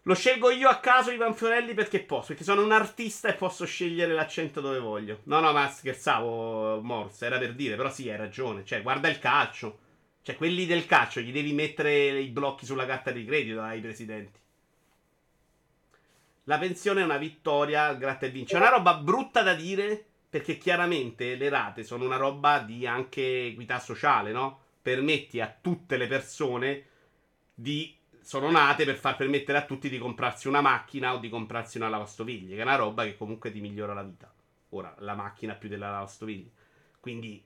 [0.03, 3.65] Lo scelgo io a caso Ivan Fiorelli perché posso, perché sono un artista e posso
[3.65, 5.19] scegliere l'accento dove voglio.
[5.25, 8.65] No, no, ma scherzavo, Morse, era per dire, però sì, hai ragione.
[8.65, 9.77] Cioè, guarda il calcio.
[10.21, 14.39] Cioè, quelli del calcio gli devi mettere i blocchi sulla carta di credito ai presidenti.
[16.43, 18.55] La pensione è una vittoria, gratta e vince.
[18.55, 23.47] È una roba brutta da dire perché chiaramente le rate sono una roba di anche
[23.47, 24.59] equità sociale, no?
[24.81, 26.85] Permetti a tutte le persone
[27.53, 31.77] di sono nate per far permettere a tutti di comprarsi una macchina o di comprarsi
[31.77, 34.31] una lavastoviglie, che è una roba che comunque ti migliora la vita.
[34.69, 36.51] Ora, la macchina più della lavastoviglie.
[36.99, 37.43] Quindi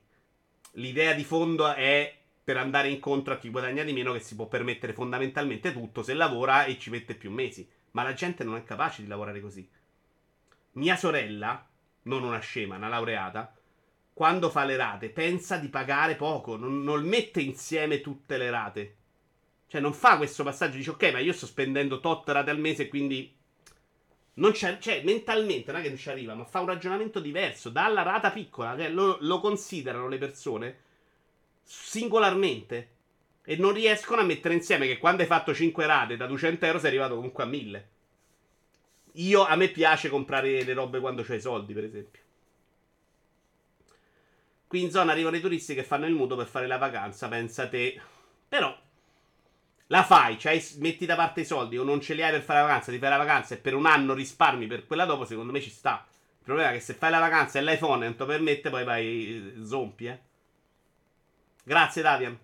[0.72, 2.14] l'idea di fondo è
[2.44, 6.12] per andare incontro a chi guadagna di meno che si può permettere fondamentalmente tutto se
[6.12, 7.66] lavora e ci mette più mesi.
[7.92, 9.66] Ma la gente non è capace di lavorare così.
[10.72, 11.66] Mia sorella,
[12.02, 13.54] non una scema, una laureata,
[14.12, 18.96] quando fa le rate pensa di pagare poco, non, non mette insieme tutte le rate.
[19.66, 22.88] Cioè non fa questo passaggio, dice ok, ma io sto spendendo tot rate al mese,
[22.88, 23.34] quindi...
[24.36, 27.70] Non c'è, cioè, mentalmente non è che non ci arriva, ma fa un ragionamento diverso.
[27.70, 30.78] Dalla rata piccola, cioè, lo, lo considerano le persone
[31.64, 32.90] singolarmente.
[33.44, 36.78] E non riescono a mettere insieme che quando hai fatto 5 rate da 200 euro
[36.78, 37.88] sei arrivato comunque a 1000.
[39.16, 42.22] Io, a me piace comprare le robe quando c'hai i soldi, per esempio.
[44.66, 47.68] Qui in zona arrivano i turisti che fanno il mutuo per fare la vacanza, pensa
[47.68, 48.00] te.
[48.48, 48.76] Però,
[49.88, 52.60] la fai, cioè metti da parte i soldi o non ce li hai per fare
[52.60, 55.52] la vacanza, ti fai la vacanza e per un anno risparmi per quella dopo, secondo
[55.52, 56.04] me ci sta.
[56.38, 59.54] Il problema è che se fai la vacanza e l'iPhone non lo permette, poi vai
[59.56, 60.18] eh, zompi, eh.
[61.64, 62.38] Grazie, Davian.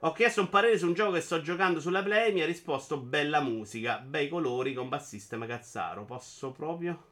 [0.00, 2.32] Ho chiesto un parere su un gioco che sto giocando sulla Play.
[2.32, 6.04] Mi ha risposto bella musica, bei colori, combat system cazzaro.
[6.04, 7.04] Posso proprio.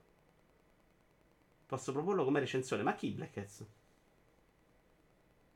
[1.66, 2.84] Posso proporlo come recensione.
[2.84, 3.66] Ma chi Black Cats?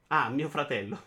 [0.09, 1.00] Ah, mio fratello.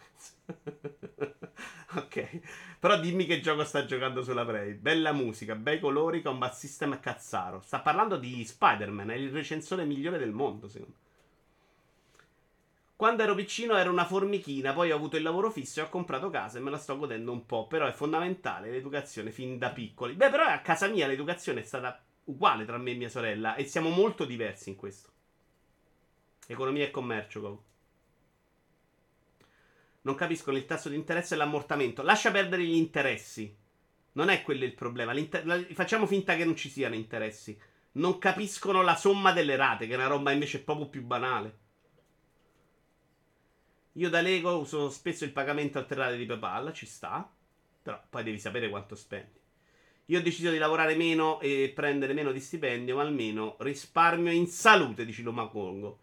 [1.96, 2.40] ok.
[2.80, 4.74] Però dimmi che gioco sta giocando sulla Play.
[4.76, 7.62] Bella musica, bei colori, combat system cazzaro.
[7.62, 11.10] Sta parlando di Spider-Man, è il recensore migliore del mondo, secondo me.
[13.02, 16.30] Quando ero piccino ero una formichina, poi ho avuto il lavoro fisso e ho comprato
[16.30, 17.66] casa e me la sto godendo un po'.
[17.66, 20.14] Però è fondamentale l'educazione fin da piccoli.
[20.14, 23.66] Beh, però a casa mia l'educazione è stata uguale tra me e mia sorella e
[23.66, 25.10] siamo molto diversi in questo.
[26.46, 27.64] Economia e commercio, Goku.
[30.02, 32.04] Non capiscono il tasso di interesse e l'ammortamento.
[32.04, 33.58] Lascia perdere gli interessi.
[34.12, 35.12] Non è quello il problema.
[35.74, 37.60] Facciamo finta che non ci siano interessi.
[37.94, 41.61] Non capiscono la somma delle rate, che è una roba invece proprio più banale.
[43.94, 47.30] Io da Lego uso spesso il pagamento alterato di PayPal, ci sta.
[47.84, 49.40] Però poi devi sapere quanto spendi.
[50.06, 54.48] Io ho deciso di lavorare meno e prendere meno di stipendio, ma almeno risparmio in
[54.48, 56.00] salute, dici Loma Congo.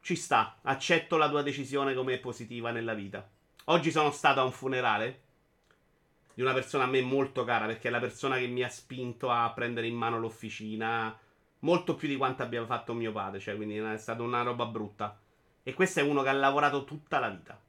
[0.00, 3.28] Ci sta, accetto la tua decisione come positiva nella vita.
[3.64, 5.22] Oggi sono stato a un funerale
[6.32, 9.30] di una persona a me molto cara, perché è la persona che mi ha spinto
[9.30, 11.16] a prendere in mano l'officina
[11.60, 15.20] molto più di quanto abbia fatto mio padre, cioè quindi è stata una roba brutta.
[15.62, 17.60] E questo è uno che ha lavorato tutta la vita.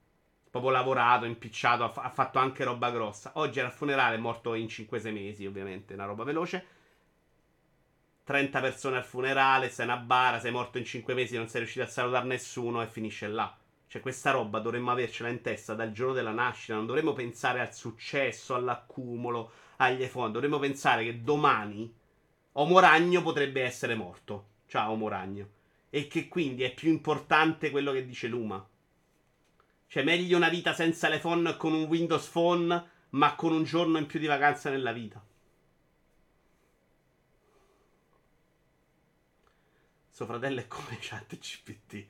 [0.49, 3.31] Proprio lavorato, impicciato, ha, fa- ha fatto anche roba grossa.
[3.35, 6.65] Oggi era al funerale, è morto in 5-6 mesi, ovviamente, una roba veloce.
[8.23, 11.83] 30 persone al funerale, sei una bara, sei morto in 5 mesi, non sei riuscito
[11.85, 13.55] a salutare nessuno e finisce là.
[13.87, 16.75] Cioè, questa roba dovremmo avercela in testa dal giorno della nascita.
[16.75, 20.31] Non dovremmo pensare al successo, all'accumulo, agli iPhone.
[20.31, 21.93] Dovremmo pensare che domani
[22.53, 24.45] Omo Ragno potrebbe essere morto.
[24.67, 25.47] Ciao, Omo Ragno.
[25.91, 28.67] E che quindi è più importante quello che dice Luma.
[29.87, 34.05] Cioè, meglio una vita senza l'iPhone con un Windows Phone, ma con un giorno in
[34.05, 35.23] più di vacanza nella vita.
[40.09, 42.05] Suo fratello è come chat GPT.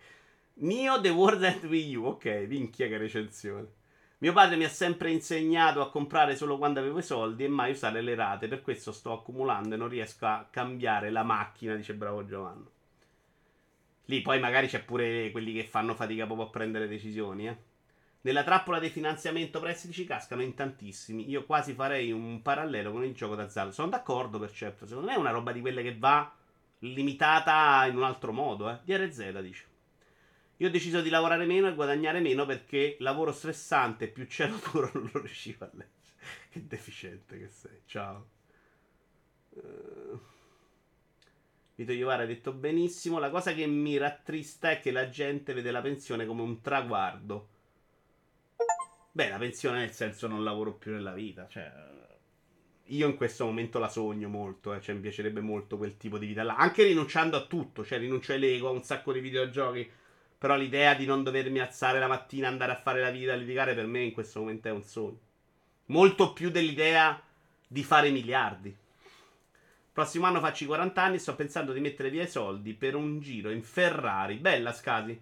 [0.54, 2.06] Neo The World at Wii U.
[2.06, 3.80] Ok, minchia che recensione.
[4.20, 7.72] Mio padre mi ha sempre insegnato a comprare solo quando avevo i soldi e mai
[7.72, 8.48] usare le rate.
[8.48, 12.68] Per questo sto accumulando e non riesco a cambiare la macchina, dice bravo Giovanni.
[14.12, 17.58] Lì poi magari c'è pure quelli che fanno fatica proprio a prendere decisioni, eh.
[18.24, 21.30] Nella trappola del finanziamento prestiti ci cascano in tantissimi.
[21.30, 23.72] Io quasi farei un parallelo con il gioco d'azzardo.
[23.72, 24.86] Sono d'accordo per certo.
[24.86, 26.30] Secondo me è una roba di quelle che va
[26.80, 28.80] limitata in un altro modo, eh.
[28.84, 29.66] DRZ dice.
[30.58, 34.92] Io ho deciso di lavorare meno e guadagnare meno perché lavoro stressante più cielo duro
[34.94, 36.18] non lo riuscivo a leggere.
[36.50, 37.82] Che deficiente che sei.
[37.86, 38.28] Ciao.
[39.52, 40.20] Uh...
[41.82, 43.20] Vito Iovara ha detto benissimo.
[43.20, 47.48] La cosa che mi rattrista è che la gente vede la pensione come un traguardo.
[49.12, 51.48] Beh, la pensione nel senso non lavoro più nella vita.
[51.48, 51.72] Cioè,
[52.86, 54.74] io in questo momento la sogno molto.
[54.74, 56.56] Eh, cioè, mi piacerebbe molto quel tipo di vita là.
[56.56, 57.84] Anche rinunciando a tutto.
[57.84, 59.90] Cioè, rinuncio ai Lego, a un sacco di videogiochi.
[60.38, 63.76] Però l'idea di non dovermi alzare la mattina, andare a fare la vita, a litigare,
[63.76, 65.20] per me in questo momento è un sogno.
[65.88, 67.22] Molto più dell'idea
[67.68, 68.76] di fare miliardi.
[69.94, 72.96] Prossimo anno faccio i 40 anni e sto pensando di mettere via i soldi per
[72.96, 74.36] un giro in Ferrari.
[74.36, 75.20] Bella, Scasi.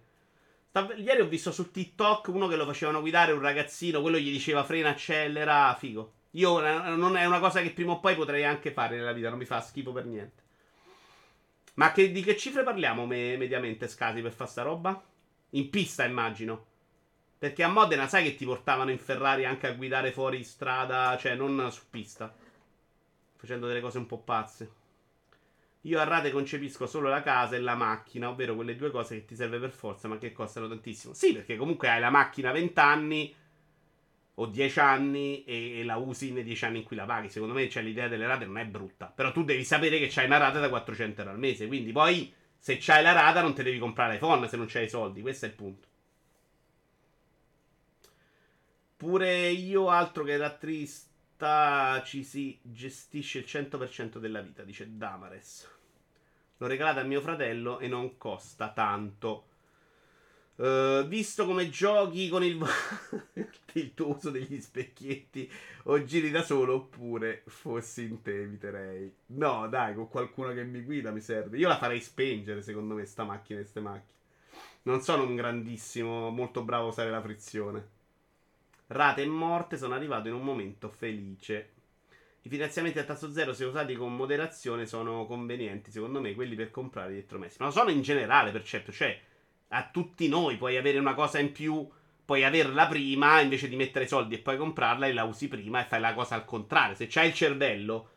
[0.69, 4.31] Stav- Ieri ho visto su TikTok uno che lo facevano guidare, un ragazzino, quello gli
[4.31, 6.13] diceva frena, accelera, figo.
[6.33, 9.39] Io non è una cosa che prima o poi potrei anche fare nella vita, non
[9.39, 10.43] mi fa schifo per niente.
[11.75, 15.01] Ma che, di che cifre parliamo me- mediamente, Scasi, per fare sta roba?
[15.51, 16.65] In pista, immagino.
[17.39, 21.33] Perché a Modena sai che ti portavano in Ferrari anche a guidare fuori strada, cioè
[21.33, 22.31] non su pista.
[23.39, 24.69] Facendo delle cose un po' pazze.
[25.83, 29.25] Io a rate concepisco solo la casa e la macchina, ovvero quelle due cose che
[29.25, 31.13] ti serve per forza, ma che costano tantissimo.
[31.13, 33.33] Sì, perché comunque hai la macchina 20 anni
[34.35, 37.29] o 10 anni e, e la usi nei 10 anni in cui la paghi.
[37.29, 39.05] Secondo me cioè, l'idea delle rate non è brutta.
[39.07, 41.67] Però tu devi sapere che c'hai una rata da 400 euro al mese.
[41.67, 44.89] Quindi poi se c'hai la rata non ti devi comprare l'iPhone se non c'hai i
[44.89, 45.21] soldi.
[45.21, 45.87] Questo è il punto.
[48.97, 50.35] Pure io, altro che
[51.39, 55.67] rattrista, ci si gestisce il 100% della vita, dice Damares.
[56.57, 59.45] L'ho regalata a mio fratello e non costa tanto.
[60.55, 62.59] Uh, visto come giochi con il,
[63.73, 65.49] il tuo uso degli specchietti
[65.83, 69.13] o giri da solo oppure fossi in te eviterei.
[69.27, 71.57] No, dai, con qualcuno che mi guida mi serve.
[71.57, 74.17] Io la farei spengere secondo me sta macchina e ste macchine.
[74.81, 77.98] Non sono un grandissimo, molto bravo a usare la frizione.
[78.91, 81.73] Rate e morte sono arrivato in un momento felice.
[82.41, 86.71] I finanziamenti a tasso zero, se usati con moderazione, sono convenienti, secondo me, quelli per
[86.71, 87.57] comprare elettromessi.
[87.59, 88.91] Ma lo sono in generale, per certo.
[88.91, 89.15] Cioè,
[89.67, 91.87] a tutti noi puoi avere una cosa in più,
[92.25, 95.87] puoi averla prima, invece di mettere soldi e poi comprarla, e la usi prima e
[95.87, 96.95] fai la cosa al contrario.
[96.95, 98.09] Se c'hai il cervello,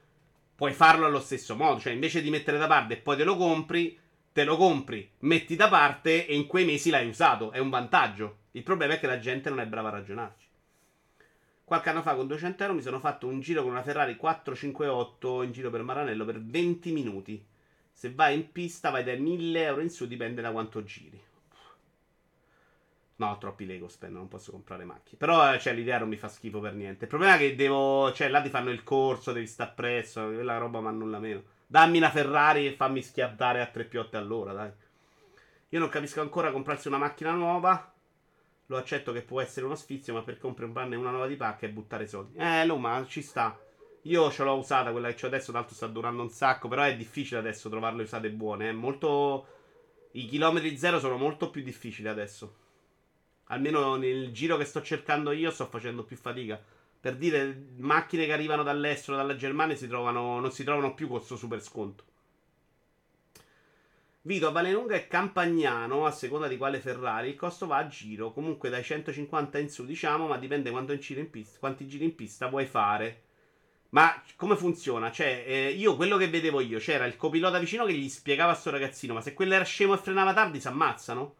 [0.54, 1.80] puoi farlo allo stesso modo.
[1.80, 3.98] Cioè, invece di mettere da parte e poi te lo compri,
[4.32, 7.50] te lo compri, metti da parte e in quei mesi l'hai usato.
[7.50, 8.38] È un vantaggio.
[8.52, 10.41] Il problema è che la gente non è brava a ragionarci.
[11.72, 15.42] Qualche anno fa con 200 euro mi sono fatto un giro con una Ferrari 458
[15.42, 17.42] in giro per Maranello per 20 minuti.
[17.90, 21.18] Se vai in pista vai dai 1000 euro in su, dipende da quanto giri.
[23.16, 25.16] No, troppi Lego spendo, non posso comprare macchine.
[25.16, 27.04] Però, cioè, l'idea non mi fa schifo per niente.
[27.04, 28.12] Il problema è che devo.
[28.12, 30.26] Cioè, là ti fanno il corso, devi stare presso.
[30.26, 31.42] Quella roba ma nulla meno.
[31.66, 34.70] Dammi una Ferrari e fammi schiattare a 3 piotte all'ora, dai.
[35.70, 37.91] Io non capisco ancora comprarsi una macchina nuova.
[38.66, 41.70] Lo accetto che può essere uno sfizio, ma per comprarne una nuova di pacca e
[41.70, 42.38] buttare soldi.
[42.38, 43.58] Eh, no, ma ci sta.
[44.02, 46.68] Io ce l'ho usata, quella che ho adesso, tanto sta durando un sacco.
[46.68, 48.70] Però è difficile adesso trovarle usate buone.
[48.70, 49.46] È molto.
[50.12, 52.56] I chilometri zero sono molto più difficili adesso.
[53.46, 56.60] Almeno nel giro che sto cercando io sto facendo più fatica.
[57.00, 61.16] Per dire, macchine che arrivano dall'estero, dalla Germania, si trovano, non si trovano più con
[61.16, 62.04] questo super sconto.
[64.24, 68.32] Vito a Valenunga e Campagnano, a seconda di quale Ferrari, il costo va a giro,
[68.32, 72.14] comunque dai 150 in su, diciamo, ma dipende quanto giri in pista, quanti giri in
[72.14, 73.22] pista vuoi fare.
[73.90, 75.10] Ma come funziona?
[75.10, 78.54] Cioè, eh, io quello che vedevo io, c'era il copilota vicino che gli spiegava a
[78.54, 81.34] sto ragazzino, ma se quello era scemo e frenava tardi, si ammazzano?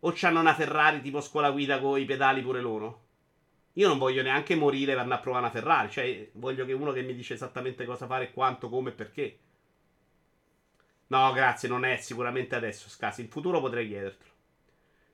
[0.00, 3.02] O c'hanno una Ferrari tipo scuola guida con i pedali pure loro?
[3.74, 6.92] Io non voglio neanche morire per andare a provare una Ferrari, cioè voglio che uno
[6.92, 9.38] che mi dice esattamente cosa fare, quanto, come e perché.
[11.08, 13.22] No, grazie, non è sicuramente adesso, Scasi.
[13.22, 14.30] In futuro potrei chiedertelo.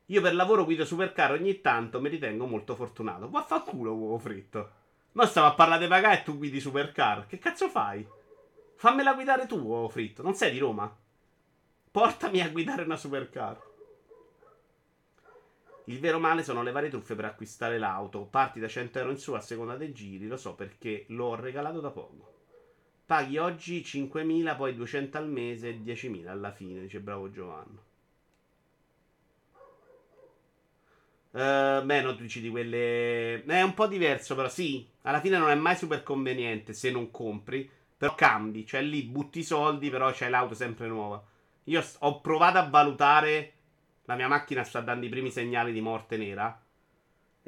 [0.06, 3.30] Io per lavoro guido supercar ogni tanto, mi ritengo molto fortunato.
[3.30, 4.70] Vaffanculo, uovo fritto.
[5.12, 7.26] Ma stavo a parlare di pagare e tu guidi supercar.
[7.26, 8.06] Che cazzo fai?
[8.74, 10.22] Fammela guidare tu, uovo fritto.
[10.22, 10.94] Non sei di Roma?
[11.90, 13.72] Portami a guidare una supercar.
[15.84, 18.24] Il vero male sono le varie truffe per acquistare l'auto.
[18.24, 21.80] Parti da 100 euro in su a seconda dei giri, lo so perché l'ho regalato
[21.80, 22.33] da poco.
[23.06, 27.78] Paghi oggi 5.000, poi 200 al mese e 10.000 alla fine, dice bravo Giovanni.
[31.34, 33.44] Uh, beh, no, tu dici di quelle.
[33.44, 34.88] È un po' diverso, però sì.
[35.02, 37.68] Alla fine non è mai super conveniente se non compri.
[37.96, 41.22] Però cambi, cioè lì butti i soldi, però c'hai l'auto sempre nuova.
[41.64, 43.52] Io ho provato a valutare.
[44.04, 46.63] La mia macchina sta dando i primi segnali di morte nera.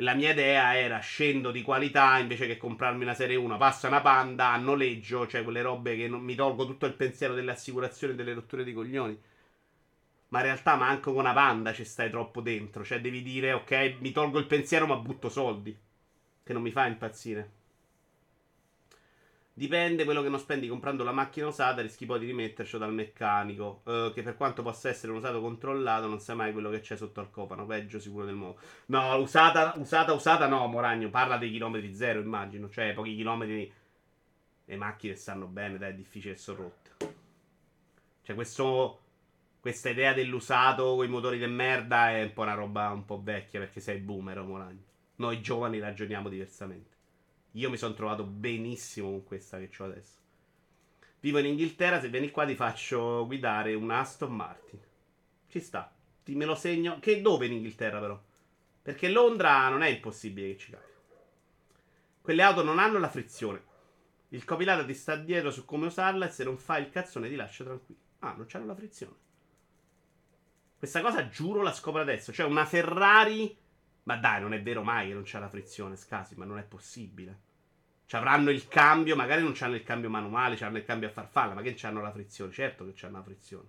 [0.00, 3.56] La mia idea era scendo di qualità invece che comprarmi una serie 1.
[3.56, 7.32] Passa una panda a noleggio, cioè quelle robe che non mi tolgo tutto il pensiero
[7.34, 9.18] delle assicurazioni e delle rotture di coglioni.
[10.28, 12.84] Ma in realtà manco con una panda ci stai troppo dentro.
[12.84, 15.74] Cioè devi dire, ok, mi tolgo il pensiero ma butto soldi.
[16.42, 17.55] Che non mi fa impazzire.
[19.58, 23.80] Dipende quello che non spendi comprando la macchina usata, rischi poi di rimetterci dal meccanico.
[23.86, 26.94] Eh, che per quanto possa essere un usato controllato, non sai mai quello che c'è
[26.94, 27.64] sotto al copano.
[27.64, 28.58] Peggio sicuro del mondo.
[28.86, 31.08] No, usata, usata, usata, no, Moragno.
[31.08, 32.68] Parla dei chilometri zero, immagino.
[32.68, 33.72] Cioè, pochi chilometri.
[34.66, 37.14] Le macchine stanno bene, dai, è difficile che sono rotte.
[38.24, 39.00] Cioè, questo.
[39.58, 43.22] Questa idea dell'usato con i motori di merda è un po' una roba un po'
[43.22, 44.82] vecchia perché sei boomer, Moragno.
[45.16, 46.95] Noi giovani ragioniamo diversamente.
[47.56, 50.18] Io mi sono trovato benissimo con questa che ho adesso.
[51.20, 54.78] Vivo in Inghilterra, se vieni qua ti faccio guidare un Aston Martin.
[55.48, 55.90] Ci sta.
[56.22, 56.98] Ti me lo segno.
[57.00, 58.22] Che dove in Inghilterra però?
[58.82, 60.90] Perché Londra non è impossibile che ci capi.
[62.20, 63.64] Quelle auto non hanno la frizione.
[64.28, 67.36] Il copilota ti sta dietro su come usarla e se non fai il cazzone ti
[67.36, 68.00] lascia tranquillo.
[68.18, 69.16] Ah, non c'hanno la frizione.
[70.76, 72.34] Questa cosa giuro la scopro adesso.
[72.34, 73.56] Cioè una Ferrari...
[74.02, 76.64] Ma dai, non è vero mai che non c'ha la frizione, scasi, ma non è
[76.64, 77.44] possibile.
[78.06, 81.54] Ci avranno il cambio, magari non hanno il cambio manuale, hanno il cambio a farfalla,
[81.54, 82.52] ma che hanno la frizione?
[82.52, 83.68] Certo che hanno la frizione.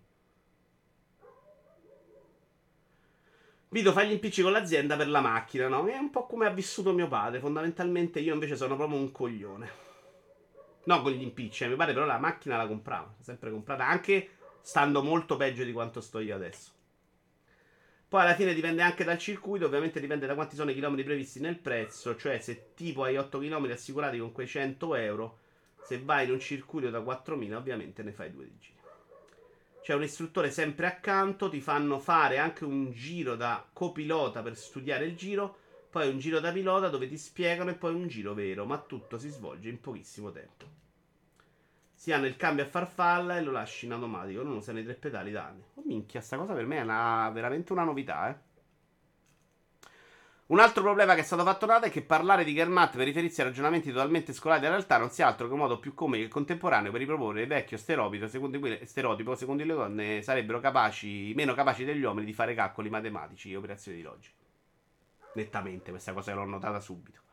[3.69, 5.85] Vito fa gli impicci con l'azienda per la macchina, no?
[5.88, 7.39] È un po' come ha vissuto mio padre.
[7.39, 9.69] Fondamentalmente io invece sono proprio un coglione.
[10.84, 11.64] No, con gli impicci.
[11.64, 11.68] Eh.
[11.68, 14.30] Mio padre però la macchina la comprava, sempre comprata, anche
[14.61, 16.72] stando molto peggio di quanto sto io adesso.
[18.09, 21.41] Poi alla fine dipende anche dal circuito, ovviamente dipende da quanti sono i chilometri previsti
[21.41, 25.39] nel prezzo, cioè se tipo hai 8 km assicurati con quei 100 euro,
[25.84, 28.75] se vai in un circuito da 4.000 ovviamente ne fai due di giri.
[29.81, 35.03] C'è un istruttore sempre accanto, ti fanno fare anche un giro da copilota per studiare
[35.03, 35.57] il giro,
[35.89, 39.17] poi un giro da pilota dove ti spiegano e poi un giro vero, ma tutto
[39.17, 40.77] si svolge in pochissimo tempo.
[41.99, 44.94] Si hanno il cambio a farfalla e lo lasci in automatico, non usano i tre
[44.94, 45.64] pedali da anni.
[45.74, 48.36] Oh minchia, sta cosa per me è una, veramente una novità, eh.
[50.45, 53.41] Un altro problema che è stato fatto notare è che parlare di Germatt per riferirsi
[53.41, 56.28] a ragionamenti totalmente scolati dalla realtà non sia altro che un modo più comico e
[56.30, 61.34] contemporaneo per riproporre il vecchio stereotipo secondo cui, stereotipo secondo cui le donne sarebbero capaci,
[61.36, 64.36] meno capaci degli uomini di fare calcoli matematici e operazioni di logica.
[65.34, 67.27] Nettamente, questa cosa l'ho notata subito.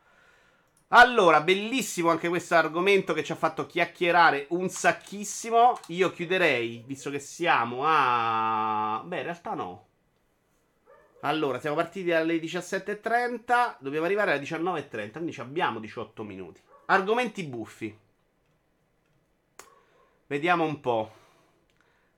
[0.89, 5.79] Allora, bellissimo anche questo argomento che ci ha fatto chiacchierare un sacchissimo.
[5.87, 9.01] Io chiuderei, visto che siamo a...
[9.03, 9.87] Beh, in realtà no.
[11.21, 16.61] Allora, siamo partiti alle 17.30, dobbiamo arrivare alle 19.30, quindi abbiamo 18 minuti.
[16.85, 17.97] Argomenti buffi.
[20.27, 21.11] Vediamo un po'.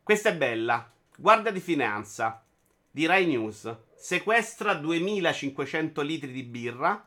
[0.04, 0.92] Questa è bella.
[1.16, 2.44] Guardia di finanza
[2.92, 3.74] di Rai News.
[3.96, 7.06] Sequestra 2500 litri di birra.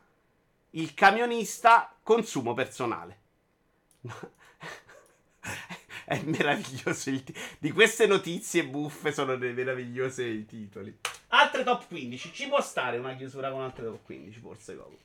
[0.71, 3.19] Il camionista consumo personale.
[6.05, 10.97] è meraviglioso il ti- Di queste notizie buffe sono dei meravigliosi i titoli.
[11.29, 12.31] Altre top 15.
[12.33, 14.97] Ci può stare una chiusura con altre top 15, forse Goku.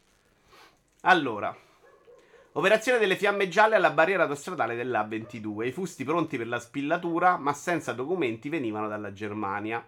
[1.02, 1.56] Allora.
[2.52, 5.66] Operazione delle fiamme gialle alla barriera autostradale dell'A22.
[5.66, 9.86] I fusti pronti per la spillatura, ma senza documenti, venivano dalla Germania.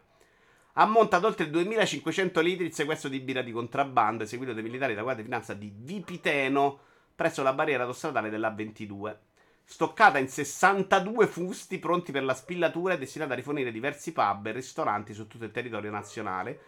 [0.81, 5.03] Ammonta ad oltre 2500 litri il sequestro di birra di contrabbando eseguito dai militari della
[5.03, 6.79] Guardia di Finanza di Vipiteno
[7.17, 9.17] presso la barriera autostradale dell'A22.
[9.65, 14.53] Stoccata in 62 fusti pronti per la spillatura e destinata a rifornire diversi pub e
[14.53, 16.61] ristoranti su tutto il territorio nazionale.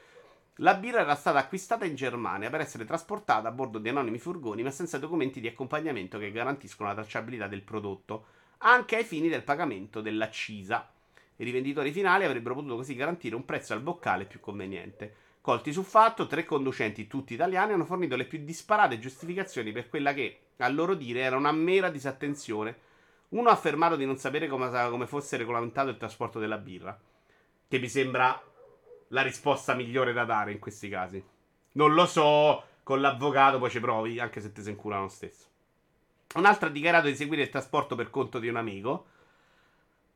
[0.57, 4.65] La birra era stata acquistata in Germania per essere trasportata a bordo di anonimi furgoni,
[4.65, 8.25] ma senza documenti di accompagnamento che garantiscono la tracciabilità del prodotto,
[8.59, 10.95] anche ai fini del pagamento dell'accisa.
[11.41, 15.15] I rivenditori finali avrebbero potuto così garantire un prezzo al boccale più conveniente.
[15.41, 20.13] Colti sul fatto, tre conducenti, tutti italiani, hanno fornito le più disparate giustificazioni per quella
[20.13, 22.77] che, a loro dire, era una mera disattenzione.
[23.31, 27.01] Uno ha affermato di non sapere come, come fosse regolamentato il trasporto della birra,
[27.67, 28.39] che mi sembra
[29.09, 31.25] la risposta migliore da dare in questi casi.
[31.73, 35.47] Non lo so, con l'avvocato poi ci provi, anche se ti se incula lo stesso.
[36.35, 39.07] Un altro ha dichiarato di seguire il trasporto per conto di un amico.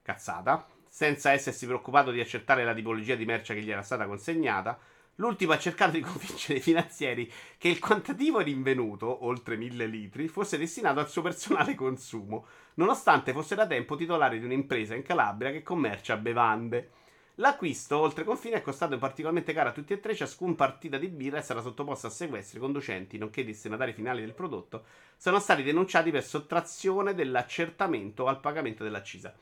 [0.02, 0.73] Cazzata.
[0.96, 4.78] Senza essersi preoccupato di accertare la tipologia di merce che gli era stata consegnata.
[5.16, 10.56] L'ultimo ha cercato di convincere i finanzieri che il quantitativo rinvenuto, oltre mille litri, fosse
[10.56, 15.64] destinato al suo personale consumo, nonostante fosse da tempo titolare di un'impresa in Calabria che
[15.64, 16.90] commercia bevande.
[17.38, 21.38] L'acquisto oltre confine è costato particolarmente caro a tutti e tre, ciascun partita di birra
[21.38, 24.84] è stata sottoposta a sequestri, i conducenti, nonché i destinatari finali del prodotto,
[25.16, 29.34] sono stati denunciati per sottrazione dell'accertamento al pagamento dell'accisa.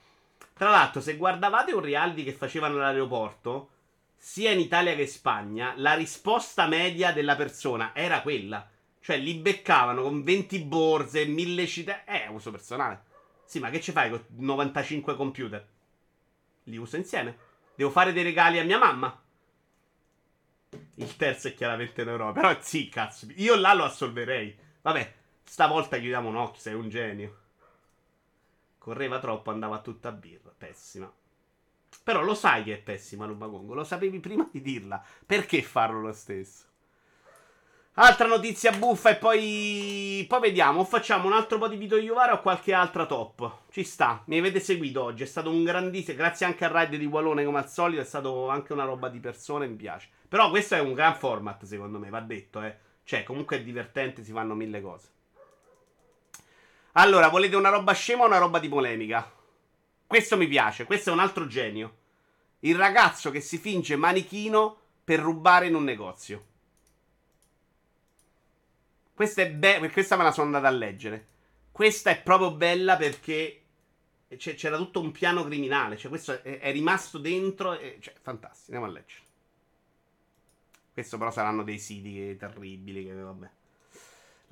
[0.54, 3.70] Tra l'altro, se guardavate un reality che facevano all'aeroporto,
[4.16, 8.68] sia in Italia che in Spagna, la risposta media della persona era quella.
[9.00, 12.04] Cioè, li beccavano con 20 borse, 1000 città.
[12.04, 13.02] Eh, uso personale.
[13.44, 15.68] Sì, ma che ci fai con 95 computer?
[16.64, 17.36] Li uso insieme.
[17.74, 19.20] Devo fare dei regali a mia mamma.
[20.94, 22.40] Il terzo è chiaramente un'Europa.
[22.40, 23.26] Però sì, cazzo.
[23.34, 24.56] Io là lo assolverei.
[24.82, 27.40] Vabbè, stavolta chiudiamo un occhio, sei un genio.
[28.82, 30.52] Correva troppo, andava tutta a birra.
[30.58, 31.08] Pessima.
[32.02, 33.74] Però lo sai che è pessima Lubagongo.
[33.74, 35.00] Lo sapevi prima di dirla.
[35.24, 36.64] Perché farlo lo stesso?
[37.92, 40.26] Altra notizia buffa e poi.
[40.26, 40.82] Poi vediamo.
[40.82, 43.68] Facciamo un altro po' di video Iuvara o qualche altra top.
[43.70, 44.20] Ci sta.
[44.26, 45.22] Mi avete seguito oggi.
[45.22, 46.16] È stato un grandissimo.
[46.16, 48.00] Grazie anche al raid di Wallone, come al solito.
[48.00, 49.68] È stato anche una roba di persone.
[49.68, 50.08] Mi piace.
[50.26, 52.10] Però questo è un gran format, secondo me.
[52.10, 52.76] Va detto, eh.
[53.04, 54.24] Cioè, comunque è divertente.
[54.24, 55.08] Si fanno mille cose.
[56.92, 59.30] Allora, volete una roba scema o una roba di polemica?
[60.06, 60.84] Questo mi piace.
[60.84, 62.00] Questo è un altro genio.
[62.60, 66.46] Il ragazzo che si finge manichino per rubare in un negozio.
[69.14, 69.88] Questa è bella.
[69.88, 71.28] Questa me la sono andata a leggere.
[71.72, 73.62] Questa è proprio bella perché
[74.36, 75.96] c- c'era tutto un piano criminale.
[75.96, 77.72] Cioè, questo è, è rimasto dentro.
[77.78, 78.76] E, cioè, fantastico.
[78.76, 79.22] Andiamo a leggere.
[80.92, 83.06] Questo però saranno dei siti terribili.
[83.06, 83.50] Che vabbè.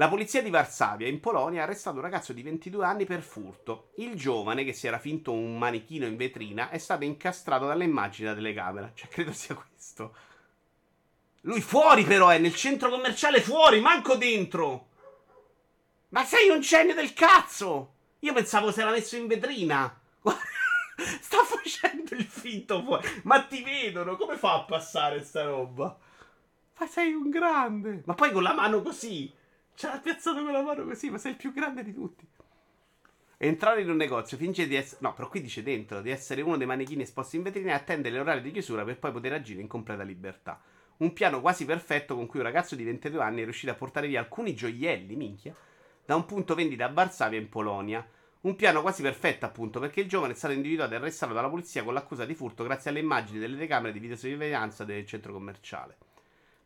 [0.01, 3.91] La polizia di Varsavia in Polonia ha arrestato un ragazzo di 22 anni per furto.
[3.97, 8.27] Il giovane, che si era finto un manichino in vetrina, è stato incastrato dalle immagini
[8.27, 8.93] da telecamera.
[8.95, 10.15] Cioè, credo sia questo.
[11.43, 14.89] Lui fuori però è, nel centro commerciale fuori, manco dentro.
[16.09, 17.93] Ma sei un genio del cazzo!
[18.21, 20.01] Io pensavo se era messo in vetrina.
[21.21, 23.07] Sta facendo il finto fuori.
[23.25, 25.95] Ma ti vedono, come fa a passare sta roba?
[26.79, 28.01] Ma sei un grande.
[28.07, 29.37] Ma poi con la mano così.
[29.81, 32.29] Ce l'ha piazzato con la mano così, ma sei il più grande di tutti.
[33.39, 35.01] Entrare in un negozio, finge di essere.
[35.01, 38.15] No, però qui dice dentro di essere uno dei manichini esposti in vetrina e attendere
[38.15, 40.61] l'orario di chiusura per poi poter agire in completa libertà.
[40.99, 44.07] Un piano quasi perfetto con cui un ragazzo di 22 anni è riuscito a portare
[44.07, 45.57] via alcuni gioielli, minchia,
[46.05, 48.07] da un punto vendita a Varsavia in Polonia.
[48.43, 51.85] Un piano quasi perfetto, appunto, perché il giovane è stato individuato e arrestato dalla polizia
[51.85, 55.97] con l'accusa di furto grazie alle immagini delle telecamere di videosorveglianza del centro commerciale.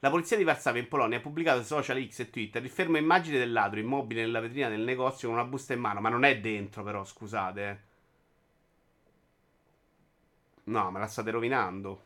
[0.04, 2.98] La polizia di Varsavia in Polonia ha pubblicato su social X e Twitter il fermo
[2.98, 6.02] immagine del ladro immobile nella vetrina del negozio con una busta in mano.
[6.02, 7.70] Ma non è dentro, però, scusate.
[7.70, 7.78] eh.
[10.64, 12.02] No, me la state rovinando.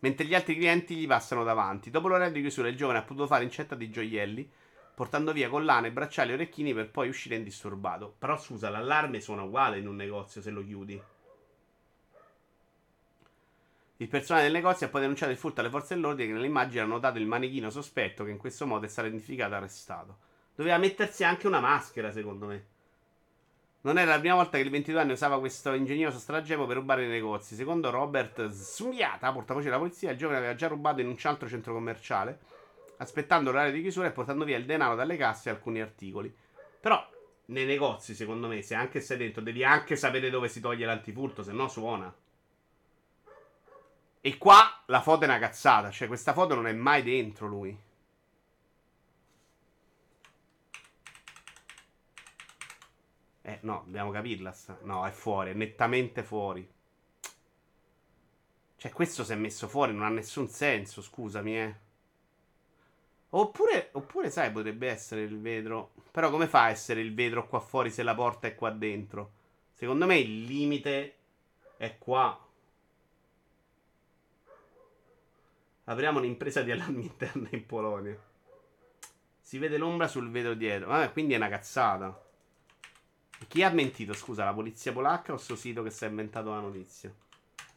[0.00, 1.88] Mentre gli altri clienti gli passano davanti.
[1.88, 4.46] Dopo l'orario di chiusura, il giovane ha potuto fare incetta di gioielli,
[4.94, 8.14] portando via collane, bracciali e orecchini per poi uscire indisturbato.
[8.18, 11.02] Però scusa, l'allarme suona uguale in un negozio se lo chiudi.
[13.98, 16.94] Il personale del negozio ha poi denunciato il furto alle forze dell'ordine che nell'immagine hanno
[16.94, 20.18] notato il manichino sospetto che in questo modo è stato identificato e arrestato.
[20.56, 22.66] Doveva mettersi anche una maschera, secondo me.
[23.82, 27.04] Non era la prima volta che il 22 anni usava questo ingegnoso stratagemma per rubare
[27.04, 27.54] i negozi.
[27.54, 31.72] Secondo Robert Sumbiata, portavoce della polizia, il giovane aveva già rubato in un altro centro
[31.72, 32.38] commerciale,
[32.96, 36.34] aspettando l'orario di chiusura e portando via il denaro dalle casse e alcuni articoli.
[36.80, 37.06] Però
[37.46, 41.42] nei negozi, secondo me, se anche sei dentro, devi anche sapere dove si toglie l'antifurto,
[41.42, 42.12] se no suona.
[44.26, 47.78] E qua la foto è una cazzata, cioè questa foto non è mai dentro lui.
[53.42, 54.50] Eh, no, dobbiamo capirla.
[54.52, 54.78] Sta.
[54.84, 56.66] No, è fuori, è nettamente fuori.
[58.76, 61.74] Cioè, questo si è messo fuori, non ha nessun senso, scusami, eh.
[63.28, 65.92] Oppure, oppure, sai, potrebbe essere il vetro.
[66.10, 69.32] Però come fa a essere il vetro qua fuori se la porta è qua dentro?
[69.74, 71.16] Secondo me il limite
[71.76, 72.38] è qua.
[75.84, 78.18] Apriamo un'impresa di allarmi interna in Polonia.
[79.40, 80.88] Si vede l'ombra sul vetro dietro.
[80.88, 82.22] Vabbè, quindi è una cazzata.
[83.46, 84.14] Chi ha mentito?
[84.14, 87.12] Scusa, la polizia polacca o sto sito che si è inventato la notizia?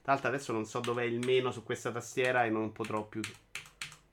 [0.01, 3.19] Tra l'altro adesso non so dov'è il meno su questa tastiera e non potrò più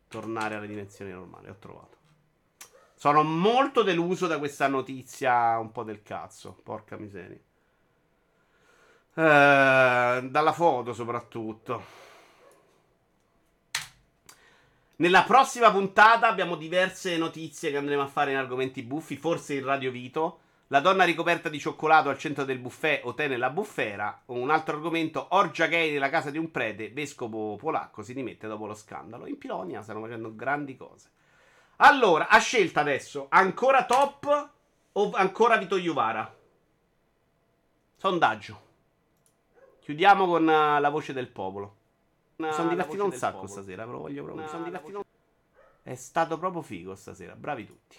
[0.09, 1.49] tornare alle dimensioni normali.
[1.49, 1.97] Ho trovato.
[2.97, 6.59] Sono molto deluso da questa notizia un po' del cazzo.
[6.62, 7.39] Porca miseria.
[9.15, 12.03] Eh, dalla foto soprattutto.
[14.97, 19.65] Nella prossima puntata abbiamo diverse notizie che andremo a fare in argomenti buffi, forse il
[19.65, 20.39] Radio Vito.
[20.69, 24.23] La donna ricoperta di cioccolato al centro del buffet o tè nella bufera.
[24.27, 28.66] Un altro argomento, orgia gay nella casa di un prete, vescovo polacco si dimette dopo
[28.66, 29.27] lo scandalo.
[29.27, 31.11] In Pironia stanno facendo grandi cose.
[31.79, 34.51] Allora, a scelta adesso, ancora top
[34.93, 36.39] o ancora Vito Iuvara?
[37.97, 38.62] Sondaggio.
[39.81, 41.83] Chiudiamo con uh, la voce del popolo.
[42.36, 44.44] Mi sono divertito un sacco stasera, ve lo voglio proprio.
[44.44, 45.05] Mi sono divertito.
[45.82, 47.98] È stato proprio figo stasera, bravi tutti.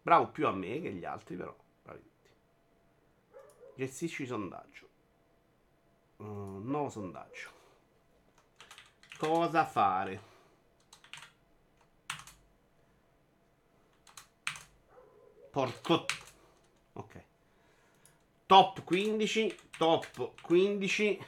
[0.00, 1.54] Bravo più a me che gli altri, però.
[1.82, 2.30] Bravi tutti.
[3.76, 4.88] Gestisci sondaggio.
[6.16, 7.50] Uh, nuovo sondaggio.
[9.18, 10.30] Cosa fare?
[15.50, 16.06] Porco.
[16.94, 17.24] Ok.
[18.46, 19.56] Top 15.
[19.76, 21.20] Top 15.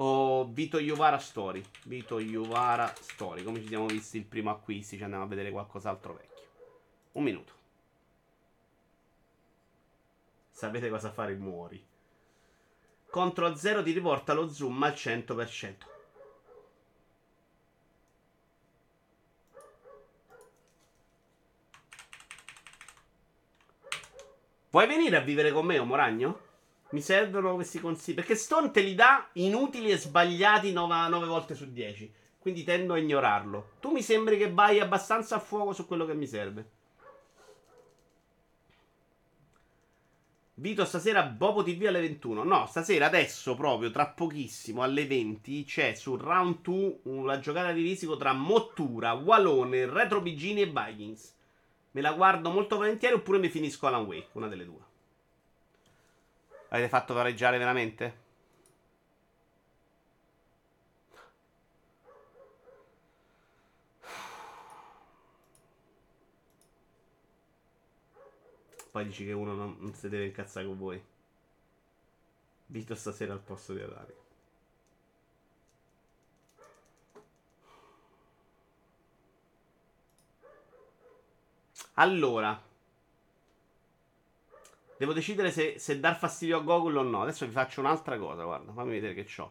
[0.00, 1.64] O Vito Iuvara Story.
[1.84, 3.42] Vito Iuvara Story.
[3.42, 4.96] Come ci siamo visti il primo acquisti?
[4.96, 6.46] Ci andiamo a vedere qualcos'altro vecchio.
[7.12, 7.52] Un minuto.
[10.50, 11.34] Sapete cosa fare?
[11.34, 11.84] Muori.
[13.10, 15.74] Contro 0 ti riporta lo zoom al 100%.
[24.70, 26.47] Vuoi venire a vivere con me, Omoragno?
[26.90, 28.14] Mi servono questi consigli.
[28.14, 32.12] Perché Stone te li dà inutili e sbagliati 9, volte su 10.
[32.38, 33.72] Quindi tendo a ignorarlo.
[33.80, 36.70] Tu mi sembri che vai abbastanza a fuoco su quello che mi serve.
[40.60, 42.42] Vito, stasera Bobo TV alle 21.
[42.42, 47.82] No, stasera adesso proprio, tra pochissimo, alle 20, c'è su Round 2 la giocata di
[47.82, 51.36] risico tra Mottura, Walone, Retro Bigini e Vikings.
[51.92, 54.87] Me la guardo molto volentieri oppure mi finisco Alan Wake, una delle due.
[56.68, 58.26] Avete fatto pareggiare veramente?
[68.90, 71.02] Poi dici che uno non, non si deve incazzare con voi.
[72.66, 74.12] Vito stasera al posto di Adani.
[81.94, 82.67] Allora,
[84.98, 87.22] devo decidere se, se, dar fastidio a Google o no.
[87.22, 88.42] Adesso vi faccio un'altra cosa.
[88.42, 89.50] Guarda, fammi vedere che c'ho.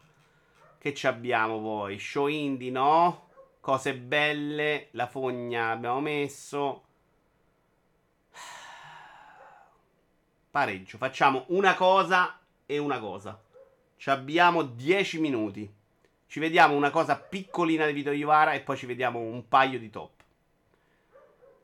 [0.77, 1.97] Che ci abbiamo poi?
[1.97, 3.29] Show indie, no?
[3.59, 4.89] Cose belle.
[4.91, 6.83] La fogna abbiamo messo.
[10.51, 10.97] Pareggio.
[10.97, 13.41] Facciamo una cosa e una cosa.
[13.95, 15.73] Ci abbiamo 10 minuti.
[16.27, 19.89] Ci vediamo una cosa piccolina di Vito Iovara e poi ci vediamo un paio di
[19.89, 20.16] top.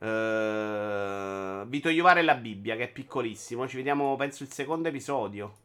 [0.04, 3.68] Uh, Vito Iovara e la Bibbia, che è piccolissimo.
[3.70, 5.56] Ci vediamo, penso, il secondo episodio.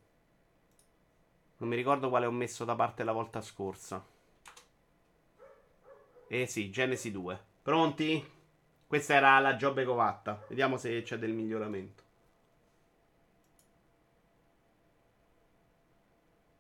[1.56, 4.04] Non mi ricordo quale ho messo da parte la volta scorsa.
[6.28, 7.44] Eh sì, Genesi 2.
[7.62, 8.24] Pronti?
[8.86, 10.44] Questa era la Giobbe Covatta.
[10.48, 12.02] Vediamo se c'è del miglioramento.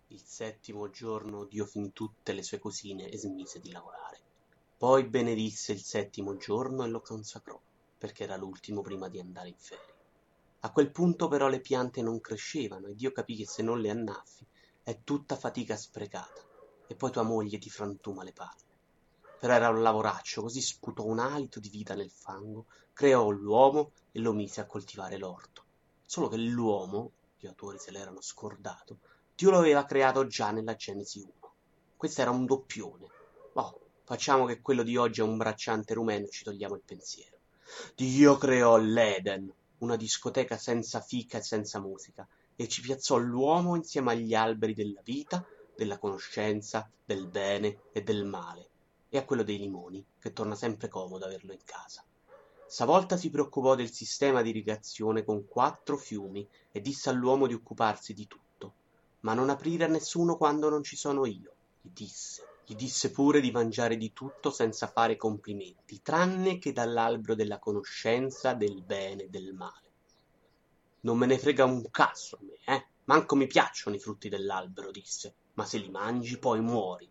[0.08, 4.18] Il settimo giorno Dio fin tutte le sue cosine e smise di lavorare.
[4.78, 7.60] Poi benedisse il settimo giorno e lo consacrò,
[7.98, 9.96] perché era l'ultimo prima di andare in ferie.
[10.60, 13.90] A quel punto però le piante non crescevano e Dio capì che se non le
[13.90, 14.46] annaffi
[14.82, 16.42] è tutta fatica sprecata
[16.86, 18.66] e poi tua moglie ti frantuma le palle.
[19.38, 24.18] Però era un lavoraccio, così sputò un alito di vita nel fango, creò l'uomo e
[24.18, 25.64] lo mise a coltivare l'orto.
[26.04, 28.98] Solo che l'uomo, gli autori se l'erano scordato,
[29.36, 31.32] Dio lo aveva creato già nella Genesi 1.
[31.96, 33.06] Questo era un doppione.
[33.52, 37.37] Oh, facciamo che quello di oggi è un bracciante rumeno e ci togliamo il pensiero.
[37.94, 42.26] Dio creò l'Eden, una discoteca senza fica e senza musica,
[42.56, 45.44] e ci piazzò l'uomo insieme agli alberi della vita,
[45.76, 48.68] della conoscenza, del bene e del male,
[49.08, 52.04] e a quello dei limoni, che torna sempre comodo averlo in casa.
[52.66, 58.12] Stavolta si preoccupò del sistema di irrigazione con quattro fiumi e disse all'uomo di occuparsi
[58.12, 58.48] di tutto
[59.20, 62.47] ma non aprire a nessuno quando non ci sono io, gli disse.
[62.70, 68.52] Gli disse pure di mangiare di tutto senza fare complimenti, tranne che dall'albero della conoscenza
[68.52, 69.90] del bene e del male.
[71.00, 72.86] Non me ne frega un cazzo a me, eh?
[73.04, 77.10] Manco mi piacciono i frutti dell'albero, disse, ma se li mangi poi muori.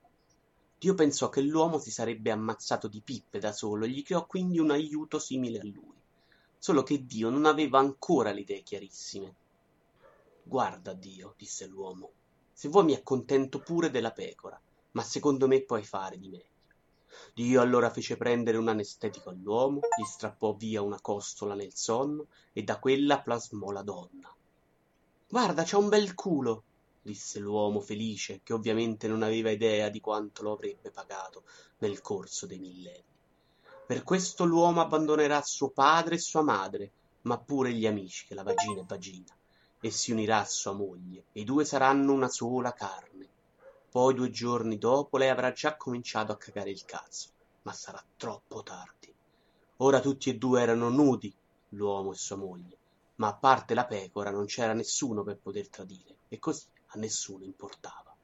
[0.78, 4.60] Dio pensò che l'uomo si sarebbe ammazzato di pippe da solo e gli creò quindi
[4.60, 6.00] un aiuto simile a lui.
[6.60, 9.36] Solo che Dio non aveva ancora le idee chiarissime
[10.44, 12.12] Guarda, Dio, disse l'uomo,
[12.54, 14.62] se vuoi mi accontento pure della pecora,
[14.92, 16.56] ma secondo me puoi fare di meglio.
[17.34, 22.64] Dio allora fece prendere un anestetico all'uomo, gli strappò via una costola nel sonno e
[22.64, 24.34] da quella plasmò la donna.
[25.30, 26.64] Guarda, c'ha un bel culo,
[27.02, 31.44] disse l'uomo felice, che ovviamente non aveva idea di quanto lo avrebbe pagato
[31.80, 33.04] nel corso dei millenni.
[33.86, 36.92] Per questo l'uomo abbandonerà suo padre e sua madre,
[37.22, 39.36] ma pure gli amici, che la vagina è vagina
[39.80, 43.30] e si unirà a sua moglie, e i due saranno una sola carne.
[43.90, 47.30] Poi due giorni dopo lei avrà già cominciato a cagare il cazzo,
[47.64, 49.14] ma sarà troppo tardi.
[49.78, 51.34] Ora tutti e due erano nudi,
[51.70, 52.78] l'uomo e sua moglie,
[53.16, 57.44] ma a parte la pecora non c'era nessuno per poter tradire, e così a nessuno
[57.44, 58.16] importava.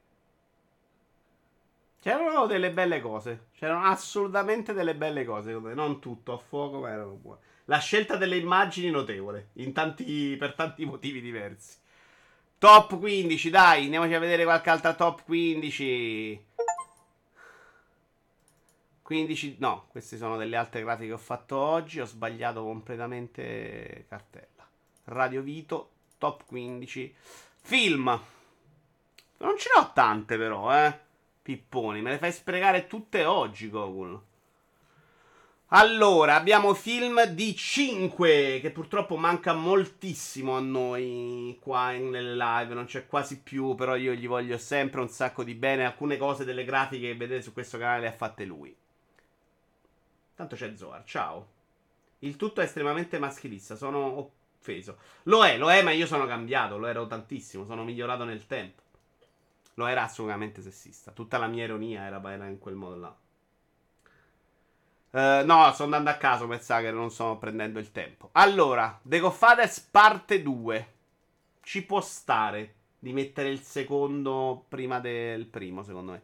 [1.99, 7.14] C'erano delle belle cose, c'erano assolutamente delle belle cose, non tutto a fuoco, ma erano
[7.14, 7.40] buone.
[7.65, 11.77] La scelta delle immagini notevole, tanti, per tanti motivi diversi.
[12.64, 16.45] Top 15, dai, andiamoci a vedere qualche altra top 15.
[19.02, 24.65] 15, no, queste sono delle altre grafiche che ho fatto oggi, ho sbagliato completamente cartella.
[25.03, 27.14] Radio Vito, top 15.
[27.64, 28.06] Film.
[29.40, 30.98] Non ce ne ho tante però, eh.
[31.41, 34.22] Pipponi, me le fai sprecare tutte oggi, Google.
[35.75, 42.85] Allora, abbiamo film di 5 che purtroppo manca moltissimo a noi qua nelle live, non
[42.85, 45.83] c'è quasi più, però io gli voglio sempre un sacco di bene.
[45.83, 48.75] Alcune cose delle grafiche che vedete su questo canale le ha fatte lui.
[50.35, 51.47] Tanto c'è Zoar, ciao.
[52.19, 54.97] Il tutto è estremamente maschilista, sono offeso.
[55.23, 58.83] Lo è, lo è, ma io sono cambiato, lo ero tantissimo, sono migliorato nel tempo.
[59.73, 61.09] Lo era assolutamente sessista.
[61.09, 63.17] Tutta la mia ironia era, era in quel modo là.
[65.14, 68.30] Uh, no, sto andando a caso, pensa che non sto prendendo il tempo.
[68.31, 70.94] Allora, The Godfathers parte 2.
[71.61, 76.22] Ci può stare di mettere il secondo prima del primo, secondo me.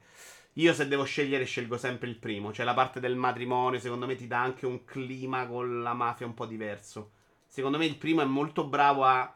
[0.53, 2.51] Io se devo scegliere scelgo sempre il primo.
[2.51, 6.25] Cioè la parte del matrimonio, secondo me ti dà anche un clima con la mafia
[6.25, 7.11] un po' diverso.
[7.45, 9.31] Secondo me il primo è molto bravo a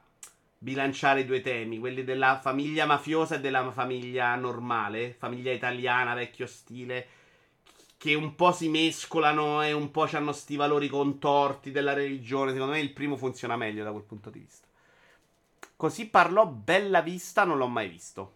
[0.58, 6.48] bilanciare i due temi, quelli della famiglia mafiosa e della famiglia normale, famiglia italiana, vecchio
[6.48, 7.08] stile
[8.04, 12.52] che un po' si mescolano e un po' hanno sti valori contorti della religione.
[12.52, 14.68] Secondo me il primo funziona meglio da quel punto di vista.
[15.78, 18.34] Così parlò Bella Vista, non l'ho mai visto.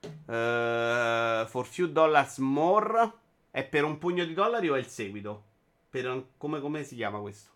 [0.00, 3.12] Uh, for few dollars more
[3.52, 5.44] è per un pugno di dollari o è il seguito?
[5.88, 7.50] Per, come, come si chiama questo?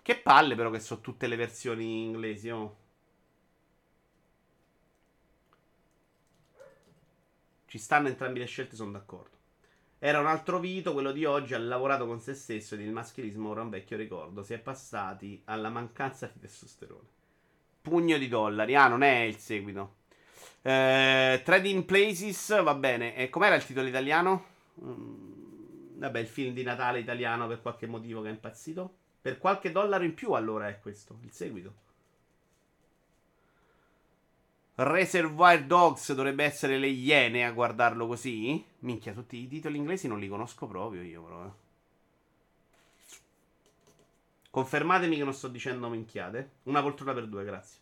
[0.00, 2.76] Che palle però che sono tutte le versioni inglesi, oh.
[7.70, 9.36] Ci stanno entrambe le scelte, sono d'accordo.
[10.00, 13.50] Era un altro Vito, quello di oggi, ha lavorato con se stesso ed il maschilismo
[13.50, 14.42] ora un vecchio ricordo.
[14.42, 17.06] Si è passati alla mancanza di testosterone.
[17.80, 18.74] Pugno di dollari.
[18.74, 19.98] Ah, non è il seguito.
[20.62, 23.14] Eh, Trading Places, va bene.
[23.14, 24.46] E com'era il titolo italiano?
[24.82, 28.94] Mm, vabbè, il film di Natale italiano per qualche motivo che è impazzito.
[29.22, 31.72] Per qualche dollaro in più allora è questo, il seguito.
[34.82, 38.64] Reservoir Dogs dovrebbe essere le iene a guardarlo così.
[38.78, 41.44] Minchia, tutti i titoli inglesi non li conosco proprio io, però.
[41.44, 41.50] eh.
[44.48, 46.52] Confermatemi che non sto dicendo minchiate.
[46.62, 47.78] Una poltrona per due, grazie.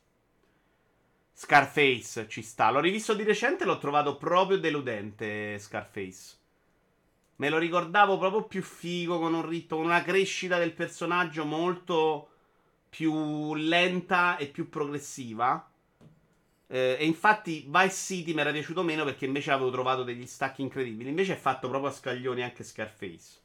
[1.33, 2.69] Scarface ci sta.
[2.73, 5.57] L'ho rivisto di recente e l'ho trovato proprio deludente.
[5.61, 6.37] Scarface.
[7.37, 12.29] Me lo ricordavo proprio più figo, con un ritmo, una crescita del personaggio molto
[12.89, 15.65] più lenta e più progressiva.
[16.70, 20.62] Eh, e infatti Vice City mi era piaciuto meno perché invece avevo trovato degli stacchi
[20.62, 21.09] incredibili.
[21.09, 23.40] Invece è fatto proprio a scaglioni anche Scarface.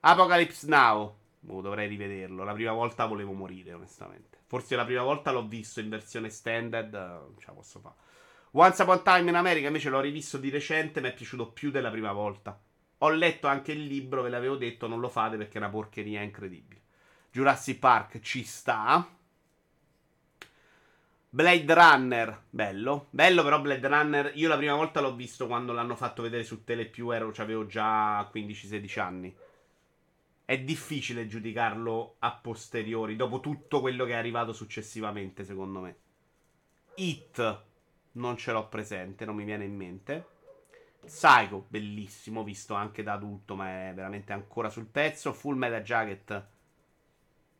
[0.00, 1.16] Apocalypse Now.
[1.40, 2.44] Boh, dovrei rivederlo.
[2.44, 4.38] La prima volta volevo morire, onestamente.
[4.46, 6.92] Forse la prima volta l'ho visto in versione standard.
[6.92, 7.94] Non ce la posso fare.
[8.52, 11.00] Once Upon a Time in America invece l'ho rivisto di recente.
[11.00, 12.58] Mi è piaciuto più della prima volta.
[13.02, 16.22] Ho letto anche il libro, ve l'avevo detto, non lo fate perché è una porcheria
[16.22, 16.80] incredibile.
[17.30, 19.06] Jurassic Park ci sta.
[21.30, 23.08] Blade Runner, bello.
[23.10, 26.64] Bello però Blade Runner, io la prima volta l'ho visto quando l'hanno fatto vedere su
[26.64, 29.36] Telepiù, ero, avevo già 15-16 anni.
[30.46, 35.96] È difficile giudicarlo a posteriori, dopo tutto quello che è arrivato successivamente, secondo me.
[36.94, 37.62] It,
[38.12, 40.26] non ce l'ho presente, non mi viene in mente.
[41.04, 45.34] Psycho, bellissimo, visto anche da adulto, ma è veramente ancora sul pezzo.
[45.34, 46.46] Full Metal Jacket.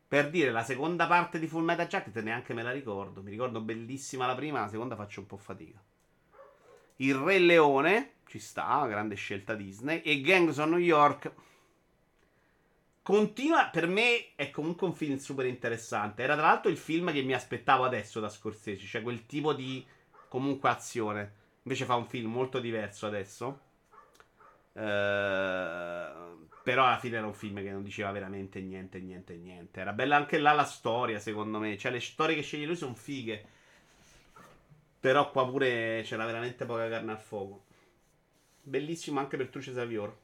[0.09, 3.21] Per dire, la seconda parte di Full Metal Jacket neanche me la ricordo.
[3.21, 5.79] Mi ricordo bellissima la prima, la seconda faccio un po' fatica.
[6.97, 10.01] Il Re Leone, ci sta, grande scelta Disney.
[10.01, 11.31] E Gangs of New York.
[13.03, 16.23] Continua, per me è comunque un film super interessante.
[16.23, 19.87] Era tra l'altro il film che mi aspettavo adesso da Scorsese, cioè quel tipo di
[20.29, 21.35] comunque azione.
[21.65, 23.61] Invece fa un film molto diverso adesso.
[24.79, 26.19] Eh,
[26.63, 29.81] però alla fine era un film che non diceva veramente niente, niente, niente.
[29.81, 31.77] Era bella anche là la storia, secondo me.
[31.77, 33.45] Cioè, le storie che sceglie lui sono fighe.
[35.01, 37.65] Però qua pure c'era veramente poca carne al fuoco.
[38.63, 40.15] Bellissimo anche per Truce Savior.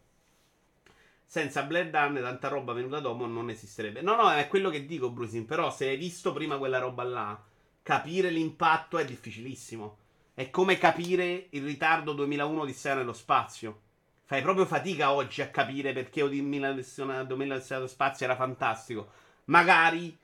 [1.24, 4.02] Senza Blade Runner tanta roba venuta dopo non esisterebbe.
[4.02, 5.47] No, no, è quello che dico, Brusin.
[5.47, 7.43] Però se hai visto prima quella roba là,
[7.82, 9.97] capire l'impatto è difficilissimo.
[10.35, 13.84] È come capire il ritardo 2001 di Sera nello spazio.
[14.26, 19.10] Fai proprio fatica oggi a capire perché Odin 2001 nello spazio era fantastico.
[19.46, 20.16] Magari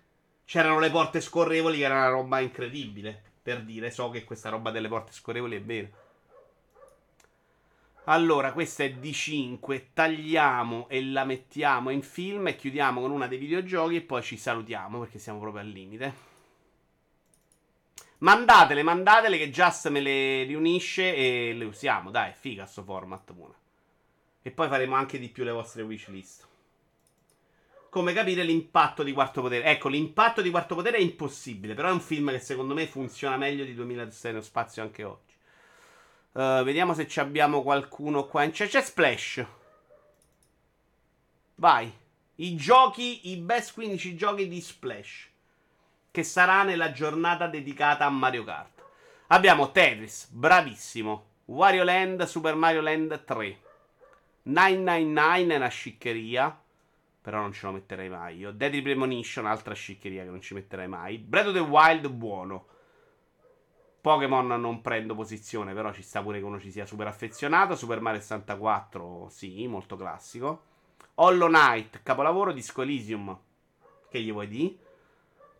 [0.47, 3.23] c'erano le porte scorrevoli che era una roba incredibile.
[3.43, 5.89] Per dire, so che questa roba delle porte scorrevoli è vera.
[8.05, 9.89] Allora, questa è D5.
[9.93, 14.39] Tagliamo e la mettiamo in film e chiudiamo con una dei videogiochi e poi ci
[14.39, 16.29] salutiamo perché siamo proprio al limite.
[18.19, 22.11] Mandatele, mandatele che Just me le riunisce e le usiamo.
[22.11, 23.55] Dai, figa sto format pure.
[24.43, 26.49] E poi faremo anche di più le vostre wishlist.
[27.91, 29.65] Come capire l'impatto di Quarto Potere?
[29.65, 33.37] Ecco, l'impatto di Quarto Potere è impossibile, però è un film che secondo me funziona
[33.37, 35.35] meglio di 2006 nello spazio anche oggi.
[36.33, 38.49] Uh, vediamo se abbiamo qualcuno qua.
[38.49, 39.45] C'è, c'è Splash.
[41.57, 41.93] Vai.
[42.37, 45.29] I giochi, i best 15 giochi di Splash.
[46.13, 48.83] Che sarà nella giornata dedicata a Mario Kart.
[49.27, 51.27] Abbiamo Tetris, bravissimo.
[51.47, 53.61] Wario Land, Super Mario Land 3.
[54.43, 56.63] 999 è una sciccheria.
[57.23, 58.51] Però non ce lo metterei mai io.
[58.51, 61.19] Deadly Premonition, altra sciccheria che non ci metterei mai.
[61.19, 62.67] Breath of the Wild, buono.
[64.01, 67.77] Pokémon non prendo posizione, però ci sta pure che uno ci sia super affezionato.
[67.77, 70.63] Super Mario 64, sì, molto classico.
[71.17, 73.39] Hollow Knight, capolavoro, Disco Elysium.
[74.09, 74.79] Che gli vuoi di?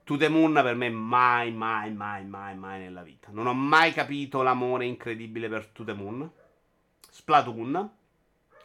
[0.05, 3.29] To the Moon per me mai, mai, mai, mai, mai nella vita.
[3.31, 6.29] Non ho mai capito l'amore incredibile per To the Moon.
[7.11, 7.99] Splatoon.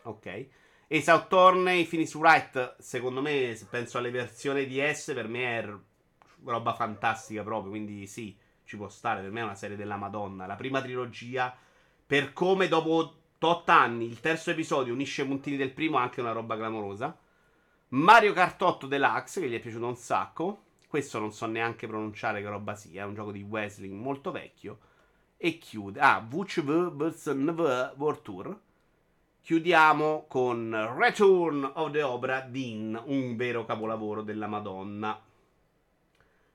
[0.05, 0.47] Ok.
[0.87, 5.67] Ace Attorney, Finish Wright, secondo me, se penso alle versioni DS, per me è
[6.43, 10.45] roba fantastica proprio, quindi sì, ci può stare, per me è una serie della Madonna.
[10.45, 11.55] La prima trilogia,
[12.05, 16.33] per come dopo 8 anni il terzo episodio unisce i puntini del primo, anche una
[16.33, 17.17] roba clamorosa.
[17.89, 20.61] Mario Kart 8 Deluxe, che gli è piaciuto un sacco.
[20.87, 24.79] Questo non so neanche pronunciare che roba sia, è un gioco di wrestling molto vecchio.
[25.37, 25.99] E chiude.
[25.99, 27.93] Ah, VCV.
[27.97, 28.59] World Tour.
[29.45, 35.21] Chiudiamo con Return of the Obra Dinn, un vero capolavoro della Madonna.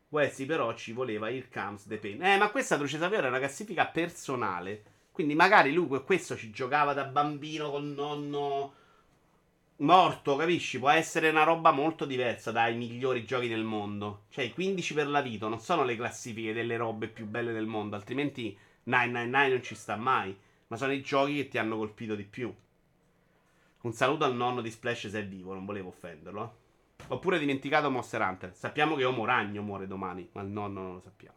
[0.09, 2.21] Wesley però ci voleva Here Comes the Pain.
[2.21, 4.83] Eh, ma questa Truce Saviore è una classifica personale.
[5.13, 8.73] Quindi magari lui con questo ci giocava da bambino col nonno
[9.77, 10.81] morto, capisci?
[10.81, 14.23] Può essere una roba molto diversa dai migliori giochi del mondo.
[14.31, 17.67] Cioè, i 15 per la vita non sono le classifiche delle robe più belle del
[17.67, 20.37] mondo, altrimenti 999 non ci sta mai.
[20.67, 22.53] Ma sono i giochi che ti hanno colpito di più.
[23.83, 26.43] Un saluto al nonno di Splash se è vivo, non volevo offenderlo.
[26.99, 27.05] eh.
[27.09, 28.55] Oppure dimenticato Monster Hunter.
[28.55, 31.37] Sappiamo che Homo Ragno muore domani, ma il nonno non lo sappiamo.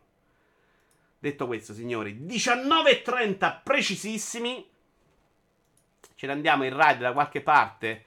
[1.20, 4.68] Detto questo, signori, 19.30 precisissimi.
[6.16, 8.06] Ce ne andiamo in ride da qualche parte.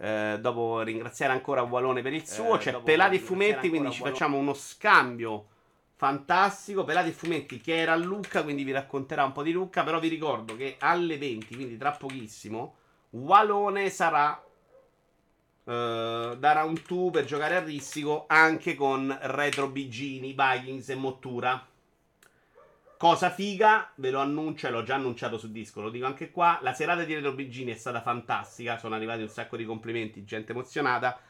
[0.00, 2.56] eh, dopo ringraziare ancora Walone per il suo.
[2.56, 3.68] Eh, C'è dopo Pelati e Fumetti.
[3.70, 4.12] Quindi ci Walone.
[4.18, 5.46] facciamo uno scambio
[5.96, 6.84] fantastico.
[6.84, 8.42] Pelati e Fumetti che era a Lucca.
[8.42, 9.82] Quindi vi racconterà un po' di Lucca.
[9.82, 12.76] Però vi ricordo che alle 20, quindi tra pochissimo,
[13.10, 14.42] Walone sarà
[15.64, 21.66] eh, da round 2 per giocare a Rissico anche con Retro Bigini, Vikings e Mottura.
[22.98, 26.58] Cosa figa, ve lo annuncio e l'ho già annunciato su disco, lo dico anche qua.
[26.62, 30.52] La serata di Retro Bigini è stata fantastica, sono arrivati un sacco di complimenti, gente
[30.52, 31.20] emozionata.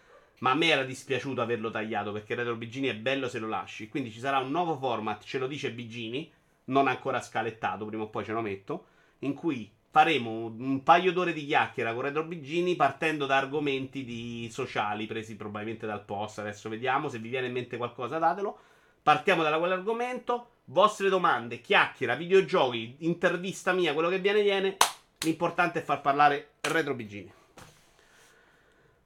[0.40, 3.88] Ma a me era dispiaciuto averlo tagliato perché Retro Bigini è bello se lo lasci.
[3.88, 6.32] Quindi ci sarà un nuovo format, ce lo dice Bigini,
[6.66, 8.86] non ancora scalettato, prima o poi ce lo metto.
[9.20, 14.48] In cui faremo un paio d'ore di chiacchiera con Retro Bigini partendo da argomenti di
[14.50, 16.40] sociali presi probabilmente dal post.
[16.40, 18.58] Adesso vediamo se vi viene in mente qualcosa, datelo.
[19.02, 20.50] Partiamo da quell'argomento.
[20.66, 24.76] Vostre domande, chiacchiera, videogiochi, intervista mia, quello che viene, viene.
[25.20, 27.32] L'importante è far parlare Retro Bigini.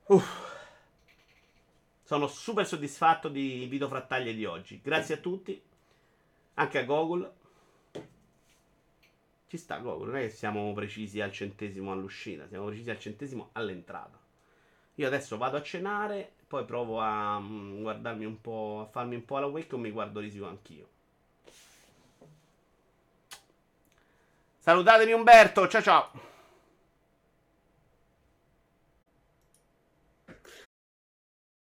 [0.06, 0.50] Uff.
[2.02, 4.80] Sono super soddisfatto di Vito Frattaglia di oggi.
[4.82, 5.62] Grazie a tutti,
[6.54, 7.32] anche a Google.
[9.52, 13.50] Ci sta Google, non è che siamo precisi al centesimo all'uscita, siamo precisi al centesimo
[13.52, 14.18] all'entrata.
[14.94, 19.26] Io adesso vado a cenare, poi provo a mm, guardarmi un po', a farmi un
[19.26, 20.88] po' la wake o mi guardo risico anch'io.
[24.58, 26.30] Salutatemi Umberto, ciao ciao.